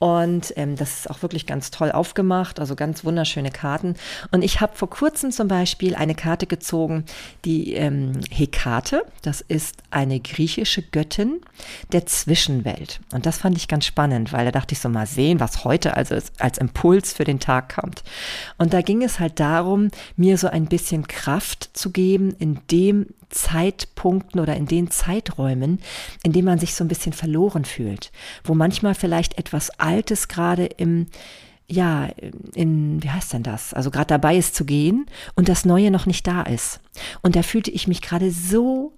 Und 0.03 0.53
ähm, 0.57 0.75
das 0.75 0.99
ist 0.99 1.11
auch 1.11 1.23
wirklich 1.23 1.47
ganz 1.47 1.71
toll 1.71 1.93
aufgemacht, 1.93 2.59
also 2.59 2.75
ganz 2.75 3.05
wunderschöne 3.05 3.53
Karten. 3.53 3.95
Und 4.33 4.43
ich 4.43 4.61
habe 4.61 4.75
vor 4.75 4.91
kurzem 4.91 5.31
zum 5.31 5.47
Beispiel 5.47 5.95
eine 5.95 6.17
Karte 6.17 6.49
gezogen, 6.49 7.05
die 7.45 7.75
ähm, 7.75 8.19
Hekate. 8.29 9.05
Das 9.23 9.43
ist 9.43 9.77
eine 9.93 10.19
griechische 10.19 10.83
Göttin 10.83 11.41
der 11.93 12.05
Zwischenwelt. 12.05 12.99
Und 13.13 13.27
das 13.27 13.39
fand 13.39 13.57
ich 13.57 13.69
ganz 13.69 13.87
spannend, 13.87 14.33
weil 14.33 14.45
da 14.45 14.51
dachte 14.51 14.73
ich 14.73 14.81
so 14.81 14.89
mal 14.89 15.07
sehen, 15.07 15.39
was 15.39 15.63
heute 15.63 15.97
also 15.97 16.17
als 16.41 16.59
Impuls 16.59 17.13
für 17.13 17.23
den 17.23 17.39
Tag 17.39 17.77
kommt. 17.77 18.03
Und 18.59 18.73
da 18.75 18.81
ging 18.81 19.05
es 19.05 19.21
halt 19.21 19.39
darum, 19.39 19.93
mir 20.17 20.37
so 20.37 20.49
ein 20.49 20.67
bisschen 20.67 21.07
Kraft 21.07 21.71
zu 21.75 21.93
geben, 21.93 22.35
in 22.41 22.59
dem 22.73 23.07
Zeitpunkten 23.33 24.41
oder 24.41 24.57
in 24.57 24.67
den 24.67 24.91
Zeiträumen, 24.91 25.81
in 26.23 26.33
denen 26.33 26.47
man 26.47 26.59
sich 26.59 26.75
so 26.75 26.85
ein 26.85 26.89
bisschen 26.89 27.13
verloren 27.13 27.65
fühlt, 27.65 28.13
wo 28.45 28.55
manchmal 28.55 28.95
vielleicht 28.95 29.39
etwas 29.39 29.71
Altes 29.81 30.29
gerade 30.29 30.67
im 30.67 31.07
ja, 31.69 32.11
in, 32.55 33.03
wie 33.03 33.09
heißt 33.09 33.33
denn 33.33 33.45
das? 33.45 33.73
Also 33.73 33.91
gerade 33.91 34.09
dabei 34.09 34.37
ist 34.37 34.55
zu 34.55 34.67
gehen 34.67 35.07
und 35.37 35.49
das 35.49 35.65
Neue 35.65 35.91
noch 35.91 36.05
nicht 36.05 36.27
da 36.27 36.43
ist. 36.43 36.81
Und 37.23 37.35
da 37.35 37.43
fühlte 37.43 37.71
ich 37.71 37.89
mich 37.89 38.03
gerade 38.03 38.31
so 38.31 38.93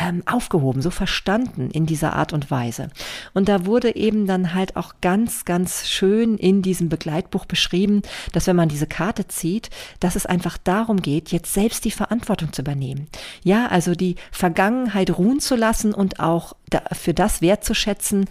ähm, 0.00 0.22
aufgehoben, 0.26 0.82
so 0.82 0.90
verstanden 0.90 1.70
in 1.70 1.86
dieser 1.86 2.14
Art 2.14 2.32
und 2.32 2.50
Weise. 2.50 2.90
Und 3.32 3.48
da 3.48 3.66
wurde 3.66 3.94
eben 3.94 4.26
dann 4.26 4.54
halt 4.54 4.76
auch 4.76 4.94
ganz, 5.00 5.44
ganz 5.44 5.88
schön 5.88 6.36
in 6.36 6.62
diesem 6.62 6.88
Begleitbuch 6.88 7.46
beschrieben, 7.46 8.02
dass 8.32 8.46
wenn 8.46 8.56
man 8.56 8.68
diese 8.68 8.86
Karte 8.86 9.28
zieht, 9.28 9.70
dass 10.00 10.16
es 10.16 10.26
einfach 10.26 10.58
darum 10.58 11.00
geht, 11.00 11.32
jetzt 11.32 11.52
selbst 11.54 11.84
die 11.84 11.90
Verantwortung 11.90 12.52
zu 12.52 12.62
übernehmen. 12.62 13.08
Ja, 13.42 13.68
also 13.68 13.94
die 13.94 14.16
Vergangenheit 14.32 15.16
ruhen 15.16 15.40
zu 15.40 15.56
lassen 15.56 15.94
und 15.94 16.20
auch 16.20 16.54
für 16.92 17.14
das 17.14 17.40
wertzuschätzen, 17.40 18.26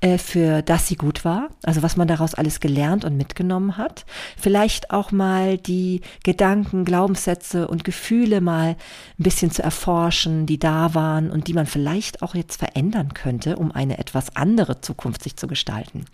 äh, 0.00 0.18
für 0.18 0.62
das 0.62 0.86
sie 0.86 0.96
gut 0.96 1.24
war, 1.24 1.48
also 1.64 1.82
was 1.82 1.96
man 1.96 2.06
daraus 2.06 2.34
alles 2.34 2.60
gelernt 2.60 3.04
und 3.04 3.16
mitgenommen 3.16 3.76
hat. 3.76 4.04
Vielleicht 4.36 4.90
auch 4.90 5.10
mal 5.10 5.58
die 5.58 6.02
Gedanken, 6.22 6.84
Glaubenssätze 6.84 7.66
und 7.66 7.84
Gefühle 7.84 8.40
mal 8.40 8.70
ein 8.70 9.22
bisschen 9.22 9.50
zu 9.50 9.62
erforschen, 9.62 10.46
die 10.46 10.58
da 10.58 10.94
waren 10.94 11.18
waren 11.18 11.30
und 11.30 11.48
die 11.48 11.54
man 11.54 11.66
vielleicht 11.66 12.22
auch 12.22 12.34
jetzt 12.34 12.58
verändern 12.58 13.14
könnte, 13.14 13.56
um 13.56 13.72
eine 13.72 13.98
etwas 13.98 14.36
andere 14.36 14.80
Zukunft 14.80 15.22
sich 15.22 15.36
zu 15.36 15.46
gestalten. 15.46 16.04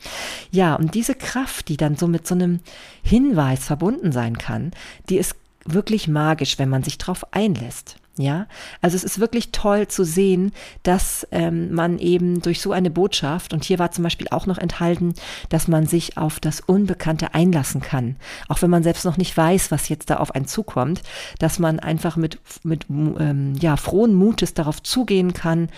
Ja, 0.51 0.75
und 0.75 0.95
diese 0.95 1.15
Kraft, 1.15 1.69
die 1.69 1.77
dann 1.77 1.97
so 1.97 2.07
mit 2.07 2.27
so 2.27 2.35
einem 2.35 2.61
Hinweis 3.03 3.65
verbunden 3.65 4.13
sein 4.13 4.39
kann, 4.39 4.73
die 5.09 5.17
ist 5.17 5.37
wirklich 5.65 6.09
magisch, 6.09 6.59
wenn 6.59 6.69
man 6.69 6.83
sich 6.83 6.99
darauf 6.99 7.33
einlässt. 7.33 7.97
Ja, 8.17 8.47
also 8.81 8.97
es 8.97 9.03
ist 9.03 9.19
wirklich 9.19 9.51
toll 9.51 9.89
zu 9.89 10.05
sehen, 10.05 10.53
dass 10.85 11.27
ähm, 11.33 11.73
man 11.73 11.99
eben 11.99 12.41
durch 12.43 12.61
so 12.61 12.71
eine 12.71 12.91
Botschaft, 12.91 13.53
und 13.53 13.65
hier 13.65 13.81
war 13.81 13.91
zum 13.91 14.05
Beispiel 14.05 14.29
auch 14.31 14.47
noch 14.47 14.59
enthalten, 14.59 15.15
dass 15.49 15.67
man 15.67 15.87
sich 15.87 16.17
auf 16.17 16.39
das 16.39 16.61
Unbekannte 16.61 17.35
einlassen 17.35 17.81
kann, 17.81 18.15
auch 18.49 18.63
wenn 18.63 18.71
man 18.71 18.85
selbst 18.85 19.05
noch 19.05 19.17
nicht 19.17 19.37
weiß, 19.37 19.73
was 19.73 19.89
jetzt 19.89 20.11
da 20.11 20.19
auf 20.19 20.33
einen 20.33 20.47
zukommt, 20.47 21.03
dass 21.41 21.59
man 21.59 21.81
einfach 21.81 22.17
mit, 22.17 22.39
mit 22.63 22.87
ähm, 22.89 23.55
ja, 23.61 23.77
frohen 23.77 24.15
Mutes 24.15 24.55
darauf 24.55 24.81
zugehen 24.81 25.33
kann 25.33 25.69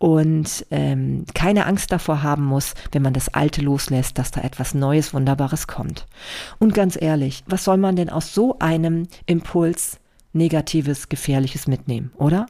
und 0.00 0.64
ähm, 0.70 1.26
keine 1.34 1.66
Angst 1.66 1.92
davor 1.92 2.22
haben 2.22 2.44
muss, 2.44 2.72
wenn 2.90 3.02
man 3.02 3.12
das 3.12 3.28
Alte 3.28 3.60
loslässt, 3.60 4.16
dass 4.16 4.30
da 4.30 4.40
etwas 4.40 4.72
Neues, 4.72 5.12
Wunderbares 5.12 5.66
kommt. 5.66 6.06
Und 6.58 6.72
ganz 6.72 6.96
ehrlich, 7.00 7.44
was 7.46 7.64
soll 7.64 7.76
man 7.76 7.96
denn 7.96 8.08
aus 8.08 8.32
so 8.32 8.58
einem 8.60 9.08
Impuls 9.26 9.99
Negatives, 10.32 11.08
Gefährliches 11.08 11.66
mitnehmen, 11.66 12.12
oder? 12.16 12.46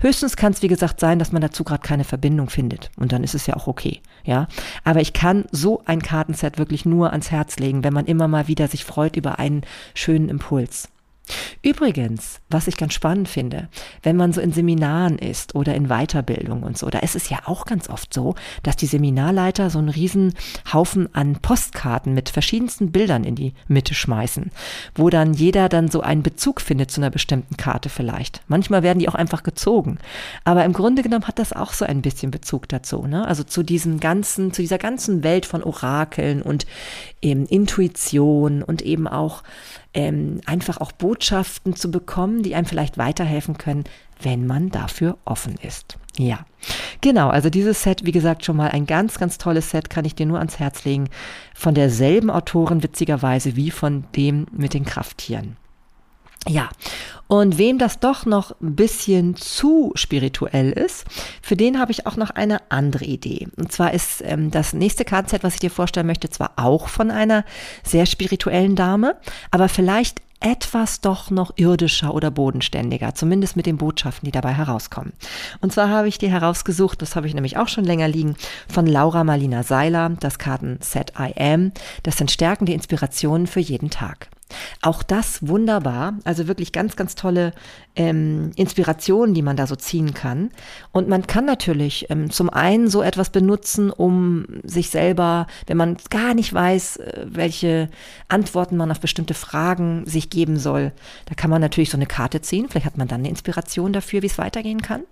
Höchstens 0.00 0.36
kann 0.36 0.52
es, 0.52 0.62
wie 0.62 0.68
gesagt, 0.68 1.00
sein, 1.00 1.18
dass 1.18 1.32
man 1.32 1.42
dazu 1.42 1.64
gerade 1.64 1.82
keine 1.82 2.04
Verbindung 2.04 2.50
findet. 2.50 2.90
Und 2.96 3.12
dann 3.12 3.22
ist 3.22 3.34
es 3.34 3.46
ja 3.46 3.54
auch 3.54 3.66
okay. 3.66 4.00
Ja. 4.24 4.48
Aber 4.84 5.00
ich 5.00 5.12
kann 5.12 5.44
so 5.52 5.82
ein 5.86 6.02
Kartenset 6.02 6.58
wirklich 6.58 6.84
nur 6.84 7.10
ans 7.12 7.30
Herz 7.30 7.58
legen, 7.58 7.84
wenn 7.84 7.92
man 7.94 8.06
immer 8.06 8.28
mal 8.28 8.48
wieder 8.48 8.68
sich 8.68 8.84
freut 8.84 9.16
über 9.16 9.38
einen 9.38 9.62
schönen 9.94 10.28
Impuls. 10.28 10.88
Übrigens, 11.62 12.40
was 12.50 12.66
ich 12.66 12.76
ganz 12.76 12.92
spannend 12.92 13.28
finde, 13.28 13.68
wenn 14.02 14.16
man 14.16 14.32
so 14.32 14.40
in 14.40 14.52
Seminaren 14.52 15.18
ist 15.18 15.54
oder 15.54 15.74
in 15.74 15.88
Weiterbildung 15.88 16.64
und 16.64 16.76
so, 16.76 16.90
da 16.90 16.98
ist 16.98 17.14
es 17.14 17.28
ja 17.28 17.38
auch 17.44 17.66
ganz 17.66 17.88
oft 17.88 18.12
so, 18.12 18.34
dass 18.64 18.76
die 18.76 18.86
Seminarleiter 18.86 19.70
so 19.70 19.78
einen 19.78 19.88
riesen 19.88 20.34
Haufen 20.72 21.14
an 21.14 21.36
Postkarten 21.36 22.14
mit 22.14 22.30
verschiedensten 22.30 22.90
Bildern 22.90 23.22
in 23.22 23.36
die 23.36 23.54
Mitte 23.68 23.94
schmeißen, 23.94 24.50
wo 24.94 25.08
dann 25.08 25.34
jeder 25.34 25.68
dann 25.68 25.88
so 25.88 26.00
einen 26.00 26.24
Bezug 26.24 26.60
findet 26.60 26.90
zu 26.90 27.00
einer 27.00 27.10
bestimmten 27.10 27.56
Karte 27.56 27.88
vielleicht. 27.88 28.42
Manchmal 28.48 28.82
werden 28.82 28.98
die 28.98 29.08
auch 29.08 29.14
einfach 29.14 29.44
gezogen. 29.44 29.98
Aber 30.44 30.64
im 30.64 30.72
Grunde 30.72 31.02
genommen 31.02 31.28
hat 31.28 31.38
das 31.38 31.52
auch 31.52 31.72
so 31.72 31.84
ein 31.84 32.02
bisschen 32.02 32.32
Bezug 32.32 32.68
dazu, 32.68 33.06
ne? 33.06 33.26
Also 33.26 33.44
zu 33.44 33.62
diesem 33.62 34.00
ganzen, 34.00 34.52
zu 34.52 34.62
dieser 34.62 34.78
ganzen 34.78 35.22
Welt 35.22 35.46
von 35.46 35.62
Orakeln 35.62 36.42
und 36.42 36.66
eben 37.20 37.46
Intuition 37.46 38.62
und 38.62 38.82
eben 38.82 39.06
auch 39.06 39.44
ähm, 39.94 40.40
einfach 40.46 40.78
auch 40.78 40.92
Botschaften 40.92 41.76
zu 41.76 41.90
bekommen, 41.90 42.42
die 42.42 42.54
einem 42.54 42.66
vielleicht 42.66 42.98
weiterhelfen 42.98 43.58
können, 43.58 43.84
wenn 44.20 44.46
man 44.46 44.70
dafür 44.70 45.18
offen 45.24 45.56
ist. 45.60 45.98
Ja, 46.16 46.46
genau. 47.00 47.28
Also 47.28 47.50
dieses 47.50 47.82
Set, 47.82 48.04
wie 48.04 48.12
gesagt, 48.12 48.44
schon 48.44 48.56
mal 48.56 48.70
ein 48.70 48.86
ganz, 48.86 49.18
ganz 49.18 49.38
tolles 49.38 49.70
Set, 49.70 49.90
kann 49.90 50.04
ich 50.04 50.14
dir 50.14 50.26
nur 50.26 50.38
ans 50.38 50.58
Herz 50.58 50.84
legen. 50.84 51.08
Von 51.54 51.74
derselben 51.74 52.30
Autorin 52.30 52.82
witzigerweise 52.82 53.56
wie 53.56 53.70
von 53.70 54.04
dem 54.16 54.46
mit 54.52 54.74
den 54.74 54.84
Krafttieren. 54.84 55.56
Ja, 56.48 56.70
und 57.28 57.56
wem 57.56 57.78
das 57.78 58.00
doch 58.00 58.26
noch 58.26 58.60
ein 58.60 58.74
bisschen 58.74 59.36
zu 59.36 59.92
spirituell 59.94 60.72
ist, 60.72 61.06
für 61.40 61.56
den 61.56 61.78
habe 61.78 61.92
ich 61.92 62.06
auch 62.06 62.16
noch 62.16 62.30
eine 62.30 62.70
andere 62.70 63.04
Idee. 63.04 63.48
Und 63.56 63.72
zwar 63.72 63.94
ist 63.94 64.22
ähm, 64.24 64.50
das 64.50 64.72
nächste 64.72 65.04
Kartenset, 65.04 65.44
was 65.44 65.54
ich 65.54 65.60
dir 65.60 65.70
vorstellen 65.70 66.06
möchte, 66.06 66.28
zwar 66.30 66.52
auch 66.56 66.88
von 66.88 67.10
einer 67.10 67.44
sehr 67.84 68.06
spirituellen 68.06 68.76
Dame, 68.76 69.16
aber 69.50 69.68
vielleicht 69.68 70.20
etwas 70.40 71.00
doch 71.00 71.30
noch 71.30 71.52
irdischer 71.56 72.12
oder 72.12 72.30
bodenständiger, 72.30 73.14
zumindest 73.14 73.56
mit 73.56 73.66
den 73.66 73.78
Botschaften, 73.78 74.26
die 74.26 74.32
dabei 74.32 74.52
herauskommen. 74.52 75.12
Und 75.60 75.72
zwar 75.72 75.88
habe 75.88 76.08
ich 76.08 76.18
dir 76.18 76.28
herausgesucht, 76.30 77.00
das 77.00 77.16
habe 77.16 77.28
ich 77.28 77.34
nämlich 77.34 77.56
auch 77.56 77.68
schon 77.68 77.84
länger 77.84 78.08
liegen, 78.08 78.36
von 78.68 78.86
Laura 78.86 79.24
Marlina 79.24 79.62
Seiler, 79.62 80.10
das 80.20 80.38
Kartenset 80.38 81.12
I 81.18 81.32
Am. 81.38 81.72
Das 82.02 82.16
sind 82.16 82.30
stärkende 82.30 82.72
Inspirationen 82.72 83.46
für 83.46 83.60
jeden 83.60 83.90
Tag. 83.90 84.28
Auch 84.80 85.02
das 85.02 85.46
wunderbar, 85.46 86.14
also 86.24 86.48
wirklich 86.48 86.72
ganz, 86.72 86.96
ganz 86.96 87.14
tolle 87.14 87.52
ähm, 87.94 88.52
Inspirationen, 88.56 89.34
die 89.34 89.42
man 89.42 89.56
da 89.56 89.66
so 89.66 89.76
ziehen 89.76 90.14
kann. 90.14 90.50
Und 90.92 91.08
man 91.08 91.26
kann 91.26 91.44
natürlich 91.44 92.06
ähm, 92.10 92.30
zum 92.30 92.48
einen 92.50 92.88
so 92.88 93.02
etwas 93.02 93.30
benutzen, 93.30 93.90
um 93.90 94.46
sich 94.62 94.90
selber, 94.90 95.46
wenn 95.66 95.76
man 95.76 95.96
gar 96.10 96.34
nicht 96.34 96.52
weiß, 96.52 96.96
äh, 96.98 97.26
welche 97.26 97.88
Antworten 98.28 98.76
man 98.76 98.90
auf 98.90 99.00
bestimmte 99.00 99.34
Fragen 99.34 100.06
sich 100.06 100.30
geben 100.30 100.58
soll, 100.58 100.92
da 101.26 101.34
kann 101.34 101.50
man 101.50 101.60
natürlich 101.60 101.90
so 101.90 101.96
eine 101.96 102.06
Karte 102.06 102.40
ziehen. 102.40 102.68
Vielleicht 102.68 102.86
hat 102.86 102.98
man 102.98 103.08
dann 103.08 103.20
eine 103.20 103.28
Inspiration 103.28 103.92
dafür, 103.92 104.22
wie 104.22 104.26
es 104.26 104.38
weitergehen 104.38 104.82
kann. 104.82 105.02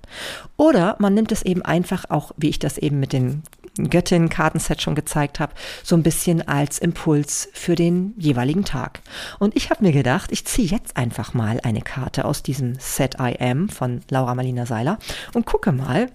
Oder 0.56 0.96
man 0.98 1.14
nimmt 1.14 1.32
es 1.32 1.42
eben 1.42 1.62
einfach 1.62 2.04
auch, 2.08 2.32
wie 2.36 2.48
ich 2.48 2.58
das 2.58 2.78
eben 2.78 3.00
mit 3.00 3.12
den 3.12 3.42
Göttin-Kartenset 3.88 4.82
schon 4.82 4.94
gezeigt 4.94 5.40
habe, 5.40 5.52
so 5.82 5.96
ein 5.96 6.02
bisschen 6.02 6.46
als 6.46 6.78
Impuls 6.78 7.48
für 7.52 7.74
den 7.74 8.14
jeweiligen 8.18 8.64
Tag. 8.64 9.00
Und 9.38 9.56
ich 9.56 9.70
habe 9.70 9.84
mir 9.84 9.92
gedacht, 9.92 10.32
ich 10.32 10.44
ziehe 10.44 10.68
jetzt 10.68 10.96
einfach 10.96 11.34
mal 11.34 11.60
eine 11.62 11.82
Karte 11.82 12.24
aus 12.24 12.42
diesem 12.42 12.74
Set 12.78 13.16
I 13.20 13.36
Am 13.40 13.68
von 13.68 14.00
Laura 14.10 14.34
Marlina 14.34 14.66
Seiler 14.66 14.98
und 15.34 15.46
gucke 15.46 15.72
mal, 15.72 16.10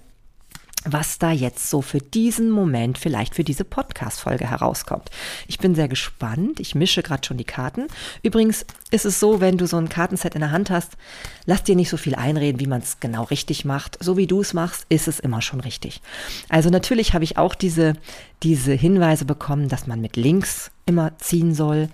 was 0.86 1.18
da 1.18 1.32
jetzt 1.32 1.70
so 1.70 1.82
für 1.82 1.98
diesen 1.98 2.52
Moment, 2.52 2.98
vielleicht 2.98 3.34
für 3.34 3.44
diese 3.44 3.64
Podcast-Folge 3.64 4.50
herauskommt. 4.50 5.10
Ich 5.48 5.58
bin 5.58 5.74
sehr 5.74 5.88
gespannt. 5.88 6.60
Ich 6.60 6.76
mische 6.76 7.02
gerade 7.02 7.26
schon 7.26 7.38
die 7.38 7.44
Karten. 7.44 7.88
Übrigens 8.22 8.66
ist 8.92 9.06
es 9.06 9.20
so, 9.20 9.42
wenn 9.42 9.58
du 9.58 9.66
so 9.66 9.78
ein 9.78 9.90
Kartenset 9.90 10.36
in 10.36 10.42
der 10.42 10.52
Hand 10.52 10.70
hast, 10.70 10.94
lass 11.46 11.64
dir 11.64 11.76
nicht 11.76 11.90
so 11.90 11.98
viel 11.98 12.16
einreden, 12.16 12.60
wie 12.60 12.68
man 12.68 12.82
es 12.82 13.00
genau 13.00 13.24
richtig 13.24 13.66
macht. 13.66 13.98
So 14.02 14.16
wie 14.16 14.28
du 14.28 14.42
es 14.42 14.54
machst, 14.54 14.86
ist 14.90 15.08
es 15.08 15.20
immer 15.20 15.42
schon 15.42 15.60
richtig. 15.60 16.02
Also 16.50 16.70
natürlich 16.70 17.14
habe 17.14 17.24
ich 17.24 17.38
auch 17.38 17.56
diese, 17.56 17.94
diese 18.44 18.74
Hinweise 18.74 19.26
bekommen, 19.26 19.70
dass 19.70 19.88
man 19.88 20.02
mit 20.02 20.16
links 20.16 20.72
immer 20.86 21.18
ziehen 21.18 21.54
soll. 21.56 21.90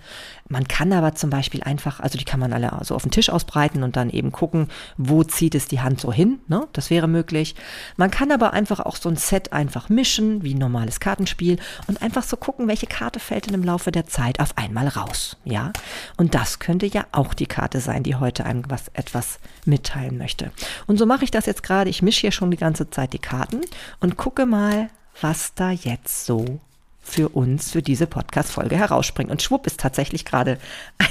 Man 0.48 0.68
kann 0.68 0.92
aber 0.92 1.14
zum 1.14 1.30
Beispiel 1.30 1.62
einfach, 1.62 2.00
also 2.00 2.18
die 2.18 2.26
kann 2.26 2.38
man 2.38 2.52
alle 2.52 2.72
so 2.82 2.94
auf 2.94 3.02
den 3.02 3.10
Tisch 3.10 3.30
ausbreiten 3.30 3.82
und 3.82 3.96
dann 3.96 4.10
eben 4.10 4.32
gucken, 4.32 4.68
wo 4.98 5.24
zieht 5.24 5.54
es 5.54 5.66
die 5.66 5.80
Hand 5.80 5.98
so 5.98 6.12
hin. 6.12 6.40
Ne? 6.46 6.68
Das 6.74 6.90
wäre 6.90 7.08
möglich. 7.08 7.54
Man 7.96 8.10
kann 8.10 8.30
aber 8.30 8.52
einfach 8.52 8.80
auch 8.80 8.96
so 8.96 9.08
ein 9.08 9.16
Set 9.16 9.54
einfach 9.54 9.88
mischen, 9.88 10.42
wie 10.42 10.54
ein 10.54 10.58
normales 10.58 11.00
Kartenspiel 11.00 11.58
und 11.86 12.02
einfach 12.02 12.22
so 12.22 12.36
gucken, 12.36 12.68
welche 12.68 12.86
Karte 12.86 13.18
fällt 13.18 13.46
denn 13.46 13.54
im 13.54 13.64
Laufe 13.64 13.92
der 13.92 14.06
Zeit 14.06 14.40
auf 14.40 14.58
einmal 14.58 14.88
raus. 14.88 15.38
Ja, 15.44 15.72
und 16.18 16.34
das 16.34 16.58
könnte 16.58 16.84
ja 16.84 17.06
auch 17.12 17.32
die 17.32 17.46
Karte 17.46 17.80
sein, 17.80 18.02
die 18.02 18.16
heute 18.16 18.44
einem 18.44 18.64
was 18.68 18.88
etwas 18.92 19.38
mitteilen 19.64 20.18
möchte. 20.18 20.52
Und 20.86 20.98
so 20.98 21.06
mache 21.06 21.24
ich 21.24 21.30
das 21.30 21.46
jetzt 21.46 21.62
gerade. 21.62 21.88
Ich 21.88 22.02
mische 22.02 22.20
hier 22.20 22.32
schon 22.32 22.50
die 22.50 22.58
ganze 22.58 22.90
Zeit 22.90 23.14
die 23.14 23.18
Karten 23.18 23.62
und 24.00 24.18
gucke 24.18 24.44
mal, 24.44 24.90
was 25.20 25.54
da 25.54 25.70
jetzt 25.70 26.26
so 26.26 26.60
für 27.02 27.28
uns 27.30 27.72
für 27.72 27.82
diese 27.82 28.06
Podcast-Folge 28.06 28.76
herausspringt. 28.76 29.30
Und 29.30 29.42
schwupp 29.42 29.66
ist 29.66 29.80
tatsächlich 29.80 30.24
gerade 30.24 30.58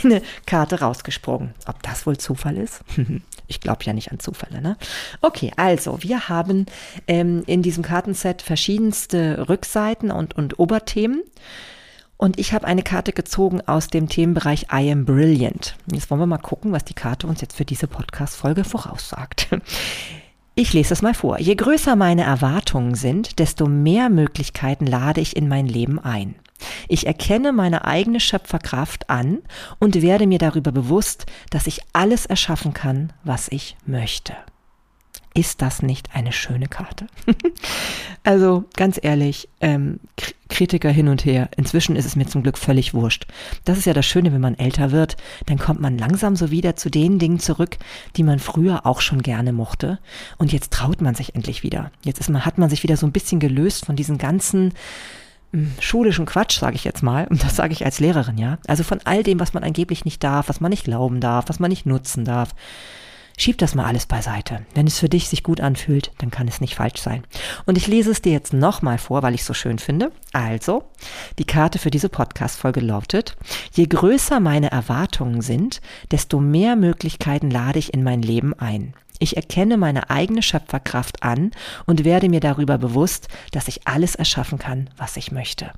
eine 0.03 0.21
Karte 0.45 0.79
rausgesprungen. 0.79 1.53
Ob 1.67 1.83
das 1.83 2.07
wohl 2.07 2.17
Zufall 2.17 2.57
ist? 2.57 2.81
ich 3.47 3.59
glaube 3.59 3.83
ja 3.83 3.93
nicht 3.93 4.11
an 4.11 4.19
Zufälle, 4.19 4.61
ne? 4.61 4.77
Okay, 5.21 5.51
also 5.57 6.01
wir 6.01 6.29
haben 6.29 6.65
ähm, 7.07 7.43
in 7.45 7.61
diesem 7.61 7.83
Kartenset 7.83 8.41
verschiedenste 8.41 9.49
Rückseiten 9.49 10.11
und, 10.11 10.35
und 10.35 10.57
Oberthemen. 10.59 11.23
Und 12.15 12.39
ich 12.39 12.53
habe 12.53 12.67
eine 12.67 12.83
Karte 12.83 13.13
gezogen 13.13 13.61
aus 13.61 13.87
dem 13.87 14.07
Themenbereich 14.07 14.67
I 14.71 14.91
am 14.91 15.05
Brilliant. 15.05 15.75
Jetzt 15.91 16.09
wollen 16.09 16.21
wir 16.21 16.27
mal 16.27 16.37
gucken, 16.37 16.71
was 16.71 16.85
die 16.85 16.93
Karte 16.93 17.27
uns 17.27 17.41
jetzt 17.41 17.57
für 17.57 17.65
diese 17.65 17.87
Podcast-Folge 17.87 18.63
voraussagt. 18.63 19.49
Ich 20.62 20.74
lese 20.74 20.93
es 20.93 21.01
mal 21.01 21.16
vor. 21.16 21.39
Je 21.39 21.55
größer 21.55 21.95
meine 21.95 22.22
Erwartungen 22.22 22.93
sind, 22.93 23.39
desto 23.39 23.66
mehr 23.66 24.12
Möglichkeiten 24.12 24.86
lade 24.86 25.20
ich 25.20 25.36
in 25.36 25.47
mein 25.47 25.66
Leben 25.66 25.97
ein. 25.97 26.36
Ich 26.88 27.07
erkenne 27.07 27.51
meine 27.51 27.84
eigene 27.86 28.20
Schöpferkraft 28.20 29.09
an 29.09 29.39
und 29.80 30.03
werde 30.03 30.28
mir 30.28 30.38
darüber 30.38 30.72
bewusst, 30.72 31.26
dass 31.49 31.66
ich 31.66 31.80
alles 31.93 32.28
erschaffen 32.28 32.76
kann, 32.76 33.12
was 33.24 33.47
ich 33.47 33.76
möchte. 33.88 34.36
Ist 35.34 35.61
das 35.61 35.82
nicht 35.82 36.13
eine 36.13 36.34
schöne 36.34 36.67
Karte? 36.67 37.07
also 38.23 38.65
ganz 38.75 38.99
ehrlich, 39.01 39.47
ähm, 39.61 40.01
Kritiker 40.49 40.89
hin 40.89 41.07
und 41.07 41.23
her. 41.23 41.49
Inzwischen 41.55 41.95
ist 41.95 42.03
es 42.05 42.17
mir 42.17 42.25
zum 42.25 42.43
Glück 42.43 42.57
völlig 42.57 42.93
wurscht. 42.93 43.27
Das 43.63 43.77
ist 43.77 43.86
ja 43.86 43.93
das 43.93 44.05
Schöne, 44.05 44.34
wenn 44.34 44.41
man 44.41 44.59
älter 44.59 44.91
wird, 44.91 45.15
dann 45.45 45.57
kommt 45.57 45.79
man 45.79 45.97
langsam 45.97 46.36
so 46.36 46.51
wieder 46.51 46.75
zu 46.75 46.89
den 46.89 47.17
Dingen 47.17 47.39
zurück, 47.39 47.77
die 48.17 48.23
man 48.23 48.39
früher 48.39 48.86
auch 48.86 48.99
schon 48.99 49.21
gerne 49.21 49.53
mochte. 49.53 49.99
Und 50.38 50.51
jetzt 50.51 50.73
traut 50.73 50.99
man 50.99 51.15
sich 51.15 51.34
endlich 51.34 51.63
wieder. 51.63 51.91
Jetzt 52.03 52.19
ist 52.19 52.29
man, 52.29 52.45
hat 52.45 52.57
man 52.57 52.69
sich 52.69 52.84
wieder 52.84 52.97
so 52.97 53.07
ein 53.07 53.13
bisschen 53.13 53.39
gelöst 53.39 53.86
von 53.86 53.95
diesen 53.95 54.17
ganzen 54.17 54.73
hm, 55.53 55.71
schulischen 55.79 56.25
Quatsch, 56.25 56.59
sage 56.59 56.75
ich 56.75 56.84
jetzt 56.84 57.03
mal, 57.03 57.27
und 57.27 57.41
das 57.41 57.55
sage 57.55 57.71
ich 57.71 57.86
als 57.86 58.01
Lehrerin, 58.01 58.38
ja. 58.38 58.57
Also 58.67 58.84
von 58.84 58.99
all 59.05 59.23
dem, 59.23 59.39
was 59.39 59.53
man 59.53 59.63
angeblich 59.63 60.03
nicht 60.03 60.21
darf, 60.21 60.49
was 60.49 60.59
man 60.59 60.71
nicht 60.71 60.84
glauben 60.84 61.21
darf, 61.21 61.45
was 61.47 61.59
man 61.59 61.69
nicht 61.69 61.86
nutzen 61.86 62.25
darf. 62.25 62.53
Schieb 63.41 63.57
das 63.57 63.73
mal 63.73 63.85
alles 63.85 64.05
beiseite. 64.05 64.67
Wenn 64.75 64.85
es 64.85 64.99
für 64.99 65.09
dich 65.09 65.27
sich 65.27 65.41
gut 65.41 65.61
anfühlt, 65.61 66.11
dann 66.19 66.29
kann 66.29 66.47
es 66.47 66.61
nicht 66.61 66.75
falsch 66.75 67.01
sein. 67.01 67.23
Und 67.65 67.75
ich 67.75 67.87
lese 67.87 68.11
es 68.11 68.21
dir 68.21 68.31
jetzt 68.31 68.53
nochmal 68.53 68.99
vor, 68.99 69.23
weil 69.23 69.33
ich 69.33 69.41
es 69.41 69.47
so 69.47 69.55
schön 69.55 69.79
finde. 69.79 70.11
Also, 70.31 70.83
die 71.39 71.43
Karte 71.45 71.79
für 71.79 71.89
diese 71.89 72.07
Podcast-Folge 72.07 72.81
lautet, 72.81 73.35
je 73.73 73.87
größer 73.87 74.39
meine 74.39 74.69
Erwartungen 74.69 75.41
sind, 75.41 75.81
desto 76.11 76.39
mehr 76.39 76.75
Möglichkeiten 76.75 77.49
lade 77.49 77.79
ich 77.79 77.95
in 77.95 78.03
mein 78.03 78.21
Leben 78.21 78.53
ein. 78.59 78.93
Ich 79.17 79.37
erkenne 79.37 79.75
meine 79.75 80.11
eigene 80.11 80.43
Schöpferkraft 80.43 81.23
an 81.23 81.49
und 81.87 82.03
werde 82.03 82.29
mir 82.29 82.41
darüber 82.41 82.77
bewusst, 82.77 83.27
dass 83.53 83.67
ich 83.67 83.87
alles 83.87 84.13
erschaffen 84.13 84.59
kann, 84.59 84.87
was 84.97 85.17
ich 85.17 85.31
möchte. 85.31 85.71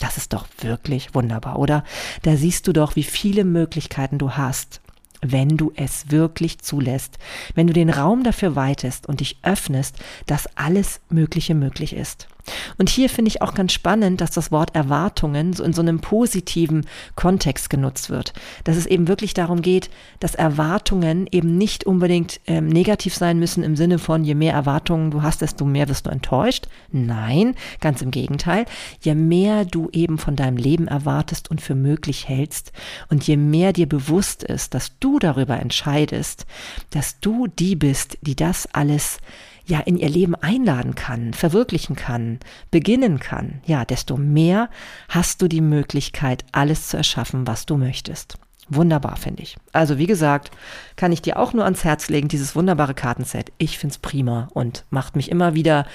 Das 0.00 0.16
ist 0.16 0.32
doch 0.32 0.46
wirklich 0.58 1.14
wunderbar, 1.14 1.58
oder? 1.58 1.84
Da 2.22 2.36
siehst 2.36 2.66
du 2.66 2.72
doch, 2.72 2.96
wie 2.96 3.02
viele 3.02 3.44
Möglichkeiten 3.44 4.16
du 4.16 4.30
hast 4.38 4.80
wenn 5.24 5.56
du 5.56 5.72
es 5.74 6.10
wirklich 6.10 6.58
zulässt, 6.58 7.18
wenn 7.54 7.66
du 7.66 7.72
den 7.72 7.90
Raum 7.90 8.22
dafür 8.22 8.54
weitest 8.54 9.06
und 9.06 9.20
dich 9.20 9.38
öffnest, 9.42 9.96
dass 10.26 10.48
alles 10.56 11.00
Mögliche 11.08 11.54
möglich 11.54 11.94
ist. 11.94 12.28
Und 12.78 12.88
hier 12.88 13.08
finde 13.08 13.28
ich 13.28 13.42
auch 13.42 13.54
ganz 13.54 13.72
spannend, 13.72 14.20
dass 14.20 14.30
das 14.30 14.50
Wort 14.50 14.74
Erwartungen 14.74 15.52
so 15.52 15.64
in 15.64 15.72
so 15.72 15.82
einem 15.82 16.00
positiven 16.00 16.86
Kontext 17.14 17.70
genutzt 17.70 18.10
wird. 18.10 18.32
Dass 18.64 18.76
es 18.76 18.86
eben 18.86 19.08
wirklich 19.08 19.34
darum 19.34 19.62
geht, 19.62 19.90
dass 20.20 20.34
Erwartungen 20.34 21.26
eben 21.30 21.56
nicht 21.56 21.84
unbedingt 21.84 22.40
ähm, 22.46 22.68
negativ 22.68 23.14
sein 23.14 23.38
müssen 23.38 23.62
im 23.62 23.76
Sinne 23.76 23.98
von, 23.98 24.24
je 24.24 24.34
mehr 24.34 24.54
Erwartungen 24.54 25.10
du 25.10 25.22
hast, 25.22 25.42
desto 25.42 25.64
mehr 25.64 25.88
wirst 25.88 26.06
du 26.06 26.10
enttäuscht. 26.10 26.66
Nein, 26.90 27.54
ganz 27.80 28.02
im 28.02 28.10
Gegenteil. 28.10 28.66
Je 29.00 29.14
mehr 29.14 29.64
du 29.64 29.88
eben 29.92 30.18
von 30.18 30.36
deinem 30.36 30.56
Leben 30.56 30.88
erwartest 30.88 31.50
und 31.50 31.60
für 31.60 31.74
möglich 31.74 32.28
hältst 32.28 32.72
und 33.08 33.26
je 33.26 33.36
mehr 33.36 33.72
dir 33.72 33.88
bewusst 33.88 34.42
ist, 34.42 34.74
dass 34.74 34.98
du 34.98 35.18
darüber 35.18 35.58
entscheidest, 35.60 36.46
dass 36.90 37.20
du 37.20 37.46
die 37.46 37.76
bist, 37.76 38.18
die 38.22 38.36
das 38.36 38.68
alles 38.72 39.18
ja 39.66 39.80
in 39.80 39.96
ihr 39.96 40.08
Leben 40.08 40.34
einladen 40.34 40.94
kann, 40.94 41.32
verwirklichen 41.32 41.96
kann, 41.96 42.38
beginnen 42.70 43.18
kann, 43.18 43.60
ja, 43.64 43.84
desto 43.84 44.16
mehr 44.16 44.68
hast 45.08 45.42
du 45.42 45.48
die 45.48 45.60
Möglichkeit, 45.60 46.44
alles 46.52 46.88
zu 46.88 46.96
erschaffen, 46.96 47.46
was 47.46 47.66
du 47.66 47.76
möchtest. 47.76 48.36
Wunderbar, 48.68 49.16
finde 49.16 49.42
ich. 49.42 49.56
Also 49.72 49.98
wie 49.98 50.06
gesagt, 50.06 50.50
kann 50.96 51.12
ich 51.12 51.20
dir 51.20 51.38
auch 51.38 51.52
nur 51.52 51.64
ans 51.64 51.84
Herz 51.84 52.08
legen, 52.08 52.28
dieses 52.28 52.56
wunderbare 52.56 52.94
Kartenset. 52.94 53.52
Ich 53.58 53.78
finde 53.78 53.92
es 53.92 53.98
prima 53.98 54.48
und 54.54 54.84
macht 54.88 55.16
mich 55.16 55.30
immer 55.30 55.54
wieder 55.54 55.86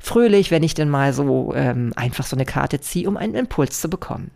fröhlich, 0.00 0.50
wenn 0.50 0.64
ich 0.64 0.74
denn 0.74 0.88
mal 0.88 1.12
so 1.12 1.54
ähm, 1.54 1.92
einfach 1.94 2.26
so 2.26 2.34
eine 2.34 2.44
Karte 2.44 2.80
ziehe, 2.80 3.08
um 3.08 3.16
einen 3.16 3.36
Impuls 3.36 3.80
zu 3.80 3.88
bekommen. 3.88 4.30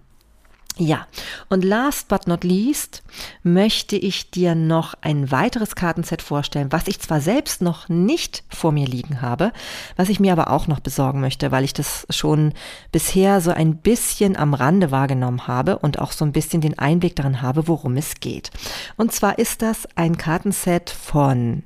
Ja, 0.80 1.06
und 1.50 1.62
last 1.62 2.08
but 2.08 2.26
not 2.26 2.42
least 2.42 3.02
möchte 3.42 3.96
ich 3.96 4.30
dir 4.30 4.54
noch 4.54 4.94
ein 5.02 5.30
weiteres 5.30 5.74
Kartenset 5.74 6.22
vorstellen, 6.22 6.72
was 6.72 6.88
ich 6.88 6.98
zwar 7.00 7.20
selbst 7.20 7.60
noch 7.60 7.90
nicht 7.90 8.44
vor 8.48 8.72
mir 8.72 8.86
liegen 8.86 9.20
habe, 9.20 9.52
was 9.96 10.08
ich 10.08 10.20
mir 10.20 10.32
aber 10.32 10.48
auch 10.48 10.68
noch 10.68 10.80
besorgen 10.80 11.20
möchte, 11.20 11.50
weil 11.50 11.64
ich 11.64 11.74
das 11.74 12.06
schon 12.08 12.54
bisher 12.92 13.42
so 13.42 13.50
ein 13.50 13.76
bisschen 13.76 14.38
am 14.38 14.54
Rande 14.54 14.90
wahrgenommen 14.90 15.46
habe 15.46 15.78
und 15.78 15.98
auch 15.98 16.12
so 16.12 16.24
ein 16.24 16.32
bisschen 16.32 16.62
den 16.62 16.78
Einblick 16.78 17.14
darin 17.14 17.42
habe, 17.42 17.68
worum 17.68 17.98
es 17.98 18.14
geht. 18.14 18.50
Und 18.96 19.12
zwar 19.12 19.38
ist 19.38 19.60
das 19.60 19.86
ein 19.96 20.16
Kartenset 20.16 20.88
von, 20.88 21.62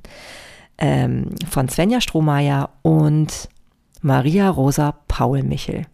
ähm, 0.77 1.29
von 1.49 1.69
Svenja 1.69 2.01
Strohmeier 2.01 2.69
und 2.81 3.47
Maria 4.01 4.49
Rosa 4.49 4.93
Paul 5.07 5.43
Michel. 5.43 5.85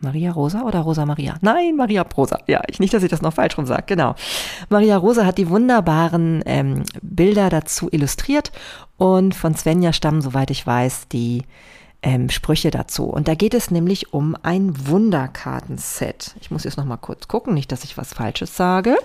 Maria 0.00 0.32
Rosa 0.32 0.62
oder 0.62 0.80
Rosa 0.80 1.06
Maria? 1.06 1.36
Nein, 1.40 1.76
Maria 1.76 2.02
Rosa. 2.02 2.38
Ja, 2.46 2.62
ich 2.68 2.80
nicht, 2.80 2.94
dass 2.94 3.02
ich 3.02 3.10
das 3.10 3.22
noch 3.22 3.34
falsch 3.34 3.56
rum 3.58 3.66
sage. 3.66 3.84
Genau. 3.86 4.14
Maria 4.68 4.96
Rosa 4.96 5.26
hat 5.26 5.38
die 5.38 5.48
wunderbaren 5.48 6.42
ähm, 6.46 6.84
Bilder 7.02 7.50
dazu 7.50 7.88
illustriert 7.90 8.52
und 8.96 9.34
von 9.34 9.54
Svenja 9.54 9.92
stammen, 9.92 10.22
soweit 10.22 10.50
ich 10.50 10.66
weiß, 10.66 11.08
die 11.08 11.42
ähm, 12.02 12.30
Sprüche 12.30 12.70
dazu. 12.70 13.04
Und 13.04 13.28
da 13.28 13.34
geht 13.34 13.54
es 13.54 13.70
nämlich 13.70 14.12
um 14.12 14.36
ein 14.42 14.88
Wunderkartenset. 14.88 16.34
Ich 16.40 16.50
muss 16.50 16.64
jetzt 16.64 16.76
noch 16.76 16.84
mal 16.84 16.96
kurz 16.96 17.28
gucken, 17.28 17.54
nicht, 17.54 17.72
dass 17.72 17.84
ich 17.84 17.96
was 17.96 18.14
Falsches 18.14 18.56
sage. 18.56 18.96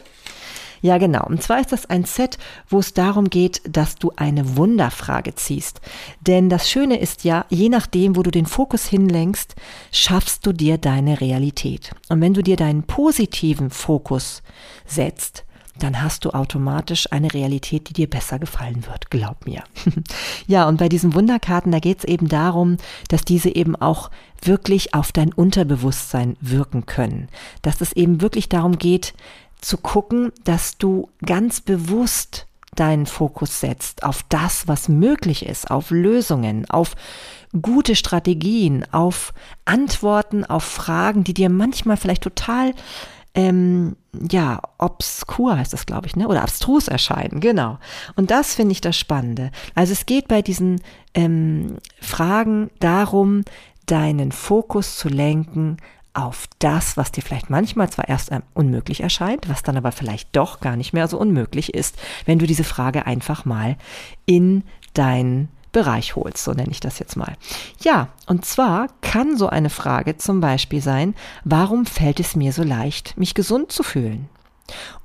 Ja, 0.82 0.98
genau. 0.98 1.26
Und 1.26 1.42
zwar 1.42 1.60
ist 1.60 1.72
das 1.72 1.86
ein 1.88 2.06
Set, 2.06 2.38
wo 2.68 2.80
es 2.80 2.94
darum 2.94 3.30
geht, 3.30 3.62
dass 3.68 3.96
du 3.96 4.12
eine 4.16 4.58
Wunderfrage 4.58 5.36
ziehst. 5.36 5.82
Denn 6.22 6.50
das 6.50 6.70
Schöne 6.70 7.00
ist 7.00 7.24
ja, 7.24 7.46
je 7.50 7.70
nachdem, 7.70 8.16
wo 8.16 8.24
du 8.24 8.32
den 8.32 8.46
Fokus 8.46 8.86
hinlenkst, 8.86 9.56
schaffst 9.92 10.46
du 10.46 10.54
dir 10.54 10.78
deine 10.78 11.22
Realität. 11.22 11.92
Und 12.10 12.22
wenn 12.22 12.34
du 12.34 12.44
dir 12.44 12.56
deinen 12.56 12.84
positiven 12.84 13.70
Fokus 13.70 14.44
setzt, 14.86 15.46
dann 15.80 16.02
hast 16.02 16.24
du 16.26 16.32
automatisch 16.32 17.12
eine 17.12 17.34
Realität, 17.34 17.90
die 17.90 17.94
dir 17.94 18.10
besser 18.10 18.40
gefallen 18.40 18.86
wird, 18.86 19.10
glaub 19.10 19.46
mir. 19.46 19.64
ja, 20.48 20.68
und 20.68 20.78
bei 20.78 20.90
diesen 20.90 21.14
Wunderkarten, 21.14 21.72
da 21.72 21.80
geht 21.80 22.00
es 22.00 22.04
eben 22.06 22.28
darum, 22.28 22.78
dass 23.10 23.26
diese 23.26 23.54
eben 23.54 23.76
auch 23.76 24.10
wirklich 24.42 24.94
auf 24.94 25.12
dein 25.12 25.34
Unterbewusstsein 25.34 26.38
wirken 26.40 26.86
können. 26.86 27.28
Dass 27.62 27.82
es 27.82 27.92
eben 27.94 28.22
wirklich 28.22 28.48
darum 28.48 28.78
geht, 28.78 29.14
zu 29.62 29.78
gucken, 29.78 30.32
dass 30.44 30.78
du 30.78 31.10
ganz 31.26 31.62
bewusst 31.62 32.48
deinen 32.76 33.06
Fokus 33.06 33.62
setzt 33.62 34.04
auf 34.04 34.24
das, 34.30 34.68
was 34.68 34.90
möglich 34.90 35.46
ist, 35.46 35.72
auf 35.72 35.92
Lösungen, 35.92 36.70
auf 36.70 36.96
gute 37.62 37.96
Strategien, 37.96 38.86
auf 38.92 39.34
Antworten 39.64 40.44
auf 40.44 40.64
Fragen, 40.64 41.24
die 41.24 41.34
dir 41.34 41.50
manchmal 41.50 41.98
vielleicht 41.98 42.24
total 42.24 42.74
ähm, 43.36 43.98
ja, 44.32 44.62
obskur 44.78 45.58
heißt 45.58 45.74
das, 45.74 45.86
glaube 45.86 46.08
ich, 46.08 46.16
ne? 46.16 46.28
Oder 46.30 46.42
abstrus 46.42 46.88
erscheinen, 46.88 47.42
genau. 47.42 47.80
Und 48.16 48.32
das 48.32 48.56
finde 48.56 48.72
ich 48.72 48.80
das 48.80 48.98
Spannende. 48.98 49.52
Also 49.76 49.92
es 49.92 50.06
geht 50.06 50.30
bei 50.30 50.42
diesen 50.42 50.82
ähm, 51.14 51.78
Fragen 52.00 52.72
darum, 52.80 53.44
deinen 53.88 54.32
Fokus 54.32 54.98
zu 54.98 55.10
lenken 55.10 55.78
auf 56.16 56.48
das, 56.60 56.98
was 56.98 57.12
dir 57.12 57.22
vielleicht 57.22 57.50
manchmal 57.50 57.90
zwar 57.90 58.08
erst 58.08 58.32
unmöglich 58.54 59.02
erscheint, 59.02 59.50
was 59.50 59.64
dann 59.64 59.78
aber 59.78 59.92
vielleicht 59.92 60.36
doch 60.36 60.60
gar 60.60 60.76
nicht 60.76 60.94
mehr 60.94 61.08
so 61.08 61.20
unmöglich 61.20 61.74
ist, 61.74 61.98
wenn 62.26 62.40
du 62.40 62.48
diese 62.48 62.64
Frage 62.64 63.06
einfach 63.06 63.46
mal 63.46 63.78
in 64.26 64.64
deinen 64.94 65.50
Bereich 65.72 66.16
holst, 66.16 66.44
so 66.44 66.54
nenne 66.54 66.72
ich 66.72 66.80
das 66.80 67.00
jetzt 67.00 67.18
mal. 67.18 67.36
Ja, 67.82 68.08
und 68.28 68.46
zwar 68.46 68.88
kann 69.02 69.38
so 69.38 69.48
eine 69.48 69.70
Frage 69.70 70.16
zum 70.16 70.40
Beispiel 70.40 70.82
sein, 70.82 71.16
warum 71.44 71.86
fällt 71.86 72.22
es 72.22 72.36
mir 72.36 72.54
so 72.54 72.64
leicht, 72.64 73.18
mich 73.18 73.34
gesund 73.34 73.74
zu 73.74 73.84
fühlen? 73.84 74.30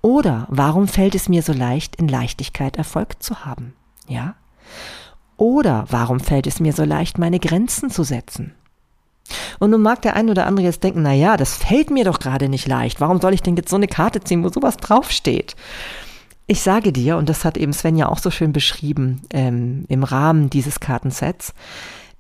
Oder 0.01 0.47
warum 0.49 0.87
fällt 0.87 1.17
es 1.17 1.29
mir 1.29 1.43
so 1.43 1.53
leicht, 1.53 1.97
in 1.97 2.07
Leichtigkeit 2.07 2.77
Erfolg 2.77 3.21
zu 3.21 3.45
haben? 3.45 3.75
Ja? 4.07 4.37
Oder 5.37 5.87
warum 5.89 6.21
fällt 6.21 6.47
es 6.47 6.61
mir 6.61 6.73
so 6.73 6.85
leicht, 6.85 7.19
meine 7.19 7.41
Grenzen 7.41 7.91
zu 7.91 8.05
setzen? 8.05 8.55
Und 9.59 9.70
nun 9.70 9.83
mag 9.83 10.03
der 10.03 10.16
ein 10.16 10.31
oder 10.31 10.47
andere 10.47 10.66
jetzt 10.66 10.83
denken, 10.83 11.03
na 11.03 11.12
ja, 11.12 11.37
das 11.37 11.55
fällt 11.57 11.91
mir 11.91 12.05
doch 12.05 12.18
gerade 12.18 12.49
nicht 12.49 12.66
leicht. 12.66 13.01
Warum 13.01 13.20
soll 13.20 13.35
ich 13.35 13.43
denn 13.43 13.57
jetzt 13.57 13.70
so 13.70 13.76
eine 13.76 13.89
Karte 13.89 14.20
ziehen, 14.20 14.45
wo 14.45 14.49
sowas 14.49 14.76
draufsteht? 14.76 15.57
Ich 16.47 16.62
sage 16.62 16.93
dir, 16.93 17.16
und 17.16 17.28
das 17.28 17.45
hat 17.45 17.57
eben 17.57 17.72
Sven 17.72 17.97
ja 17.97 18.09
auch 18.09 18.18
so 18.18 18.31
schön 18.31 18.53
beschrieben 18.53 19.22
ähm, 19.33 19.85
im 19.89 20.03
Rahmen 20.03 20.51
dieses 20.51 20.81
Kartensets, 20.81 21.55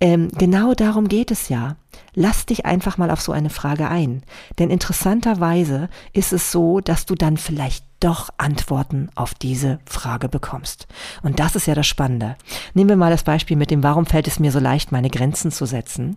ähm, 0.00 0.30
genau 0.36 0.72
darum 0.74 1.08
geht 1.08 1.30
es 1.30 1.48
ja. 1.50 1.76
Lass 2.14 2.46
dich 2.46 2.64
einfach 2.64 2.96
mal 2.96 3.10
auf 3.10 3.20
so 3.20 3.32
eine 3.32 3.50
Frage 3.50 3.88
ein. 3.88 4.22
Denn 4.58 4.70
interessanterweise 4.70 5.88
ist 6.12 6.32
es 6.32 6.50
so, 6.50 6.80
dass 6.80 7.04
du 7.06 7.14
dann 7.14 7.36
vielleicht 7.36 7.84
doch 8.00 8.30
Antworten 8.38 9.10
auf 9.14 9.34
diese 9.34 9.78
Frage 9.84 10.30
bekommst. 10.30 10.88
Und 11.22 11.38
das 11.38 11.54
ist 11.54 11.66
ja 11.66 11.74
das 11.74 11.86
Spannende. 11.86 12.36
Nehmen 12.72 12.88
wir 12.88 12.96
mal 12.96 13.10
das 13.10 13.24
Beispiel 13.24 13.58
mit 13.58 13.70
dem, 13.70 13.82
warum 13.82 14.06
fällt 14.06 14.26
es 14.26 14.40
mir 14.40 14.50
so 14.50 14.58
leicht, 14.58 14.90
meine 14.90 15.10
Grenzen 15.10 15.52
zu 15.52 15.66
setzen? 15.66 16.16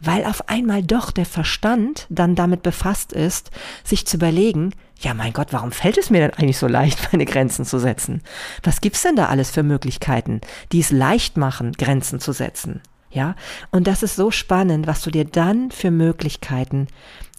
Weil 0.00 0.24
auf 0.24 0.48
einmal 0.48 0.84
doch 0.84 1.10
der 1.10 1.26
Verstand 1.26 2.06
dann 2.08 2.36
damit 2.36 2.62
befasst 2.62 3.12
ist, 3.12 3.50
sich 3.82 4.06
zu 4.06 4.18
überlegen, 4.18 4.72
ja 5.00 5.14
mein 5.14 5.32
Gott, 5.32 5.48
warum 5.50 5.72
fällt 5.72 5.98
es 5.98 6.10
mir 6.10 6.20
denn 6.20 6.34
eigentlich 6.34 6.58
so 6.58 6.68
leicht, 6.68 7.08
meine 7.12 7.24
Grenzen 7.24 7.64
zu 7.64 7.80
setzen? 7.80 8.22
Was 8.62 8.80
gibt's 8.80 9.02
denn 9.02 9.16
da 9.16 9.26
alles 9.26 9.50
für 9.50 9.64
Möglichkeiten, 9.64 10.40
die 10.70 10.80
es 10.80 10.92
leicht 10.92 11.36
machen, 11.36 11.72
Grenzen 11.72 12.20
zu 12.20 12.30
setzen? 12.32 12.80
Ja, 13.10 13.34
und 13.70 13.86
das 13.86 14.02
ist 14.02 14.16
so 14.16 14.30
spannend, 14.30 14.86
was 14.86 15.02
du 15.02 15.10
dir 15.10 15.24
dann 15.24 15.70
für 15.70 15.90
Möglichkeiten 15.90 16.88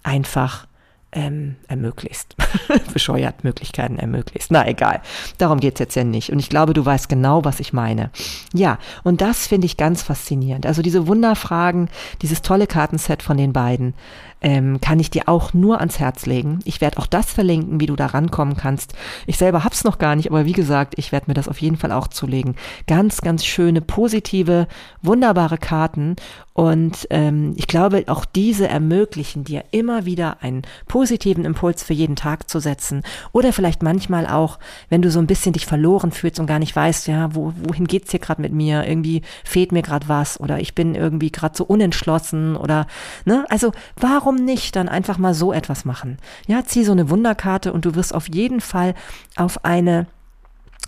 einfach 0.03 0.68
ähm, 1.11 1.55
ermöglicht. 1.68 2.36
Bescheuert 2.93 3.43
Möglichkeiten 3.43 3.97
ermöglicht. 3.97 4.47
Na 4.51 4.68
egal, 4.68 5.01
darum 5.38 5.59
geht's 5.59 5.80
jetzt 5.80 5.95
ja 5.95 6.03
nicht. 6.03 6.32
Und 6.32 6.39
ich 6.39 6.49
glaube, 6.49 6.74
du 6.74 6.86
weißt 6.86 7.09
genau, 7.09 7.45
was 7.45 7.59
ich 7.59 7.74
meine. 7.74 8.11
Ja, 8.53 8.78
und 9.03 9.22
das 9.22 9.47
finde 9.47 9.65
ich 9.65 9.78
ganz 9.78 10.03
faszinierend. 10.03 10.65
Also 10.65 10.82
diese 10.82 11.07
Wunderfragen, 11.07 11.89
dieses 12.22 12.41
tolle 12.41 12.68
Kartenset 12.68 13.24
von 13.24 13.38
den 13.38 13.53
beiden, 13.53 13.93
ähm, 14.42 14.80
kann 14.82 15.00
ich 15.00 15.10
dir 15.10 15.28
auch 15.28 15.54
nur 15.54 15.80
ans 15.80 16.00
Herz 16.00 16.26
legen. 16.26 16.60
Ich 16.66 16.82
werde 16.82 16.98
auch 16.98 17.08
das 17.08 17.32
verlinken, 17.32 17.80
wie 17.80 17.86
du 17.86 17.96
da 17.96 18.08
rankommen 18.08 18.56
kannst. 18.56 18.94
Ich 19.26 19.38
selber 19.38 19.64
hab's 19.64 19.84
noch 19.84 19.98
gar 19.98 20.16
nicht, 20.16 20.30
aber 20.30 20.46
wie 20.46 20.54
gesagt, 20.54 20.94
ich 20.98 21.12
werde 21.12 21.26
mir 21.28 21.34
das 21.34 21.48
auf 21.48 21.62
jeden 21.62 21.78
Fall 21.78 21.92
auch 21.92 22.08
zulegen. 22.08 22.56
Ganz, 22.88 23.22
ganz 23.22 23.46
schöne, 23.46 23.82
positive, 23.82 24.68
wunderbare 25.02 25.58
Karten. 25.58 26.16
Und 26.54 27.08
ähm, 27.12 27.54
ich 27.56 27.68
glaube, 27.68 28.06
auch 28.08 28.26
diese 28.26 28.68
ermöglichen 28.68 29.44
dir 29.44 29.64
immer 29.70 30.06
wieder 30.06 30.38
einen 30.42 30.64
positiven 30.88 31.46
Impuls 31.46 31.84
für 31.84 31.94
jeden 31.94 32.16
Tag 32.16 32.50
zu 32.50 32.60
setzen. 32.60 33.04
Oder 33.32 33.54
vielleicht 33.54 33.84
manchmal 33.84 34.26
auch, 34.26 34.58
wenn 34.90 35.04
du 35.04 35.12
so 35.12 35.20
ein 35.20 35.28
bisschen 35.28 35.54
dich 35.54 35.68
verloren 35.68 36.12
fühlst 36.12 36.40
und 36.40 36.48
gar 36.48 36.58
nicht 36.58 36.76
weißt, 36.76 37.08
ja, 37.08 37.36
wo, 37.36 37.54
wohin 37.62 37.86
geht's 37.86 38.10
hier 38.10 38.20
gerade 38.20 38.42
mit 38.42 38.54
mir? 38.54 38.88
Irgendwie 38.88 39.22
fehlt 39.44 39.72
mir 39.72 39.84
gerade 39.84 40.08
was 40.10 40.40
oder 40.40 40.60
ich 40.60 40.74
bin 40.74 40.96
irgendwie 40.96 41.32
gerade 41.32 41.56
so 41.56 41.64
unentschlossen 41.64 42.56
oder 42.56 42.88
ne? 43.26 43.46
Also 43.50 43.72
warum 43.96 44.27
warum 44.28 44.44
nicht 44.44 44.76
dann 44.76 44.90
einfach 44.90 45.18
mal 45.18 45.34
so 45.34 45.54
etwas 45.54 45.86
machen? 45.86 46.18
Ja, 46.48 46.66
zieh 46.66 46.84
so 46.84 46.92
eine 46.92 47.10
Wunderkarte 47.10 47.72
und 47.72 47.86
du 47.86 47.96
wirst 47.96 48.14
auf 48.14 48.28
jeden 48.28 48.60
Fall 48.60 48.94
auf 49.38 49.64
eine 49.64 50.08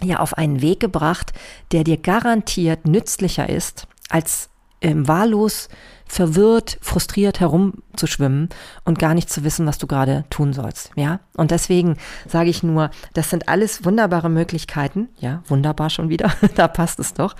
ja, 0.01 0.19
auf 0.19 0.37
einen 0.37 0.61
Weg 0.61 0.81
gebracht, 0.81 1.31
der 1.71 1.85
dir 1.85 1.95
garantiert 1.95 2.85
nützlicher 2.85 3.49
ist, 3.49 3.87
als 4.09 4.49
ähm, 4.81 5.07
wahllos 5.07 5.69
verwirrt, 6.09 6.77
frustriert 6.81 7.39
herumzuschwimmen 7.39 8.49
und 8.83 8.99
gar 8.99 9.13
nicht 9.13 9.29
zu 9.29 9.43
wissen, 9.43 9.65
was 9.65 9.77
du 9.77 9.87
gerade 9.87 10.25
tun 10.29 10.51
sollst. 10.51 10.91
Ja, 10.95 11.21
und 11.37 11.51
deswegen 11.51 11.95
sage 12.27 12.49
ich 12.49 12.63
nur, 12.63 12.89
das 13.13 13.29
sind 13.29 13.47
alles 13.47 13.85
wunderbare 13.85 14.29
Möglichkeiten. 14.29 15.07
Ja, 15.19 15.43
wunderbar 15.47 15.89
schon 15.89 16.09
wieder, 16.09 16.33
da 16.55 16.67
passt 16.67 16.99
es 16.99 17.13
doch, 17.13 17.35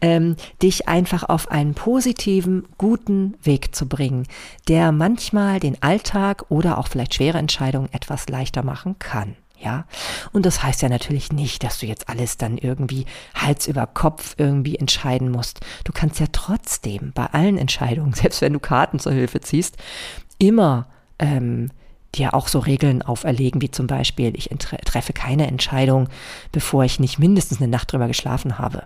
ähm, 0.00 0.36
dich 0.62 0.88
einfach 0.88 1.22
auf 1.28 1.50
einen 1.50 1.74
positiven, 1.74 2.66
guten 2.78 3.34
Weg 3.42 3.74
zu 3.74 3.86
bringen, 3.86 4.26
der 4.68 4.90
manchmal 4.90 5.60
den 5.60 5.80
Alltag 5.82 6.46
oder 6.48 6.78
auch 6.78 6.88
vielleicht 6.88 7.14
schwere 7.14 7.38
Entscheidungen 7.38 7.92
etwas 7.92 8.28
leichter 8.28 8.64
machen 8.64 8.98
kann 8.98 9.36
ja. 9.64 9.86
Und 10.32 10.46
das 10.46 10.62
heißt 10.62 10.82
ja 10.82 10.88
natürlich 10.88 11.32
nicht, 11.32 11.64
dass 11.64 11.78
du 11.78 11.86
jetzt 11.86 12.08
alles 12.08 12.36
dann 12.36 12.58
irgendwie 12.58 13.06
Hals 13.34 13.66
über 13.66 13.86
Kopf 13.86 14.34
irgendwie 14.38 14.76
entscheiden 14.76 15.30
musst. 15.30 15.60
Du 15.84 15.92
kannst 15.92 16.20
ja 16.20 16.26
trotzdem 16.30 17.12
bei 17.14 17.26
allen 17.26 17.58
Entscheidungen, 17.58 18.12
selbst 18.14 18.40
wenn 18.40 18.52
du 18.52 18.60
Karten 18.60 18.98
zur 18.98 19.12
Hilfe 19.12 19.40
ziehst, 19.40 19.76
immer 20.38 20.86
ähm, 21.18 21.70
dir 22.14 22.34
auch 22.34 22.48
so 22.48 22.60
Regeln 22.60 23.02
auferlegen, 23.02 23.60
wie 23.60 23.70
zum 23.70 23.86
Beispiel, 23.86 24.32
ich 24.36 24.50
treffe 24.84 25.12
keine 25.12 25.46
Entscheidung, 25.46 26.08
bevor 26.52 26.84
ich 26.84 27.00
nicht 27.00 27.18
mindestens 27.18 27.60
eine 27.60 27.68
Nacht 27.68 27.92
drüber 27.92 28.06
geschlafen 28.06 28.58
habe. 28.58 28.84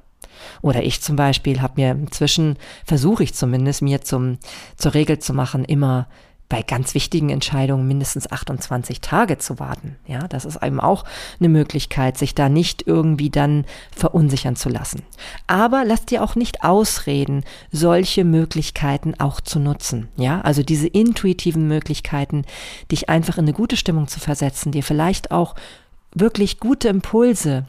Oder 0.62 0.82
ich 0.84 1.02
zum 1.02 1.16
Beispiel 1.16 1.60
habe 1.60 1.80
mir 1.80 1.90
inzwischen, 1.90 2.56
versuche 2.84 3.24
ich 3.24 3.34
zumindest, 3.34 3.82
mir 3.82 4.02
zum, 4.02 4.38
zur 4.76 4.94
Regel 4.94 5.18
zu 5.18 5.34
machen, 5.34 5.64
immer 5.64 6.06
bei 6.48 6.62
ganz 6.62 6.94
wichtigen 6.94 7.28
Entscheidungen 7.28 7.86
mindestens 7.86 8.30
28 8.30 9.00
Tage 9.00 9.38
zu 9.38 9.58
warten. 9.58 9.96
Ja, 10.06 10.26
das 10.28 10.44
ist 10.44 10.62
eben 10.62 10.80
auch 10.80 11.04
eine 11.38 11.50
Möglichkeit, 11.50 12.16
sich 12.16 12.34
da 12.34 12.48
nicht 12.48 12.86
irgendwie 12.86 13.28
dann 13.28 13.66
verunsichern 13.94 14.56
zu 14.56 14.70
lassen. 14.70 15.02
Aber 15.46 15.84
lass 15.84 16.06
dir 16.06 16.22
auch 16.22 16.36
nicht 16.36 16.64
ausreden, 16.64 17.44
solche 17.70 18.24
Möglichkeiten 18.24 19.14
auch 19.18 19.40
zu 19.40 19.58
nutzen. 19.58 20.08
Ja, 20.16 20.40
also 20.40 20.62
diese 20.62 20.88
intuitiven 20.88 21.68
Möglichkeiten, 21.68 22.44
dich 22.90 23.08
einfach 23.08 23.36
in 23.36 23.44
eine 23.44 23.52
gute 23.52 23.76
Stimmung 23.76 24.08
zu 24.08 24.18
versetzen, 24.18 24.72
dir 24.72 24.82
vielleicht 24.82 25.30
auch 25.30 25.54
wirklich 26.14 26.60
gute 26.60 26.88
Impulse 26.88 27.66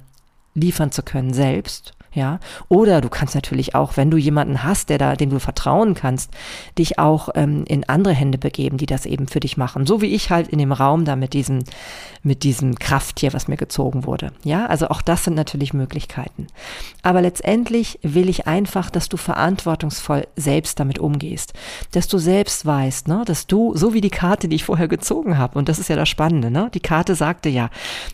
liefern 0.53 0.91
zu 0.91 1.03
können 1.03 1.33
selbst 1.33 1.93
ja. 2.13 2.39
Oder 2.67 3.01
du 3.01 3.09
kannst 3.09 3.35
natürlich 3.35 3.75
auch, 3.75 3.97
wenn 3.97 4.09
du 4.09 4.17
jemanden 4.17 4.63
hast, 4.63 4.89
der 4.89 4.97
da, 4.97 5.15
dem 5.15 5.29
du 5.29 5.39
vertrauen 5.39 5.93
kannst, 5.93 6.31
dich 6.77 6.97
auch 6.97 7.29
ähm, 7.35 7.65
in 7.67 7.87
andere 7.87 8.13
Hände 8.13 8.37
begeben, 8.37 8.77
die 8.77 8.85
das 8.85 9.05
eben 9.05 9.27
für 9.27 9.39
dich 9.39 9.57
machen. 9.57 9.85
So 9.85 10.01
wie 10.01 10.13
ich 10.13 10.29
halt 10.29 10.47
in 10.47 10.59
dem 10.59 10.71
Raum 10.71 11.05
da 11.05 11.15
mit 11.15 11.33
diesem, 11.33 11.63
mit 12.23 12.43
diesem 12.43 12.75
Krafttier, 12.75 13.33
was 13.33 13.47
mir 13.47 13.57
gezogen 13.57 14.05
wurde. 14.05 14.31
Ja, 14.43 14.65
also 14.65 14.87
auch 14.89 15.01
das 15.01 15.23
sind 15.23 15.35
natürlich 15.35 15.73
Möglichkeiten. 15.73 16.47
Aber 17.03 17.21
letztendlich 17.21 17.99
will 18.01 18.29
ich 18.29 18.47
einfach, 18.47 18.89
dass 18.89 19.09
du 19.09 19.17
verantwortungsvoll 19.17 20.27
selbst 20.35 20.79
damit 20.79 20.99
umgehst. 20.99 21.53
Dass 21.91 22.07
du 22.07 22.17
selbst 22.17 22.65
weißt, 22.65 23.07
ne, 23.07 23.23
dass 23.25 23.47
du, 23.47 23.75
so 23.75 23.93
wie 23.93 24.01
die 24.01 24.09
Karte, 24.09 24.47
die 24.47 24.55
ich 24.55 24.63
vorher 24.63 24.87
gezogen 24.87 25.37
habe, 25.37 25.57
und 25.57 25.69
das 25.69 25.79
ist 25.79 25.89
ja 25.89 25.95
das 25.95 26.09
Spannende, 26.09 26.49
ne? 26.51 26.69
Die 26.73 26.79
Karte 26.79 27.15
sagte 27.15 27.49
ja, 27.49 27.69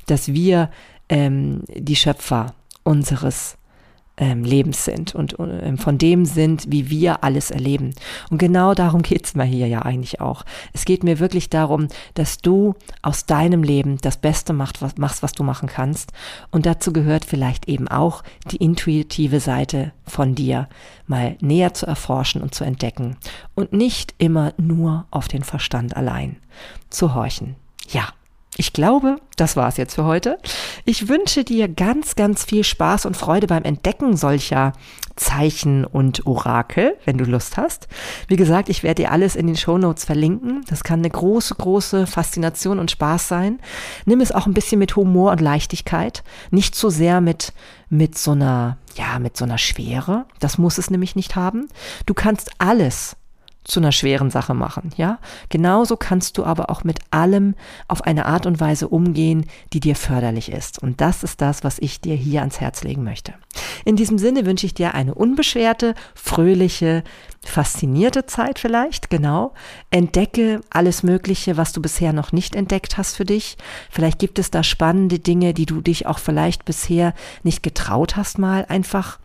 dass 0.05 0.27
wir 0.27 0.69
ähm, 1.09 1.63
die 1.73 1.95
Schöpfer 1.95 2.53
unseres 2.83 3.57
ähm, 4.17 4.43
Lebens 4.43 4.85
sind 4.85 5.13
und 5.13 5.35
ähm, 5.39 5.77
von 5.77 5.97
dem 5.97 6.25
sind, 6.25 6.71
wie 6.71 6.89
wir 6.89 7.23
alles 7.23 7.51
erleben. 7.51 7.93
Und 8.29 8.37
genau 8.37 8.73
darum 8.73 9.01
geht's 9.01 9.35
mir 9.35 9.43
hier 9.43 9.67
ja 9.67 9.81
eigentlich 9.81 10.21
auch. 10.21 10.43
Es 10.73 10.85
geht 10.85 11.03
mir 11.03 11.19
wirklich 11.19 11.49
darum, 11.49 11.87
dass 12.13 12.37
du 12.37 12.75
aus 13.01 13.25
deinem 13.25 13.63
Leben 13.63 13.97
das 14.01 14.17
Beste 14.17 14.53
macht, 14.53 14.81
was, 14.81 14.97
machst, 14.97 15.23
was 15.23 15.33
du 15.33 15.43
machen 15.43 15.67
kannst. 15.67 16.11
Und 16.51 16.65
dazu 16.65 16.93
gehört 16.93 17.25
vielleicht 17.25 17.67
eben 17.67 17.87
auch 17.87 18.23
die 18.51 18.57
intuitive 18.57 19.39
Seite 19.39 19.91
von 20.05 20.35
dir 20.35 20.69
mal 21.07 21.35
näher 21.41 21.73
zu 21.73 21.85
erforschen 21.85 22.41
und 22.41 22.55
zu 22.55 22.63
entdecken. 22.63 23.17
Und 23.53 23.73
nicht 23.73 24.15
immer 24.17 24.53
nur 24.57 25.05
auf 25.11 25.27
den 25.27 25.43
Verstand 25.43 25.95
allein 25.95 26.37
zu 26.89 27.13
horchen. 27.13 27.55
Ja, 27.89 28.07
ich 28.57 28.71
glaube, 28.71 29.17
das 29.35 29.57
war's 29.57 29.77
jetzt 29.77 29.95
für 29.95 30.05
heute. 30.05 30.37
Ich 30.85 31.09
wünsche 31.09 31.43
dir 31.43 31.67
ganz, 31.67 32.15
ganz 32.15 32.45
viel 32.45 32.63
Spaß 32.63 33.05
und 33.05 33.17
Freude 33.17 33.47
beim 33.47 33.63
Entdecken 33.63 34.15
solcher 34.15 34.73
Zeichen 35.17 35.85
und 35.85 36.25
Orakel, 36.25 36.97
wenn 37.05 37.17
du 37.17 37.25
Lust 37.25 37.57
hast. 37.57 37.87
Wie 38.27 38.35
gesagt, 38.35 38.69
ich 38.69 38.83
werde 38.83 39.03
dir 39.03 39.11
alles 39.11 39.35
in 39.35 39.47
den 39.47 39.55
Show 39.55 39.77
Notes 39.77 40.05
verlinken. 40.05 40.63
Das 40.69 40.83
kann 40.83 40.99
eine 40.99 41.09
große, 41.09 41.55
große 41.55 42.07
Faszination 42.07 42.79
und 42.79 42.91
Spaß 42.91 43.27
sein. 43.27 43.59
Nimm 44.05 44.21
es 44.21 44.31
auch 44.31 44.45
ein 44.45 44.53
bisschen 44.53 44.79
mit 44.79 44.95
Humor 44.95 45.31
und 45.31 45.41
Leichtigkeit. 45.41 46.23
Nicht 46.51 46.75
zu 46.75 46.89
sehr 46.89 47.21
mit, 47.21 47.53
mit 47.89 48.17
so 48.17 48.31
einer, 48.31 48.77
ja, 48.95 49.19
mit 49.19 49.37
so 49.37 49.45
einer 49.45 49.57
Schwere. 49.57 50.25
Das 50.39 50.57
muss 50.57 50.77
es 50.77 50.89
nämlich 50.89 51.15
nicht 51.15 51.35
haben. 51.35 51.67
Du 52.05 52.13
kannst 52.13 52.51
alles 52.57 53.15
zu 53.65 53.79
einer 53.79 53.91
schweren 53.91 54.29
Sache 54.29 54.53
machen, 54.53 54.91
ja? 54.95 55.19
Genauso 55.49 55.97
kannst 55.97 56.37
du 56.37 56.45
aber 56.45 56.69
auch 56.69 56.83
mit 56.83 56.99
allem 57.11 57.55
auf 57.87 58.03
eine 58.03 58.27
Art 58.27 58.45
und 58.45 58.59
Weise 58.59 58.87
umgehen, 58.87 59.45
die 59.73 59.79
dir 59.79 59.95
förderlich 59.95 60.51
ist. 60.51 60.81
Und 60.81 61.01
das 61.01 61.23
ist 61.23 61.41
das, 61.41 61.63
was 61.63 61.79
ich 61.79 61.99
dir 61.99 62.15
hier 62.15 62.41
ans 62.41 62.61
Herz 62.61 62.83
legen 62.83 63.03
möchte. 63.03 63.33
In 63.83 63.95
diesem 63.95 64.17
Sinne 64.17 64.45
wünsche 64.45 64.67
ich 64.67 64.75
dir 64.75 64.93
eine 64.93 65.15
unbeschwerte, 65.15 65.95
fröhliche, 66.13 67.03
faszinierte 67.43 68.27
Zeit 68.27 68.59
vielleicht, 68.59 69.09
genau. 69.09 69.53
Entdecke 69.89 70.61
alles 70.69 71.01
Mögliche, 71.01 71.57
was 71.57 71.73
du 71.73 71.81
bisher 71.81 72.13
noch 72.13 72.31
nicht 72.31 72.55
entdeckt 72.55 72.97
hast 72.97 73.15
für 73.15 73.25
dich. 73.25 73.57
Vielleicht 73.89 74.19
gibt 74.19 74.37
es 74.37 74.51
da 74.51 74.63
spannende 74.63 75.17
Dinge, 75.19 75.53
die 75.55 75.65
du 75.65 75.81
dich 75.81 76.05
auch 76.05 76.19
vielleicht 76.19 76.65
bisher 76.65 77.13
nicht 77.43 77.63
getraut 77.63 78.15
hast, 78.15 78.37
mal 78.37 78.65
einfach 78.69 79.19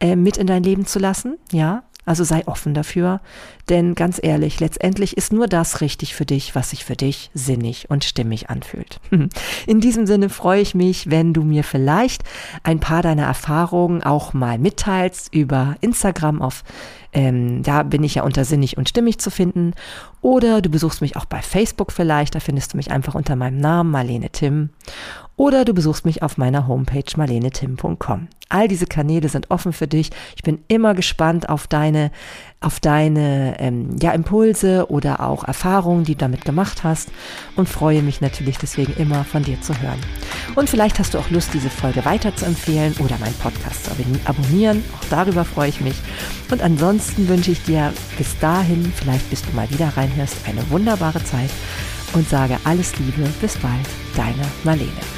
äh, 0.00 0.14
mit 0.14 0.36
in 0.36 0.46
dein 0.46 0.62
Leben 0.62 0.86
zu 0.86 0.98
lassen, 0.98 1.38
ja. 1.52 1.82
Also 2.08 2.24
sei 2.24 2.46
offen 2.46 2.72
dafür, 2.72 3.20
denn 3.68 3.94
ganz 3.94 4.18
ehrlich, 4.22 4.60
letztendlich 4.60 5.18
ist 5.18 5.30
nur 5.30 5.46
das 5.46 5.82
richtig 5.82 6.14
für 6.14 6.24
dich, 6.24 6.54
was 6.54 6.70
sich 6.70 6.82
für 6.82 6.96
dich 6.96 7.30
sinnig 7.34 7.90
und 7.90 8.02
stimmig 8.02 8.48
anfühlt. 8.48 8.98
In 9.66 9.80
diesem 9.82 10.06
Sinne 10.06 10.30
freue 10.30 10.62
ich 10.62 10.74
mich, 10.74 11.10
wenn 11.10 11.34
du 11.34 11.42
mir 11.42 11.64
vielleicht 11.64 12.24
ein 12.62 12.80
paar 12.80 13.02
deiner 13.02 13.24
Erfahrungen 13.24 14.02
auch 14.02 14.32
mal 14.32 14.58
mitteilst 14.58 15.34
über 15.34 15.76
Instagram 15.82 16.40
auf 16.40 16.64
ähm, 17.12 17.62
da 17.62 17.84
bin 17.84 18.04
ich 18.04 18.16
ja 18.16 18.22
unter 18.22 18.44
sinnig 18.44 18.76
und 18.76 18.88
stimmig 18.88 19.18
zu 19.18 19.30
finden. 19.30 19.72
Oder 20.20 20.60
du 20.60 20.68
besuchst 20.68 21.00
mich 21.00 21.16
auch 21.16 21.24
bei 21.24 21.40
Facebook 21.40 21.90
vielleicht, 21.90 22.34
da 22.34 22.40
findest 22.40 22.72
du 22.72 22.76
mich 22.76 22.90
einfach 22.90 23.14
unter 23.14 23.34
meinem 23.34 23.58
Namen 23.58 23.90
Marlene 23.90 24.30
Tim. 24.30 24.70
Oder 25.38 25.64
du 25.64 25.72
besuchst 25.72 26.04
mich 26.04 26.22
auf 26.24 26.36
meiner 26.36 26.66
Homepage 26.66 27.04
marlenetim.com. 27.16 28.26
All 28.48 28.66
diese 28.66 28.86
Kanäle 28.86 29.28
sind 29.28 29.52
offen 29.52 29.72
für 29.72 29.86
dich. 29.86 30.10
Ich 30.34 30.42
bin 30.42 30.58
immer 30.66 30.94
gespannt 30.94 31.48
auf 31.48 31.68
deine, 31.68 32.10
auf 32.60 32.80
deine 32.80 33.54
ähm, 33.60 33.96
ja, 34.02 34.10
Impulse 34.10 34.90
oder 34.90 35.20
auch 35.20 35.44
Erfahrungen, 35.44 36.02
die 36.02 36.14
du 36.14 36.18
damit 36.18 36.44
gemacht 36.44 36.82
hast 36.82 37.10
und 37.54 37.68
freue 37.68 38.02
mich 38.02 38.20
natürlich 38.20 38.58
deswegen 38.58 38.94
immer 38.94 39.22
von 39.22 39.44
dir 39.44 39.60
zu 39.60 39.80
hören. 39.80 40.00
Und 40.56 40.68
vielleicht 40.68 40.98
hast 40.98 41.14
du 41.14 41.18
auch 41.18 41.30
Lust, 41.30 41.54
diese 41.54 41.70
Folge 41.70 42.04
weiter 42.04 42.34
zu 42.34 42.44
empfehlen 42.44 42.96
oder 42.98 43.16
meinen 43.18 43.34
Podcast 43.34 43.84
zu 43.84 43.92
abonnieren. 44.24 44.82
Auch 44.98 45.08
darüber 45.08 45.44
freue 45.44 45.68
ich 45.68 45.80
mich. 45.80 45.96
Und 46.50 46.62
ansonsten 46.62 47.28
wünsche 47.28 47.52
ich 47.52 47.62
dir 47.62 47.92
bis 48.16 48.36
dahin, 48.40 48.92
vielleicht 48.96 49.30
bis 49.30 49.42
du 49.42 49.54
mal 49.54 49.70
wieder 49.70 49.96
reinhörst, 49.96 50.34
eine 50.48 50.68
wunderbare 50.68 51.22
Zeit 51.22 51.50
und 52.14 52.28
sage 52.28 52.58
alles 52.64 52.98
Liebe. 52.98 53.30
Bis 53.40 53.56
bald, 53.58 53.86
deine 54.16 54.44
Marlene. 54.64 55.17